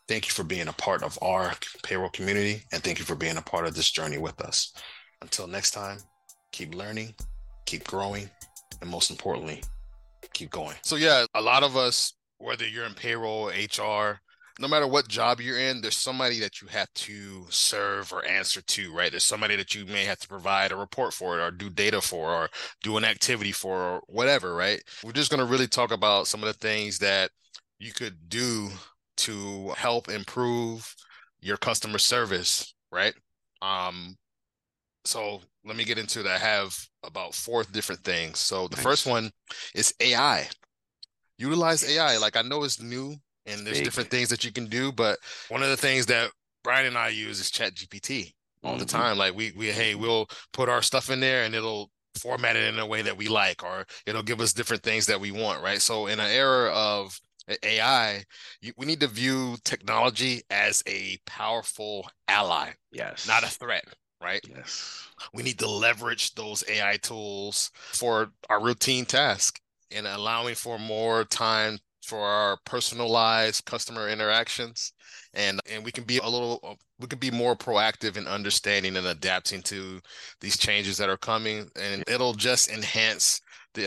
Thank 0.08 0.28
you 0.28 0.32
for 0.32 0.44
being 0.44 0.68
a 0.68 0.74
part 0.74 1.04
of 1.04 1.20
our 1.22 1.54
payroll 1.84 2.10
community, 2.10 2.64
and 2.72 2.84
thank 2.84 2.98
you 2.98 3.06
for 3.06 3.16
being 3.16 3.38
a 3.38 3.42
part 3.42 3.68
of 3.68 3.76
this 3.76 3.92
journey 3.92 4.18
with 4.18 4.42
us. 4.42 4.74
Until 5.22 5.46
next 5.46 5.72
time, 5.72 6.00
keep 6.52 6.74
learning, 6.74 7.14
keep 7.68 7.88
growing, 7.88 8.28
and 8.82 8.90
most 8.90 9.12
importantly, 9.12 9.62
keep 10.34 10.50
going. 10.50 10.76
So, 10.84 10.96
yeah, 10.96 11.26
a 11.36 11.42
lot 11.42 11.62
of 11.62 11.78
us, 11.78 12.14
whether 12.40 12.68
you're 12.68 12.86
in 12.86 12.96
payroll, 12.96 13.50
HR, 13.50 14.20
no 14.62 14.68
matter 14.68 14.88
what 14.88 15.08
job 15.08 15.42
you're 15.42 15.58
in, 15.58 15.82
there's 15.82 15.98
somebody 15.98 16.40
that 16.40 16.62
you 16.62 16.68
have 16.68 16.88
to 16.94 17.46
serve 17.50 18.14
or 18.14 18.24
answer 18.26 18.62
to, 18.62 18.94
right? 18.94 19.10
There's 19.10 19.26
somebody 19.26 19.56
that 19.56 19.74
you 19.74 19.86
may 19.88 20.06
have 20.06 20.20
to 20.20 20.28
provide 20.28 20.72
a 20.72 20.76
report 20.76 21.14
for 21.14 21.42
or 21.42 21.50
do 21.50 21.70
data 21.70 22.00
for 22.00 22.32
or 22.32 22.50
do 22.84 22.96
an 22.98 23.04
activity 23.04 23.52
for 23.52 23.76
or 23.76 24.02
whatever, 24.08 24.54
right? 24.54 24.82
We're 25.04 25.14
just 25.14 25.32
going 25.32 25.40
to 25.40 25.52
really 25.52 25.68
talk 25.68 25.92
about 25.92 26.28
some 26.28 26.42
of 26.42 26.48
the 26.48 26.54
things 26.54 27.00
that 27.00 27.32
you 27.80 27.92
could 27.92 28.30
do 28.30 28.70
to 29.18 29.70
help 29.70 30.10
improve 30.10 30.96
your 31.42 31.58
customer 31.58 31.98
service, 31.98 32.76
right? 32.92 33.16
Um, 33.64 34.16
so 35.06 35.42
let 35.66 35.76
me 35.76 35.84
get 35.84 35.98
into 35.98 36.22
that. 36.22 36.36
I 36.36 36.46
have 36.46 36.78
about 37.04 37.34
four 37.34 37.64
different 37.64 38.04
things. 38.04 38.38
So 38.38 38.68
the 38.68 38.78
first 38.78 39.08
one 39.08 39.32
is 39.74 39.94
AI. 40.00 40.48
Utilize 41.40 41.84
AI. 41.84 42.18
Like 42.18 42.38
I 42.38 42.44
know 42.44 42.64
it's 42.64 42.80
new 42.80 43.16
and 43.46 43.66
there's 43.66 43.78
Big. 43.78 43.86
different 43.86 44.10
things 44.10 44.30
that 44.30 44.44
you 44.44 44.52
can 44.52 44.68
do, 44.68 44.92
but 44.92 45.20
one 45.50 45.64
of 45.64 45.70
the 45.70 45.78
things 45.78 46.06
that 46.08 46.32
Brian 46.64 46.86
and 46.86 46.98
I 46.98 47.10
use 47.10 47.40
is 47.40 47.52
Chat 47.52 47.74
GPT 47.76 48.34
all 48.64 48.78
the 48.78 48.86
hmm 48.86 48.86
time. 48.86 49.18
Like 49.18 49.36
we 49.36 49.52
we 49.56 49.68
hey, 49.68 49.96
hmm 49.96 50.02
we'll 50.02 50.28
put 50.54 50.70
our 50.70 50.82
stuff 50.82 51.10
in 51.10 51.20
there 51.20 51.44
and 51.44 51.56
it'll 51.56 51.92
format 52.20 52.56
it 52.56 52.66
in 52.74 52.80
a 52.80 52.86
way 52.86 53.02
that 53.02 53.18
we 53.18 53.28
like, 53.28 53.64
or 53.64 53.86
it'll 54.06 54.24
give 54.24 54.42
us 54.42 54.54
different 54.54 54.84
things 54.84 55.06
that 55.08 55.20
we 55.20 55.32
want, 55.32 55.64
right? 55.64 55.82
So 55.82 56.08
in 56.08 56.20
an 56.20 56.30
era 56.32 56.72
of 56.72 57.20
AI, 57.64 58.24
you, 58.62 58.74
we 58.78 58.86
need 58.86 59.00
to 59.02 59.08
view 59.08 59.58
technology 59.64 60.42
as 60.50 60.84
a 60.88 61.18
powerful 61.26 62.10
ally, 62.28 62.72
yes, 62.92 63.26
not 63.26 63.44
a 63.44 63.48
threat, 63.50 63.86
right? 64.22 64.44
Yes. 64.44 65.10
We 65.34 65.44
need 65.44 65.60
to 65.60 65.70
leverage 65.70 66.36
those 66.36 66.64
AI 66.68 66.98
tools 66.98 67.72
for 67.94 68.32
our 68.50 68.62
routine 68.62 69.06
task 69.06 69.60
and 69.92 70.08
allowing 70.08 70.56
for 70.56 70.80
more 70.80 71.24
time 71.26 71.80
for 72.04 72.20
our 72.28 72.58
personalized 72.66 73.66
customer 73.66 74.10
interactions 74.10 74.94
and 75.34 75.60
and 75.70 75.84
we 75.86 75.92
can 75.92 76.04
be 76.04 76.18
a 76.18 76.28
little 76.28 76.78
we 77.00 77.08
can 77.08 77.20
be 77.20 77.32
more 77.32 77.56
proactive 77.56 78.18
in 78.18 78.28
understanding 78.28 78.98
and 78.98 79.08
adapting 79.08 79.62
to 79.62 80.00
these 80.40 80.58
changes 80.58 80.98
that 80.98 81.10
are 81.10 81.18
coming 81.18 81.70
and 81.80 82.04
it'll 82.08 82.34
just 82.34 82.70
enhance 82.70 83.42
the 83.74 83.86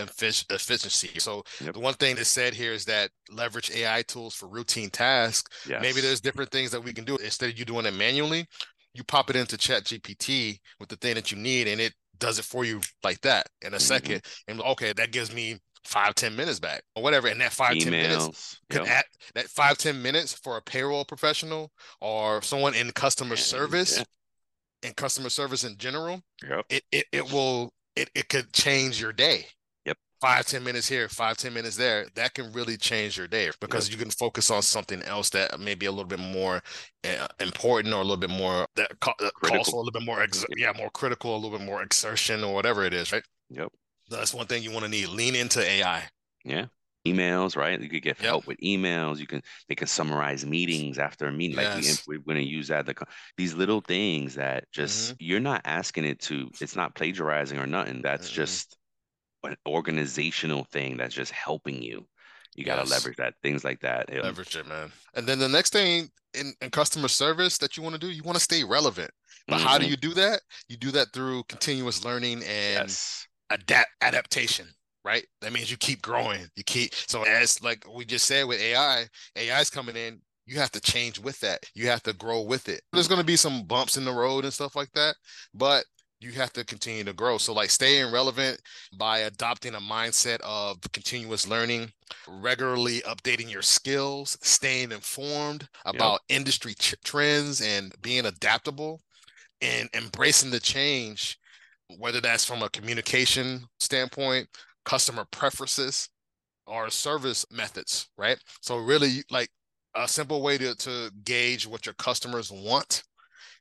efficiency. 0.51 1.11
So 1.19 1.43
Yep. 1.61 1.75
the 1.75 1.81
one 1.81 1.93
thing 1.95 2.17
that's 2.17 2.31
said 2.31 2.55
here 2.55 2.73
is 2.73 2.87
that 2.87 3.11
leverage 3.31 3.71
AI 3.71 4.01
tools 4.03 4.35
for 4.35 4.49
routine 4.49 4.89
tasks. 4.89 5.51
Maybe 5.77 6.01
there's 6.01 6.23
different 6.23 6.51
things 6.51 6.71
that 6.71 6.83
we 6.83 6.95
can 6.95 7.05
do 7.05 7.17
instead 7.19 7.51
of 7.51 7.59
you 7.59 7.67
doing 7.67 7.85
it 7.87 7.93
manually 7.95 8.47
you 8.95 9.03
pop 9.05 9.29
it 9.31 9.37
into 9.37 9.57
chat 9.57 9.85
gpt 9.85 10.61
with 10.79 10.89
the 10.89 10.97
thing 10.97 11.15
that 11.15 11.31
you 11.33 11.37
need 11.39 11.67
and 11.69 11.81
it 11.81 11.93
does 12.19 12.39
it 12.39 12.45
for 12.45 12.65
you 12.65 12.81
like 13.03 13.21
that 13.23 13.47
in 13.63 13.75
a 13.75 13.81
hmm 13.81 13.81
second 13.81 14.23
and 14.47 14.61
okay 14.61 14.93
that 14.93 15.11
gives 15.11 15.35
me 15.35 15.59
five 15.85 16.15
ten 16.15 16.35
minutes 16.35 16.59
back 16.59 16.83
or 16.97 17.03
whatever 17.03 17.29
and 17.29 17.41
that 17.41 17.53
five 17.53 17.79
ten 17.79 17.91
minutes 17.91 18.25
Emails. 18.27 18.59
could 18.71 18.83
Yep. 18.87 18.91
add 18.91 19.05
that 19.35 19.47
five 19.49 19.79
ten 19.79 20.01
minutes 20.03 20.33
for 20.33 20.57
a 20.57 20.63
payroll 20.63 21.05
professional 21.05 21.71
or 22.01 22.41
someone 22.43 22.75
in 22.75 22.91
customer 22.93 23.37
service 23.37 23.99
yeah. 23.99 24.05
and 24.83 24.97
customer 24.97 25.29
service 25.31 25.65
in 25.65 25.77
general 25.77 26.23
Yep. 26.49 26.67
it, 26.71 26.83
it 26.93 27.07
it 27.13 27.33
will 27.33 27.73
it, 27.97 28.11
it 28.15 28.29
could 28.29 28.53
change 28.53 29.01
your 29.01 29.13
day 29.13 29.47
Yep. 29.85 29.99
five 30.21 30.47
ten 30.47 30.65
minutes 30.65 30.89
here 30.89 31.09
five 31.09 31.37
ten 31.37 31.53
minutes 31.53 31.77
there 31.77 32.07
that 32.15 32.33
can 32.35 32.51
really 32.53 32.77
change 32.79 33.19
your 33.19 33.29
day 33.29 33.51
because 33.61 33.91
you 33.91 33.97
can 33.99 34.11
focus 34.11 34.51
on 34.51 34.63
something 34.63 35.03
else 35.03 35.29
that 35.31 35.61
may 35.61 35.75
be 35.75 35.87
a 35.87 35.91
little 35.93 36.05
bit 36.07 36.19
more 36.19 36.63
uh, 37.05 37.29
important 37.41 37.93
or 37.93 37.99
a 37.99 38.03
little 38.05 38.17
bit 38.17 38.31
more 38.31 38.67
that 38.77 38.91
ca- 39.01 39.13
calls 39.43 39.69
for 39.69 39.77
a 39.77 39.79
little 39.81 39.93
bit 39.93 40.03
more 40.05 40.23
ex- 40.23 40.45
yeah 40.57 40.73
more 40.77 40.91
critical 40.91 41.35
a 41.35 41.39
little 41.39 41.57
bit 41.59 41.65
more 41.67 41.83
exertion 41.83 42.43
or 42.43 42.55
whatever 42.55 42.85
it 42.85 42.95
is 42.95 43.13
right 43.13 43.23
Yep. 43.51 43.69
That's 44.09 44.35
one 44.35 44.47
thing 44.47 44.63
you 44.63 44.71
want 44.71 44.85
to 44.85 44.91
need 44.91 45.09
lean 45.09 45.35
into 45.35 45.61
ai 45.63 46.05
Yeah. 46.45 46.67
Emails, 47.07 47.55
right? 47.55 47.79
You 47.79 47.91
could 47.91 48.03
get 48.03 48.19
Yep. 48.19 48.27
help 48.27 48.47
with 48.47 48.59
emails. 48.61 49.19
You 49.19 49.27
can 49.27 49.43
they 49.69 49.75
can 49.75 49.87
summarize 49.87 50.47
meetings 50.47 50.99
after 50.99 51.27
a 51.27 51.33
meeting. 51.33 51.57
Like 51.57 51.75
we, 51.75 51.83
Yes. 51.83 52.03
we're 52.07 52.19
going 52.19 52.39
to 52.39 52.43
use 52.49 52.69
that. 52.69 52.87
The, 52.87 52.95
these 53.37 53.53
little 53.53 53.83
things 53.83 54.35
that 54.37 54.65
just 54.73 55.13
Mm-hmm. 55.13 55.15
you're 55.19 55.41
not 55.41 55.61
asking 55.67 56.05
it 56.07 56.21
to. 56.23 56.51
It's 56.61 56.77
not 56.77 56.95
plagiarizing 56.95 57.59
or 57.59 57.67
nothing. 57.67 58.01
That's 58.03 58.31
Mm-mm. 58.31 58.35
just 58.35 58.77
an 59.45 59.57
organizational 59.67 60.65
thing 60.73 60.97
that's 60.97 61.15
just 61.15 61.33
helping 61.33 61.83
you. 61.83 62.07
You 62.55 62.65
got 62.65 62.77
to 62.77 62.83
Yes. 62.83 62.91
leverage 62.91 63.17
that. 63.19 63.35
Things 63.43 63.65
like 63.65 63.81
that. 63.81 64.09
Um, 64.11 64.23
leverage 64.23 64.57
it 64.57 64.67
man 64.67 64.93
and 65.15 65.27
then 65.27 65.39
the 65.39 65.49
next 65.49 65.73
thing 65.73 66.11
in, 66.35 66.55
in 66.63 66.71
customer 66.71 67.09
service 67.09 67.59
that 67.59 67.77
you 67.77 67.83
want 67.83 67.95
to 67.95 68.01
do 68.01 68.11
you 68.11 68.23
want 68.23 68.37
to 68.37 68.43
stay 68.43 68.65
relevant 68.65 69.11
but 69.49 69.61
how 69.61 69.79
do 69.79 69.85
mhm. 69.85 69.91
you 69.91 69.97
do 69.97 70.15
that 70.15 70.41
you 70.69 70.77
do 70.77 70.91
that 70.91 71.13
through 71.13 71.43
continuous 71.45 72.05
learning 72.05 72.43
and 72.45 72.89
Yes. 72.89 73.27
Adapt 73.55 73.91
adaptation 74.01 74.67
right? 75.05 75.27
That 75.43 75.53
means 75.53 75.71
you 75.71 75.77
keep 75.77 76.01
growing. 76.01 76.49
You 76.57 76.65
keep 76.65 76.95
so 76.95 77.23
as 77.25 77.63
like 77.63 77.85
we 77.95 78.05
just 78.05 78.27
said 78.27 78.47
with 78.47 78.61
ai 78.61 79.07
ai 79.37 79.61
is 79.61 79.71
coming 79.71 79.97
in 79.97 80.21
you 80.47 80.59
have 80.59 80.71
to 80.73 80.81
change 80.81 81.19
with 81.19 81.39
that. 81.41 81.61
You 81.75 81.89
have 81.89 82.03
to 82.03 82.13
grow 82.13 82.43
with 82.43 82.69
it. 82.69 82.83
There's 82.93 83.09
going 83.09 83.21
to 83.21 83.27
be 83.27 83.37
some 83.37 83.63
bumps 83.65 83.97
in 83.97 84.05
the 84.05 84.13
road 84.13 84.45
and 84.45 84.53
stuff 84.53 84.77
like 84.77 84.91
that 84.93 85.15
but 85.53 85.85
you 86.21 86.33
have 86.33 86.53
to 86.55 86.65
continue 86.65 87.05
to 87.05 87.13
grow. 87.13 87.37
So 87.39 87.53
like 87.53 87.71
staying 87.71 88.11
relevant 88.13 88.61
by 88.97 89.19
adopting 89.21 89.75
a 89.75 89.81
mindset 89.81 90.41
of 90.41 90.79
continuous 90.93 91.47
learning 91.47 91.93
regularly 92.27 93.01
updating 93.03 93.51
your 93.51 93.63
skills 93.63 94.39
staying 94.41 94.93
informed 94.93 95.69
about 95.85 96.21
industry 96.29 96.75
tr- 96.79 96.95
trends 97.05 97.61
and 97.61 97.93
being 98.01 98.25
adaptable 98.25 99.01
and 99.61 99.89
embracing 99.95 100.51
the 100.51 100.61
change 100.61 101.39
whether 101.99 102.21
that's 102.21 102.45
from 102.45 102.63
a 102.63 102.71
communication 102.71 103.65
standpoint, 103.81 104.49
customer 104.85 105.25
preferences, 105.31 106.09
or 106.67 106.91
service 106.91 107.47
methods, 107.51 108.09
right? 108.17 108.39
So 108.63 108.79
really 108.79 109.23
like 109.31 109.51
a 109.95 110.09
simple 110.09 110.43
way 110.43 110.59
to, 110.59 110.75
to 110.77 111.11
gauge 111.25 111.67
what 111.67 111.87
your 111.87 111.95
customers 111.95 112.51
want 112.53 113.05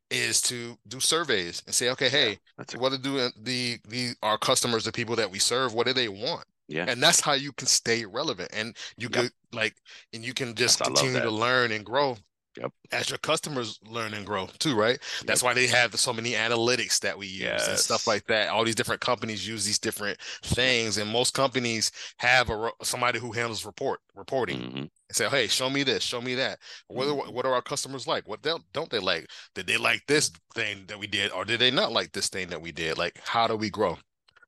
is 0.10 0.42
to 0.44 0.78
do 0.88 1.00
surveys 1.00 1.64
and 1.66 1.76
say, 1.76 1.90
okay, 1.90 2.10
hey, 2.10 2.40
That's 2.58 2.74
a, 2.76 2.80
what 2.80 3.02
do 3.02 3.20
uh, 3.20 3.30
the 3.42 3.80
the 3.88 4.14
our 4.22 4.38
customers, 4.38 4.84
the 4.84 4.92
people 4.92 5.16
that 5.16 5.30
we 5.32 5.40
serve, 5.40 5.74
what 5.74 5.88
do 5.88 5.94
they 5.94 6.10
want? 6.10 6.46
yeah. 6.68 6.88
And 6.88 7.02
that's 7.02 7.22
how 7.22 7.34
you 7.34 7.54
can 7.54 7.68
stay 7.68 8.06
relevant. 8.06 8.50
And 8.54 8.76
you 8.98 9.10
Yep. 9.10 9.26
could 9.26 9.32
like 9.54 9.76
and 10.14 10.24
you 10.26 10.34
can 10.34 10.54
just 10.56 10.84
love 10.84 10.84
continue 10.84 11.22
to 11.22 11.32
learn 11.32 11.72
and 11.72 11.86
grow 11.86 12.18
Yep. 12.58 12.72
as 12.92 13.10
your 13.10 13.18
customers 13.18 13.80
learn 13.84 14.14
and 14.14 14.26
grow 14.26 14.48
too, 14.60 14.76
right? 14.76 15.00
That's 15.26 15.42
why 15.42 15.54
they 15.56 15.66
have 15.68 16.00
so 16.00 16.14
many 16.14 16.32
analytics 16.34 17.00
that 17.00 17.18
we 17.18 17.26
use 17.26 17.68
and 17.68 17.80
stuff 17.80 18.06
like 18.06 18.28
that. 18.28 18.50
All 18.50 18.64
these 18.64 18.76
different 18.76 19.02
companies 19.02 19.48
use 19.48 19.66
these 19.66 19.80
different 19.80 20.20
things, 20.44 20.98
and 20.98 21.10
most 21.10 21.34
companies 21.34 21.92
have 22.18 22.50
a 22.52 22.70
somebody 22.84 23.18
who 23.20 23.32
handles 23.32 23.66
report 23.66 24.02
reporting 24.16 24.60
Mhm. 24.60 24.78
and 24.78 24.92
say, 25.12 25.28
"Hey, 25.30 25.48
show 25.48 25.70
me 25.70 25.82
this, 25.84 26.04
show 26.04 26.22
me 26.22 26.36
that. 26.36 26.60
What 26.88 27.08
are, 27.08 27.14
Mhm. 27.14 27.34
what 27.34 27.46
are 27.46 27.54
our 27.54 27.62
customers 27.64 28.06
like? 28.06 28.28
What 28.28 28.44
don't 28.44 28.64
don't 28.72 28.90
they 28.92 29.00
like? 29.00 29.30
Did 29.56 29.66
they 29.66 29.78
like 29.78 30.06
this 30.08 30.30
thing 30.54 30.86
that 30.88 31.00
we 31.00 31.08
did, 31.08 31.32
or 31.32 31.46
did 31.46 31.60
they 31.60 31.72
not 31.72 31.92
like 31.92 32.12
this 32.12 32.30
thing 32.30 32.50
that 32.50 32.62
we 32.62 32.72
did? 32.72 32.98
Like, 33.00 33.20
how 33.24 33.48
do 33.48 33.56
we 33.56 33.70
grow?" 33.72 33.98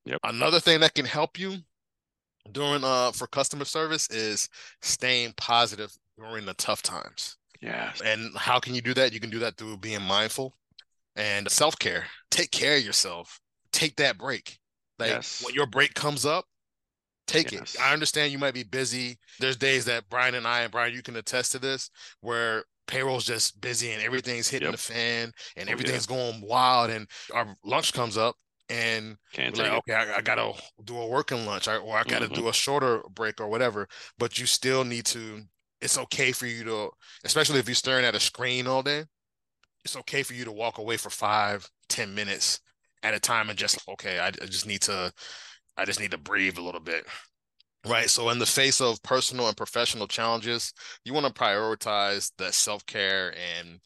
Yep. 0.06 0.20
Another 0.24 0.60
thing 0.60 0.80
that 0.82 0.94
can 0.94 1.06
help 1.06 1.40
you 1.40 1.64
during 2.52 2.84
uh 2.84 3.12
for 3.12 3.26
customer 3.26 3.66
service 3.66 4.08
is 4.12 4.48
staying 4.82 5.34
positive 5.34 5.98
during 6.20 6.46
the 6.46 6.54
tough 6.54 6.84
times. 6.84 7.38
Yes. 7.62 8.02
And 8.02 8.36
how 8.38 8.60
can 8.60 8.76
you 8.76 8.82
do 8.82 8.94
that? 8.96 9.14
You 9.14 9.20
can 9.20 9.30
do 9.30 9.40
that 9.40 9.58
through 9.58 9.78
being 9.78 10.02
mindful 10.02 10.56
and 11.16 11.50
self 11.50 11.78
care. 11.80 12.06
Take 12.32 12.52
care 12.52 12.78
of 12.78 12.84
yourself. 12.84 13.40
Take 13.72 13.96
that 13.98 14.18
break. 14.18 14.58
Like 15.00 15.10
Yes. 15.10 15.44
when 15.44 15.54
your 15.54 15.66
break 15.68 15.94
comes 15.94 16.26
up, 16.26 16.46
take 17.28 17.52
Yes. 17.52 17.76
it. 17.76 17.82
I 17.82 17.94
understand 17.94 18.32
you 18.32 18.38
might 18.40 18.54
be 18.54 18.64
busy. 18.64 19.18
There's 19.40 19.58
days 19.58 19.86
that 19.86 20.08
Brian 20.10 20.36
and 20.36 20.48
I, 20.48 20.62
and 20.62 20.72
Brian, 20.72 20.94
you 20.94 21.02
can 21.02 21.16
attest 21.18 21.52
to 21.54 21.60
this, 21.60 21.90
where 22.22 22.66
payroll's 22.88 23.26
just 23.26 23.60
busy 23.62 23.92
and 23.92 24.02
everything's 24.04 24.48
hitting 24.48 24.68
Yep. 24.68 24.74
the 24.76 24.82
fan 24.82 25.32
and 25.58 25.68
Oh, 25.68 25.70
yeah. 25.70 25.72
everything's 25.72 26.06
going 26.06 26.42
wild. 26.42 26.92
And 26.92 27.08
our 27.34 27.56
lunch 27.64 27.94
comes 27.94 28.16
up 28.18 28.36
and 28.70 29.18
Can't 29.34 29.58
like, 29.58 29.72
okay, 29.72 29.94
I, 29.94 30.18
I 30.18 30.22
gotta 30.22 30.54
do 30.84 30.98
a 30.98 31.06
working 31.08 31.46
lunch, 31.46 31.68
or, 31.68 31.78
or 31.78 31.98
I 31.98 32.04
gotta 32.04 32.28
Mhm. 32.30 32.34
do 32.36 32.48
a 32.50 32.54
shorter 32.54 33.02
break 33.10 33.40
or 33.42 33.48
whatever. 33.48 33.88
But 34.18 34.38
you 34.40 34.46
still 34.46 34.84
need 34.84 35.06
to. 35.08 35.46
It's 35.86 36.00
okay 36.00 36.32
for 36.32 36.48
you 36.48 36.64
to, 36.64 36.90
especially 37.24 37.60
if 37.60 37.68
you're 37.68 37.76
staring 37.76 38.06
at 38.06 38.16
a 38.16 38.20
screen 38.20 38.66
all 38.66 38.82
day. 38.82 39.04
It's 39.86 39.96
okay 39.98 40.24
for 40.24 40.34
you 40.34 40.44
to 40.44 40.52
walk 40.52 40.80
away 40.80 40.98
for 40.98 41.12
five, 41.12 41.70
ten 41.90 42.14
minutes 42.16 42.60
at 43.04 43.14
a 43.14 43.20
time 43.20 43.50
and 43.50 43.58
just 43.58 43.88
okay. 43.88 44.18
I, 44.18 44.30
I 44.30 44.48
just 44.48 44.66
need 44.66 44.82
to, 44.82 45.14
I 45.78 45.86
just 45.86 46.00
need 46.00 46.10
to 46.12 46.18
breathe 46.18 46.58
a 46.58 46.62
little 46.64 46.82
bit. 46.82 47.06
Right. 47.86 48.10
So, 48.10 48.32
in 48.32 48.40
the 48.40 48.48
face 48.48 48.82
of 48.82 49.02
personal 49.04 49.48
and 49.48 49.56
professional 49.56 50.08
challenges, 50.08 50.74
you 51.04 51.14
want 51.14 51.28
to 51.28 51.32
prioritize 51.32 52.32
the 52.40 52.52
self 52.52 52.84
care 52.88 53.36
and 53.60 53.80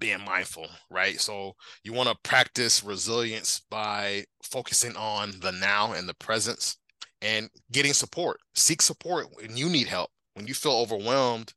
being 0.00 0.24
mindful, 0.24 0.66
right? 0.90 1.20
So 1.20 1.52
you 1.84 1.92
want 1.92 2.08
to 2.08 2.16
practice 2.24 2.82
resilience 2.82 3.62
by 3.70 4.24
focusing 4.42 4.96
on 4.96 5.34
the 5.40 5.52
now 5.52 5.92
and 5.92 6.08
the 6.08 6.14
presence 6.14 6.78
and 7.22 7.48
getting 7.70 7.92
support. 7.92 8.40
Seek 8.54 8.82
support 8.82 9.28
when 9.36 9.56
you 9.56 9.68
need 9.68 9.86
help, 9.86 10.10
when 10.40 10.48
you 10.48 10.54
feel 10.54 10.72
overwhelmed, 10.72 11.52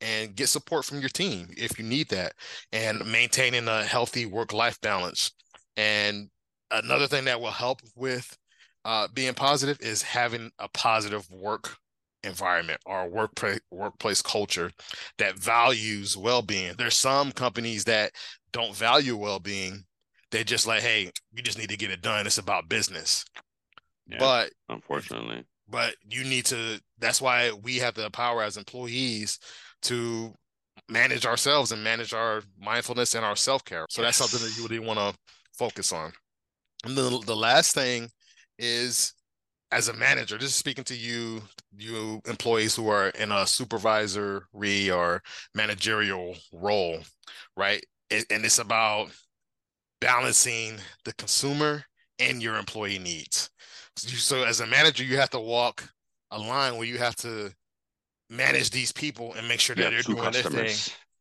and 0.00 0.36
get 0.36 0.48
support 0.48 0.84
from 0.84 1.00
your 1.00 1.08
team 1.08 1.48
if 1.56 1.76
you 1.76 1.84
need 1.84 2.08
that, 2.08 2.32
and 2.72 3.04
maintaining 3.10 3.66
a 3.66 3.82
healthy 3.82 4.26
work 4.26 4.52
life 4.52 4.80
balance. 4.80 5.32
And 5.76 6.28
another 6.70 7.08
thing 7.08 7.24
that 7.24 7.40
will 7.40 7.50
help 7.50 7.80
with 7.96 8.36
uh, 8.84 9.08
being 9.12 9.34
positive 9.34 9.78
is 9.80 10.02
having 10.02 10.52
a 10.60 10.68
positive 10.68 11.28
work 11.30 11.76
environment 12.22 12.80
or 12.86 13.08
workplace 13.08 13.60
workplace 13.70 14.22
culture 14.22 14.70
that 15.18 15.36
values 15.36 16.16
well-being. 16.16 16.74
There's 16.78 16.96
some 16.96 17.32
companies 17.32 17.84
that 17.84 18.12
don't 18.52 18.74
value 18.74 19.16
well-being. 19.16 19.82
They're 20.30 20.44
just 20.44 20.66
like, 20.66 20.82
hey, 20.82 21.10
you 21.32 21.42
just 21.42 21.58
need 21.58 21.70
to 21.70 21.76
get 21.76 21.90
it 21.90 22.02
done. 22.02 22.26
It's 22.26 22.38
about 22.38 22.68
business. 22.68 23.24
Yeah. 24.06 24.18
But 24.20 24.52
Unfortunately. 24.68 25.44
But 25.68 25.94
you 26.08 26.24
need 26.24 26.46
to 26.46 26.80
that's 26.98 27.20
why 27.20 27.52
we 27.62 27.76
have 27.78 27.94
the 27.94 28.10
power 28.10 28.42
as 28.42 28.56
employees 28.56 29.38
to 29.82 30.34
manage 30.88 31.26
ourselves 31.26 31.72
and 31.72 31.82
manage 31.84 32.14
our 32.14 32.42
mindfulness 32.60 33.14
and 33.14 33.24
our 33.24 33.36
self-care. 33.36 33.86
So 33.90 34.02
that's 34.02 34.16
something 34.16 34.40
that 34.40 34.52
you 34.56 34.62
Yes. 34.62 34.68
really 34.68 34.78
want 34.86 34.98
to 34.98 35.14
focus 35.56 35.92
on. 35.92 36.12
And 36.84 36.96
the 36.96 37.22
the 37.26 37.36
last 37.36 37.74
thing 37.74 38.10
is 38.58 39.14
as 39.72 39.88
a 39.88 39.92
manager, 39.92 40.36
is 40.38 40.54
speaking 40.54 40.84
to 40.84 40.96
you, 40.96 41.42
you 41.76 42.20
employees 42.26 42.74
who 42.76 42.88
are 42.88 43.08
in 43.10 43.32
a 43.32 43.46
supervisory 43.46 44.90
or 44.90 45.22
managerial 45.54 46.36
role, 46.52 47.00
right? 47.56 47.84
And 48.10 48.24
it's 48.30 48.58
about 48.58 49.10
balancing 50.00 50.78
the 51.04 51.12
consumer 51.14 51.84
and 52.18 52.42
your 52.42 52.56
employee 52.56 52.98
needs. 52.98 53.50
So, 53.98 54.44
as 54.44 54.60
a 54.60 54.66
manager, 54.66 55.04
you 55.04 55.16
have 55.16 55.30
to 55.30 55.40
walk 55.40 55.88
a 56.30 56.38
line 56.38 56.76
where 56.76 56.86
you 56.86 56.98
have 56.98 57.16
to 57.16 57.52
manage 58.30 58.70
these 58.70 58.92
people 58.92 59.34
and 59.34 59.48
make 59.48 59.60
sure 59.60 59.74
that 59.76 59.84
have 59.84 59.92
they're 59.92 60.02
two 60.02 60.14
doing 60.14 60.32
their 60.32 60.42
thing. 60.42 60.76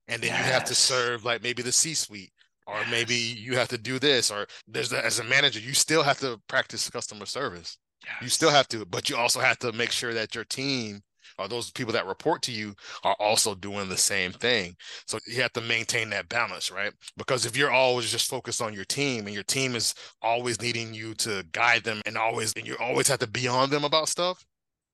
and 0.07 0.21
then 0.21 0.29
you 0.29 0.43
have 0.43 0.65
to 0.65 0.75
serve 0.75 1.23
like 1.23 1.41
maybe 1.41 1.61
the 1.61 1.71
C-suite 1.71 2.31
or 2.65 2.75
maybe 2.91 3.15
you 3.15 3.55
have 3.55 3.69
to 3.69 3.77
do 3.77 3.97
this 3.99 4.29
or 4.29 4.45
there's 4.67 4.89
the, 4.89 5.03
as 5.03 5.19
a 5.19 5.23
manager 5.23 5.59
you 5.59 5.73
still 5.73 6.03
have 6.03 6.19
to 6.19 6.39
practice 6.47 6.89
customer 6.89 7.25
service. 7.25 7.77
You 8.21 8.29
still 8.29 8.49
have 8.51 8.67
to 8.69 8.85
but 8.85 9.09
you 9.09 9.15
also 9.15 9.39
have 9.39 9.57
to 9.59 9.71
make 9.71 9.91
sure 9.91 10.13
that 10.13 10.35
your 10.35 10.43
team 10.43 11.01
or 11.39 11.47
those 11.47 11.71
people 11.71 11.93
that 11.93 12.05
report 12.05 12.41
to 12.41 12.51
you 12.51 12.73
are 13.03 13.15
also 13.19 13.55
doing 13.55 13.89
the 13.89 13.97
same 13.97 14.31
thing 14.31 14.75
so 15.05 15.17
you 15.27 15.41
have 15.41 15.53
to 15.53 15.61
maintain 15.61 16.09
that 16.09 16.29
balance 16.29 16.71
right 16.71 16.93
because 17.17 17.45
if 17.45 17.57
you're 17.57 17.71
always 17.71 18.11
just 18.11 18.29
focused 18.29 18.61
on 18.61 18.73
your 18.73 18.85
team 18.85 19.25
and 19.25 19.33
your 19.33 19.43
team 19.43 19.75
is 19.75 19.93
always 20.21 20.61
needing 20.61 20.93
you 20.93 21.13
to 21.13 21.45
guide 21.51 21.83
them 21.83 22.01
and 22.05 22.17
always 22.17 22.53
and 22.55 22.65
you 22.65 22.75
always 22.79 23.07
have 23.07 23.19
to 23.19 23.27
be 23.27 23.47
on 23.47 23.69
them 23.69 23.83
about 23.83 24.09
stuff 24.09 24.45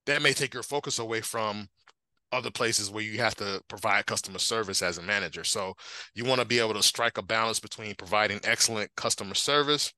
that 0.06 0.22
may 0.22 0.34
take 0.34 0.54
your 0.54 0.64
focus 0.64 1.00
away 1.00 1.22
from 1.22 1.68
other 2.34 2.52
places 2.52 2.90
where 2.90 3.04
you 3.04 3.20
have 3.20 3.36
to 3.36 3.62
provide 3.68 4.06
customer 4.06 4.40
service 4.40 4.82
as 4.82 4.98
a 4.98 5.02
manager. 5.02 5.44
So 5.44 5.76
you 6.16 6.26
want 6.26 6.42
to 6.42 6.48
be 6.48 6.60
able 6.60 6.74
to 6.74 6.84
strike 6.84 7.18
a 7.18 7.22
balance 7.22 7.60
between 7.60 7.96
providing 7.96 8.40
excellent 8.44 8.90
customer 8.98 9.36
service 9.36 9.94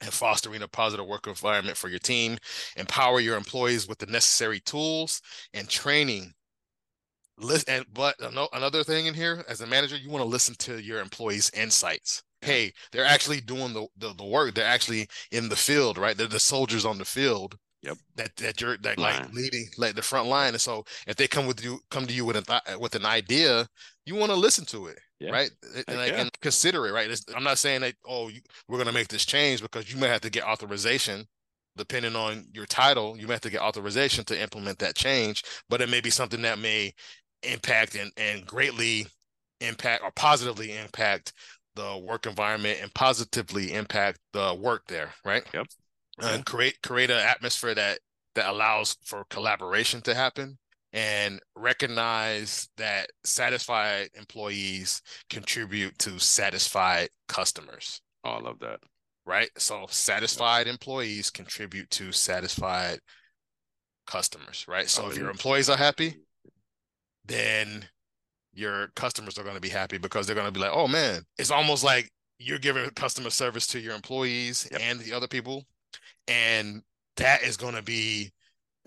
and 0.00 0.12
fostering 0.12 0.62
a 0.62 0.68
positive 0.68 1.06
work 1.06 1.26
environment 1.26 1.76
for 1.76 1.88
your 1.88 1.98
team, 1.98 2.38
empower 2.76 3.20
your 3.20 3.36
employees 3.36 3.86
with 3.88 3.98
the 3.98 4.06
necessary 4.06 4.60
tools 4.60 5.20
and 5.54 5.68
training. 5.68 6.32
Listen, 7.38 7.74
and 7.74 7.86
but 7.94 8.16
another 8.52 8.84
thing 8.84 9.06
in 9.06 9.14
here, 9.14 9.44
as 9.48 9.60
a 9.62 9.66
manager, 9.66 9.96
you 9.96 10.10
want 10.10 10.22
to 10.22 10.28
listen 10.28 10.54
to 10.56 10.78
your 10.82 11.00
employees' 11.00 11.50
insights. 11.54 12.22
hey, 12.42 12.72
they're 12.92 13.04
actually 13.04 13.40
doing 13.40 13.72
the, 13.74 13.86
the, 13.98 14.14
the 14.14 14.24
work. 14.24 14.54
They're 14.54 14.64
actually 14.66 15.08
in 15.30 15.48
the 15.48 15.56
field, 15.56 15.98
right? 15.98 16.16
They're 16.16 16.26
the 16.26 16.40
soldiers 16.40 16.84
on 16.86 16.98
the 16.98 17.04
field. 17.04 17.56
Yep. 17.82 17.96
That 18.16 18.36
that 18.36 18.60
you're 18.60 18.76
that 18.78 18.98
Line. 18.98 19.22
like 19.22 19.32
leading 19.32 19.66
like 19.78 19.94
the 19.94 20.02
front 20.02 20.28
line. 20.28 20.52
And 20.52 20.60
so 20.60 20.84
if 21.06 21.16
they 21.16 21.26
come 21.26 21.46
with 21.46 21.64
you 21.64 21.80
come 21.90 22.06
to 22.06 22.12
you 22.12 22.26
with 22.26 22.36
an 22.36 22.44
th- 22.44 22.78
with 22.78 22.94
an 22.94 23.06
idea, 23.06 23.66
you 24.10 24.16
want 24.16 24.32
to 24.32 24.36
listen 24.36 24.64
to 24.66 24.86
it. 24.86 24.98
Yeah. 25.20 25.30
Right. 25.30 25.50
And, 25.86 25.96
like, 25.96 26.12
and 26.12 26.30
consider 26.40 26.86
it. 26.88 26.92
Right. 26.92 27.08
It's, 27.08 27.24
I'm 27.34 27.44
not 27.44 27.58
saying 27.58 27.82
that, 27.82 27.94
oh, 28.04 28.28
you, 28.28 28.40
we're 28.68 28.78
going 28.78 28.88
to 28.88 28.92
make 28.92 29.08
this 29.08 29.24
change 29.24 29.62
because 29.62 29.92
you 29.92 30.00
may 30.00 30.08
have 30.08 30.22
to 30.22 30.30
get 30.30 30.44
authorization 30.44 31.26
depending 31.76 32.16
on 32.16 32.46
your 32.52 32.66
title. 32.66 33.16
You 33.16 33.28
may 33.28 33.34
have 33.34 33.42
to 33.42 33.50
get 33.50 33.60
authorization 33.60 34.24
to 34.24 34.40
implement 34.40 34.80
that 34.80 34.96
change, 34.96 35.44
but 35.68 35.80
it 35.80 35.88
may 35.88 36.00
be 36.00 36.10
something 36.10 36.42
that 36.42 36.58
may 36.58 36.92
impact 37.44 37.94
and, 37.94 38.10
and 38.16 38.44
greatly 38.44 39.06
impact 39.60 40.02
or 40.02 40.10
positively 40.10 40.76
impact 40.76 41.32
the 41.76 42.02
work 42.04 42.26
environment 42.26 42.80
and 42.82 42.92
positively 42.94 43.72
impact 43.72 44.18
the 44.32 44.58
work 44.60 44.82
there, 44.88 45.10
right? 45.24 45.44
Yep. 45.54 45.66
And 46.22 46.44
create 46.44 46.82
create 46.82 47.10
an 47.10 47.16
atmosphere 47.16 47.74
that 47.74 48.00
that 48.34 48.50
allows 48.50 48.96
for 49.04 49.24
collaboration 49.30 50.00
to 50.02 50.14
happen 50.14 50.58
and 50.92 51.40
recognize 51.56 52.68
that 52.76 53.10
satisfied 53.24 54.08
employees 54.14 55.02
contribute 55.28 55.96
to 55.98 56.18
satisfied 56.18 57.08
customers, 57.28 58.00
Oh, 58.24 58.30
I 58.30 58.40
love 58.40 58.58
that. 58.60 58.80
right? 59.24 59.50
So 59.56 59.86
satisfied 59.88 60.66
employees 60.66 61.30
contribute 61.30 61.88
to 61.90 62.12
satisfied 62.12 62.98
customers, 64.06 64.64
right? 64.68 64.88
So 64.88 65.04
Oh, 65.04 65.08
if 65.10 65.16
your 65.16 65.30
employees 65.30 65.70
are 65.70 65.76
happy, 65.76 66.16
then 67.24 67.88
your 68.52 68.88
customers 68.96 69.38
are 69.38 69.44
going 69.44 69.54
to 69.54 69.60
be 69.60 69.68
happy 69.68 69.98
because 69.98 70.26
they're 70.26 70.34
going 70.34 70.46
to 70.48 70.52
be 70.52 70.60
like, 70.60 70.72
oh 70.74 70.88
man, 70.88 71.22
it's 71.38 71.50
almost 71.52 71.84
like 71.84 72.10
you're 72.38 72.58
giving 72.58 72.88
customer 72.90 73.30
service 73.30 73.66
to 73.68 73.78
your 73.78 73.94
employees 73.94 74.68
Yep. 74.72 74.80
and 74.82 75.00
the 75.00 75.12
other 75.12 75.28
people. 75.28 75.64
And 76.26 76.82
that 77.16 77.42
is 77.42 77.56
going 77.56 77.74
to 77.74 77.82
be 77.82 78.32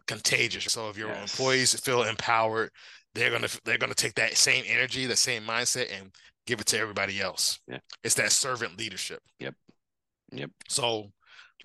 contagious. 0.08 0.72
So 0.74 0.90
if 0.90 0.98
your 0.98 1.10
Yes. 1.10 1.32
employees 1.32 1.80
feel 1.80 2.04
empowered, 2.04 2.72
they're 3.14 3.30
going 3.30 3.44
to 3.44 3.62
they're 3.64 3.78
to 3.78 3.94
take 3.94 4.16
that 4.16 4.38
same 4.38 4.64
energy, 4.68 5.06
that 5.06 5.18
same 5.18 5.44
mindset 5.46 5.92
and 5.92 6.16
give 6.46 6.60
it 6.60 6.68
to 6.68 6.80
everybody 6.80 7.22
else. 7.22 7.60
Yeah. 7.68 7.80
It's 8.04 8.16
that 8.16 8.32
servant 8.32 8.78
leadership. 8.78 9.22
Yep. 9.40 9.56
Yep. 10.32 10.52
So 10.68 11.12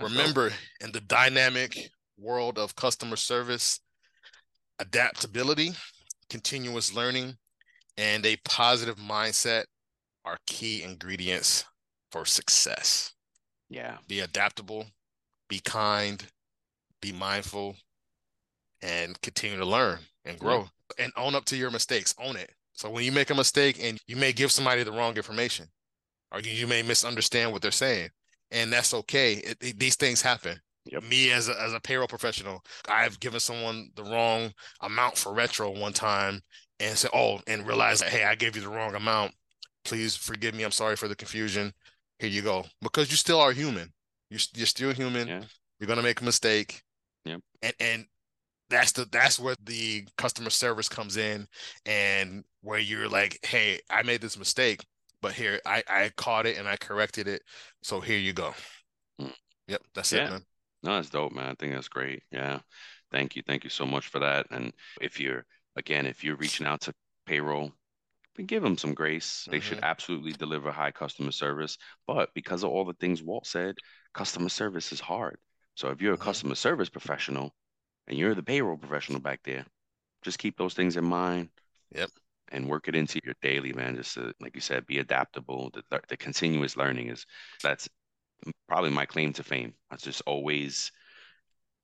remember 0.01 0.53
in 0.81 0.93
the 0.93 1.01
dynamic 1.01 1.91
world 2.17 2.59
of 2.59 2.77
customer 2.77 3.17
service, 3.17 3.81
adaptability, 4.79 5.73
continuous 6.31 6.95
learning, 6.95 7.37
and 7.97 8.25
a 8.25 8.37
positive 8.45 8.97
mindset 8.97 9.65
are 10.25 10.39
key 10.47 10.83
ingredients 10.83 11.65
for 12.13 12.25
success. 12.25 13.15
Yeah. 13.69 13.99
Be 14.07 14.21
adaptable, 14.21 14.87
be 15.49 15.61
kind, 15.61 16.25
be 17.01 17.13
mindful, 17.13 17.77
and 18.83 19.21
continue 19.23 19.59
to 19.59 19.65
learn 19.65 19.99
and 20.25 20.39
grow 20.39 20.69
and 20.99 21.13
own 21.17 21.35
up 21.35 21.45
to 21.47 21.57
your 21.57 21.71
mistakes. 21.71 22.15
Own 22.23 22.37
it. 22.37 22.51
So 22.73 22.91
when 22.91 23.05
you 23.05 23.13
make 23.13 23.31
a 23.31 23.35
mistake 23.35 23.79
and 23.83 23.99
you 24.07 24.17
may 24.17 24.33
give 24.33 24.53
somebody 24.53 24.83
the 24.85 24.93
wrong 24.93 25.17
information 25.17 25.67
or 26.33 26.41
you, 26.41 26.51
you 26.53 26.67
may 26.67 26.83
misunderstand 26.83 27.53
what 27.53 27.63
they're 27.63 27.71
saying, 27.71 28.11
and 28.51 28.73
that's 28.73 28.95
okay. 28.95 29.35
It, 29.35 29.57
it- 29.61 29.79
these 29.79 29.97
things 29.97 30.23
happen. 30.23 30.61
Yep. 30.87 31.03
Me 31.05 31.33
as 31.33 31.49
a, 31.51 31.61
as 31.61 31.75
a 31.75 31.81
payroll 31.81 32.07
professional, 32.09 32.63
I've 32.89 33.21
given 33.21 33.41
someone 33.41 33.91
the 33.95 34.05
wrong 34.05 34.53
amount 34.81 35.19
for 35.19 35.35
retro 35.35 35.71
one 35.71 35.93
time 35.93 36.41
and 36.81 36.97
said, 36.97 37.11
oh, 37.13 37.41
and 37.47 37.67
realized 37.67 38.03
that, 38.03 38.09
hey, 38.09 38.25
I 38.25 38.35
gave 38.35 38.57
you 38.57 38.63
the 38.63 38.71
wrong 38.71 38.95
amount. 38.95 39.33
Please 39.85 40.17
forgive 40.17 40.55
me. 40.55 40.63
I'm 40.65 40.71
sorry 40.71 40.97
for 40.97 41.07
the 41.07 41.15
confusion. 41.17 41.75
Here 42.21 42.31
you 42.31 42.41
go. 42.41 42.65
Because 42.81 43.11
you 43.11 43.17
still 43.19 43.39
are 43.41 43.53
human. 43.53 43.93
You're, 44.31 44.41
you're 44.55 44.67
still 44.67 44.93
human. 44.93 45.29
Yeah. 45.29 45.43
You're 45.79 45.89
gonna 45.89 46.03
make 46.03 46.21
a 46.21 46.25
mistake. 46.25 46.83
Yep. 47.25 47.41
And 47.63 47.75
and 47.81 48.07
that's 48.71 48.93
the 48.93 49.07
that's 49.11 49.39
where 49.39 49.55
the 49.65 50.07
customer 50.17 50.51
service 50.51 50.89
comes 50.89 51.17
in 51.17 51.47
and 51.87 52.45
where 52.63 52.79
you're 52.79 53.09
like, 53.09 53.39
hey, 53.45 53.81
I 53.91 54.03
made 54.03 54.21
this 54.21 54.39
mistake, 54.39 54.85
but 55.23 55.33
here 55.33 55.61
I 55.65 55.83
I 55.89 56.11
caught 56.17 56.47
it 56.47 56.59
and 56.59 56.69
I 56.69 56.77
corrected 56.77 57.29
it. 57.29 57.43
So 57.83 58.01
here 58.01 58.19
you 58.19 58.33
go. 58.33 58.55
Mm. 59.21 59.33
Yep, 59.69 59.83
that's 59.95 60.13
Yeah. 60.13 60.27
it, 60.27 60.31
man. 60.31 60.45
No, 60.83 60.95
that's 60.97 61.11
dope, 61.11 61.33
man. 61.33 61.49
I 61.49 61.55
think 61.55 61.75
that's 61.75 61.89
great. 61.89 62.23
Yeah. 62.31 62.61
Thank 63.11 63.37
you. 63.37 63.43
Thank 63.47 63.65
you 63.65 63.71
so 63.71 63.87
much 63.87 64.09
for 64.09 64.19
that. 64.21 64.47
And 64.51 64.73
if 65.01 65.19
you're, 65.19 65.45
again, 65.77 66.07
if 66.07 66.23
you're 66.23 66.37
reaching 66.37 66.67
out 66.67 66.83
to 66.83 66.95
payroll, 67.27 67.73
then 68.37 68.47
give 68.47 68.63
them 68.63 68.79
some 68.79 68.95
grace. 68.95 69.49
They 69.51 69.61
should 69.61 69.79
Mhm. 69.79 69.83
absolutely 69.83 70.33
deliver 70.33 70.71
high 70.71 70.93
customer 70.93 71.33
service. 71.33 71.79
But 72.07 72.33
because 72.35 72.63
of 72.63 72.71
all 72.71 72.85
the 72.85 72.95
things 72.95 73.23
Walt 73.23 73.47
said, 73.47 73.77
customer 74.13 74.51
service 74.51 74.93
is 74.93 75.01
hard. 75.01 75.39
So 75.75 75.89
if 75.91 76.01
you're 76.01 76.15
a 76.15 76.19
Mhm. 76.19 76.23
customer 76.23 76.55
service 76.55 76.89
professional 76.89 77.55
and 78.09 78.19
you're 78.19 78.35
the 78.35 78.43
payroll 78.43 78.77
professional 78.77 79.21
back 79.21 79.41
there, 79.45 79.65
just 80.23 80.39
keep 80.39 80.57
those 80.59 80.75
things 80.75 80.97
in 80.97 81.05
mind. 81.05 81.51
Yep. 81.95 82.11
And 82.51 82.67
work 82.67 82.89
it 82.89 82.97
into 82.97 83.21
your 83.25 83.35
daily, 83.43 83.75
man. 83.75 83.95
Just 83.95 84.15
to, 84.15 84.33
like 84.41 84.55
you 84.55 84.63
said, 84.63 84.87
be 84.87 84.99
adaptable. 84.99 85.71
The, 85.75 86.01
the 86.09 86.17
continuous 86.17 86.79
learning 86.79 87.11
is 87.11 87.27
that's 87.63 87.87
probably 88.67 88.91
my 88.91 89.05
claim 89.05 89.35
to 89.35 89.43
fame. 89.43 89.75
I 89.91 89.95
was 89.97 90.03
just 90.03 90.23
always 90.27 90.91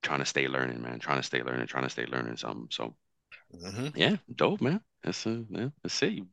trying 0.03 0.20
to 0.20 0.25
stay 0.25 0.49
learning, 0.49 0.81
man. 0.81 1.01
Trying 1.01 1.18
to 1.18 1.22
stay 1.22 1.43
learning, 1.43 1.66
trying 1.66 1.85
to 1.85 1.91
stay 1.91 2.07
learning 2.07 2.39
something. 2.39 2.68
So 2.70 2.97
Mhm. 3.55 3.93
yeah, 3.95 4.16
dope, 4.35 4.62
man. 4.62 4.81
That's 5.03 5.27
uh, 5.27 5.43
yeah, 5.51 5.68
that's 5.83 6.03
it. 6.03 6.12
You 6.14 6.29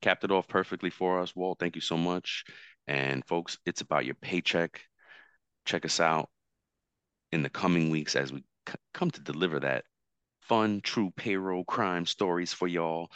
capped 0.00 0.24
it 0.24 0.30
off 0.30 0.48
perfectly 0.48 0.90
for 0.90 1.20
us, 1.20 1.36
Walt. 1.36 1.58
Thank 1.58 1.74
you 1.74 1.82
so 1.82 1.98
much. 1.98 2.44
And 2.86 3.24
folks, 3.26 3.58
it's 3.66 3.82
about 3.82 4.06
your 4.06 4.14
paycheck. 4.14 4.80
Check 5.66 5.84
us 5.84 6.00
out 6.00 6.30
in 7.32 7.42
the 7.42 7.50
coming 7.50 7.90
weeks 7.90 8.16
as 8.16 8.32
we 8.32 8.44
c- 8.68 8.74
come 8.92 9.10
to 9.12 9.20
deliver 9.20 9.60
that 9.60 9.84
fun, 10.42 10.80
true 10.82 11.10
payroll 11.16 11.64
crime 11.64 12.06
stories 12.06 12.52
for 12.52 12.68
y'all. 12.68 13.10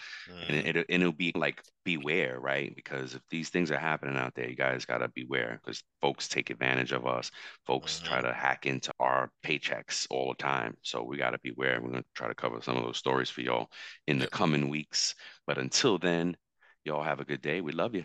And 0.49 0.57
Mhm. 0.57 0.67
it, 0.67 0.77
it, 0.77 0.87
and 0.89 1.03
it'll 1.03 1.13
be 1.13 1.33
like 1.35 1.63
beware, 1.85 2.39
right? 2.41 2.75
Because 2.75 3.15
if 3.15 3.23
these 3.31 3.51
things 3.51 3.71
are 3.71 3.79
happening 3.79 4.17
out 4.17 4.35
there, 4.35 4.49
you 4.49 4.57
guys 4.57 4.85
gotta 4.87 5.09
beware 5.09 5.61
because 5.63 5.83
folks 6.01 6.29
take 6.29 6.51
advantage 6.51 6.93
of 6.93 7.07
us. 7.07 7.31
Folks 7.67 8.01
try 8.01 8.21
Mhm. 8.21 8.23
to 8.23 8.33
hack 8.33 8.67
into 8.67 8.93
our 9.01 9.31
paychecks 9.45 10.07
all 10.11 10.31
the 10.31 10.37
time. 10.43 10.77
So 10.83 11.03
we 11.03 11.17
gotta 11.19 11.39
beware. 11.43 11.81
We're 11.83 11.91
gonna 11.91 12.05
try 12.15 12.29
to 12.29 12.35
cover 12.35 12.61
some 12.63 12.77
of 12.77 12.85
those 12.85 12.99
stories 12.99 13.31
for 13.31 13.43
y'all 13.43 13.71
in 14.07 14.19
the 14.19 14.27
Yep. 14.27 14.33
coming 14.33 14.69
weeks. 14.69 15.15
But 15.47 15.59
until 15.59 15.99
then, 15.99 16.37
y'all 16.85 17.03
have 17.03 17.21
a 17.21 17.25
good 17.25 17.43
day. 17.43 17.61
We 17.61 17.73
love 17.73 17.95
you. 17.95 18.05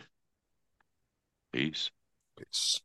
Peace. 1.54 1.89
Peace. 2.38 2.82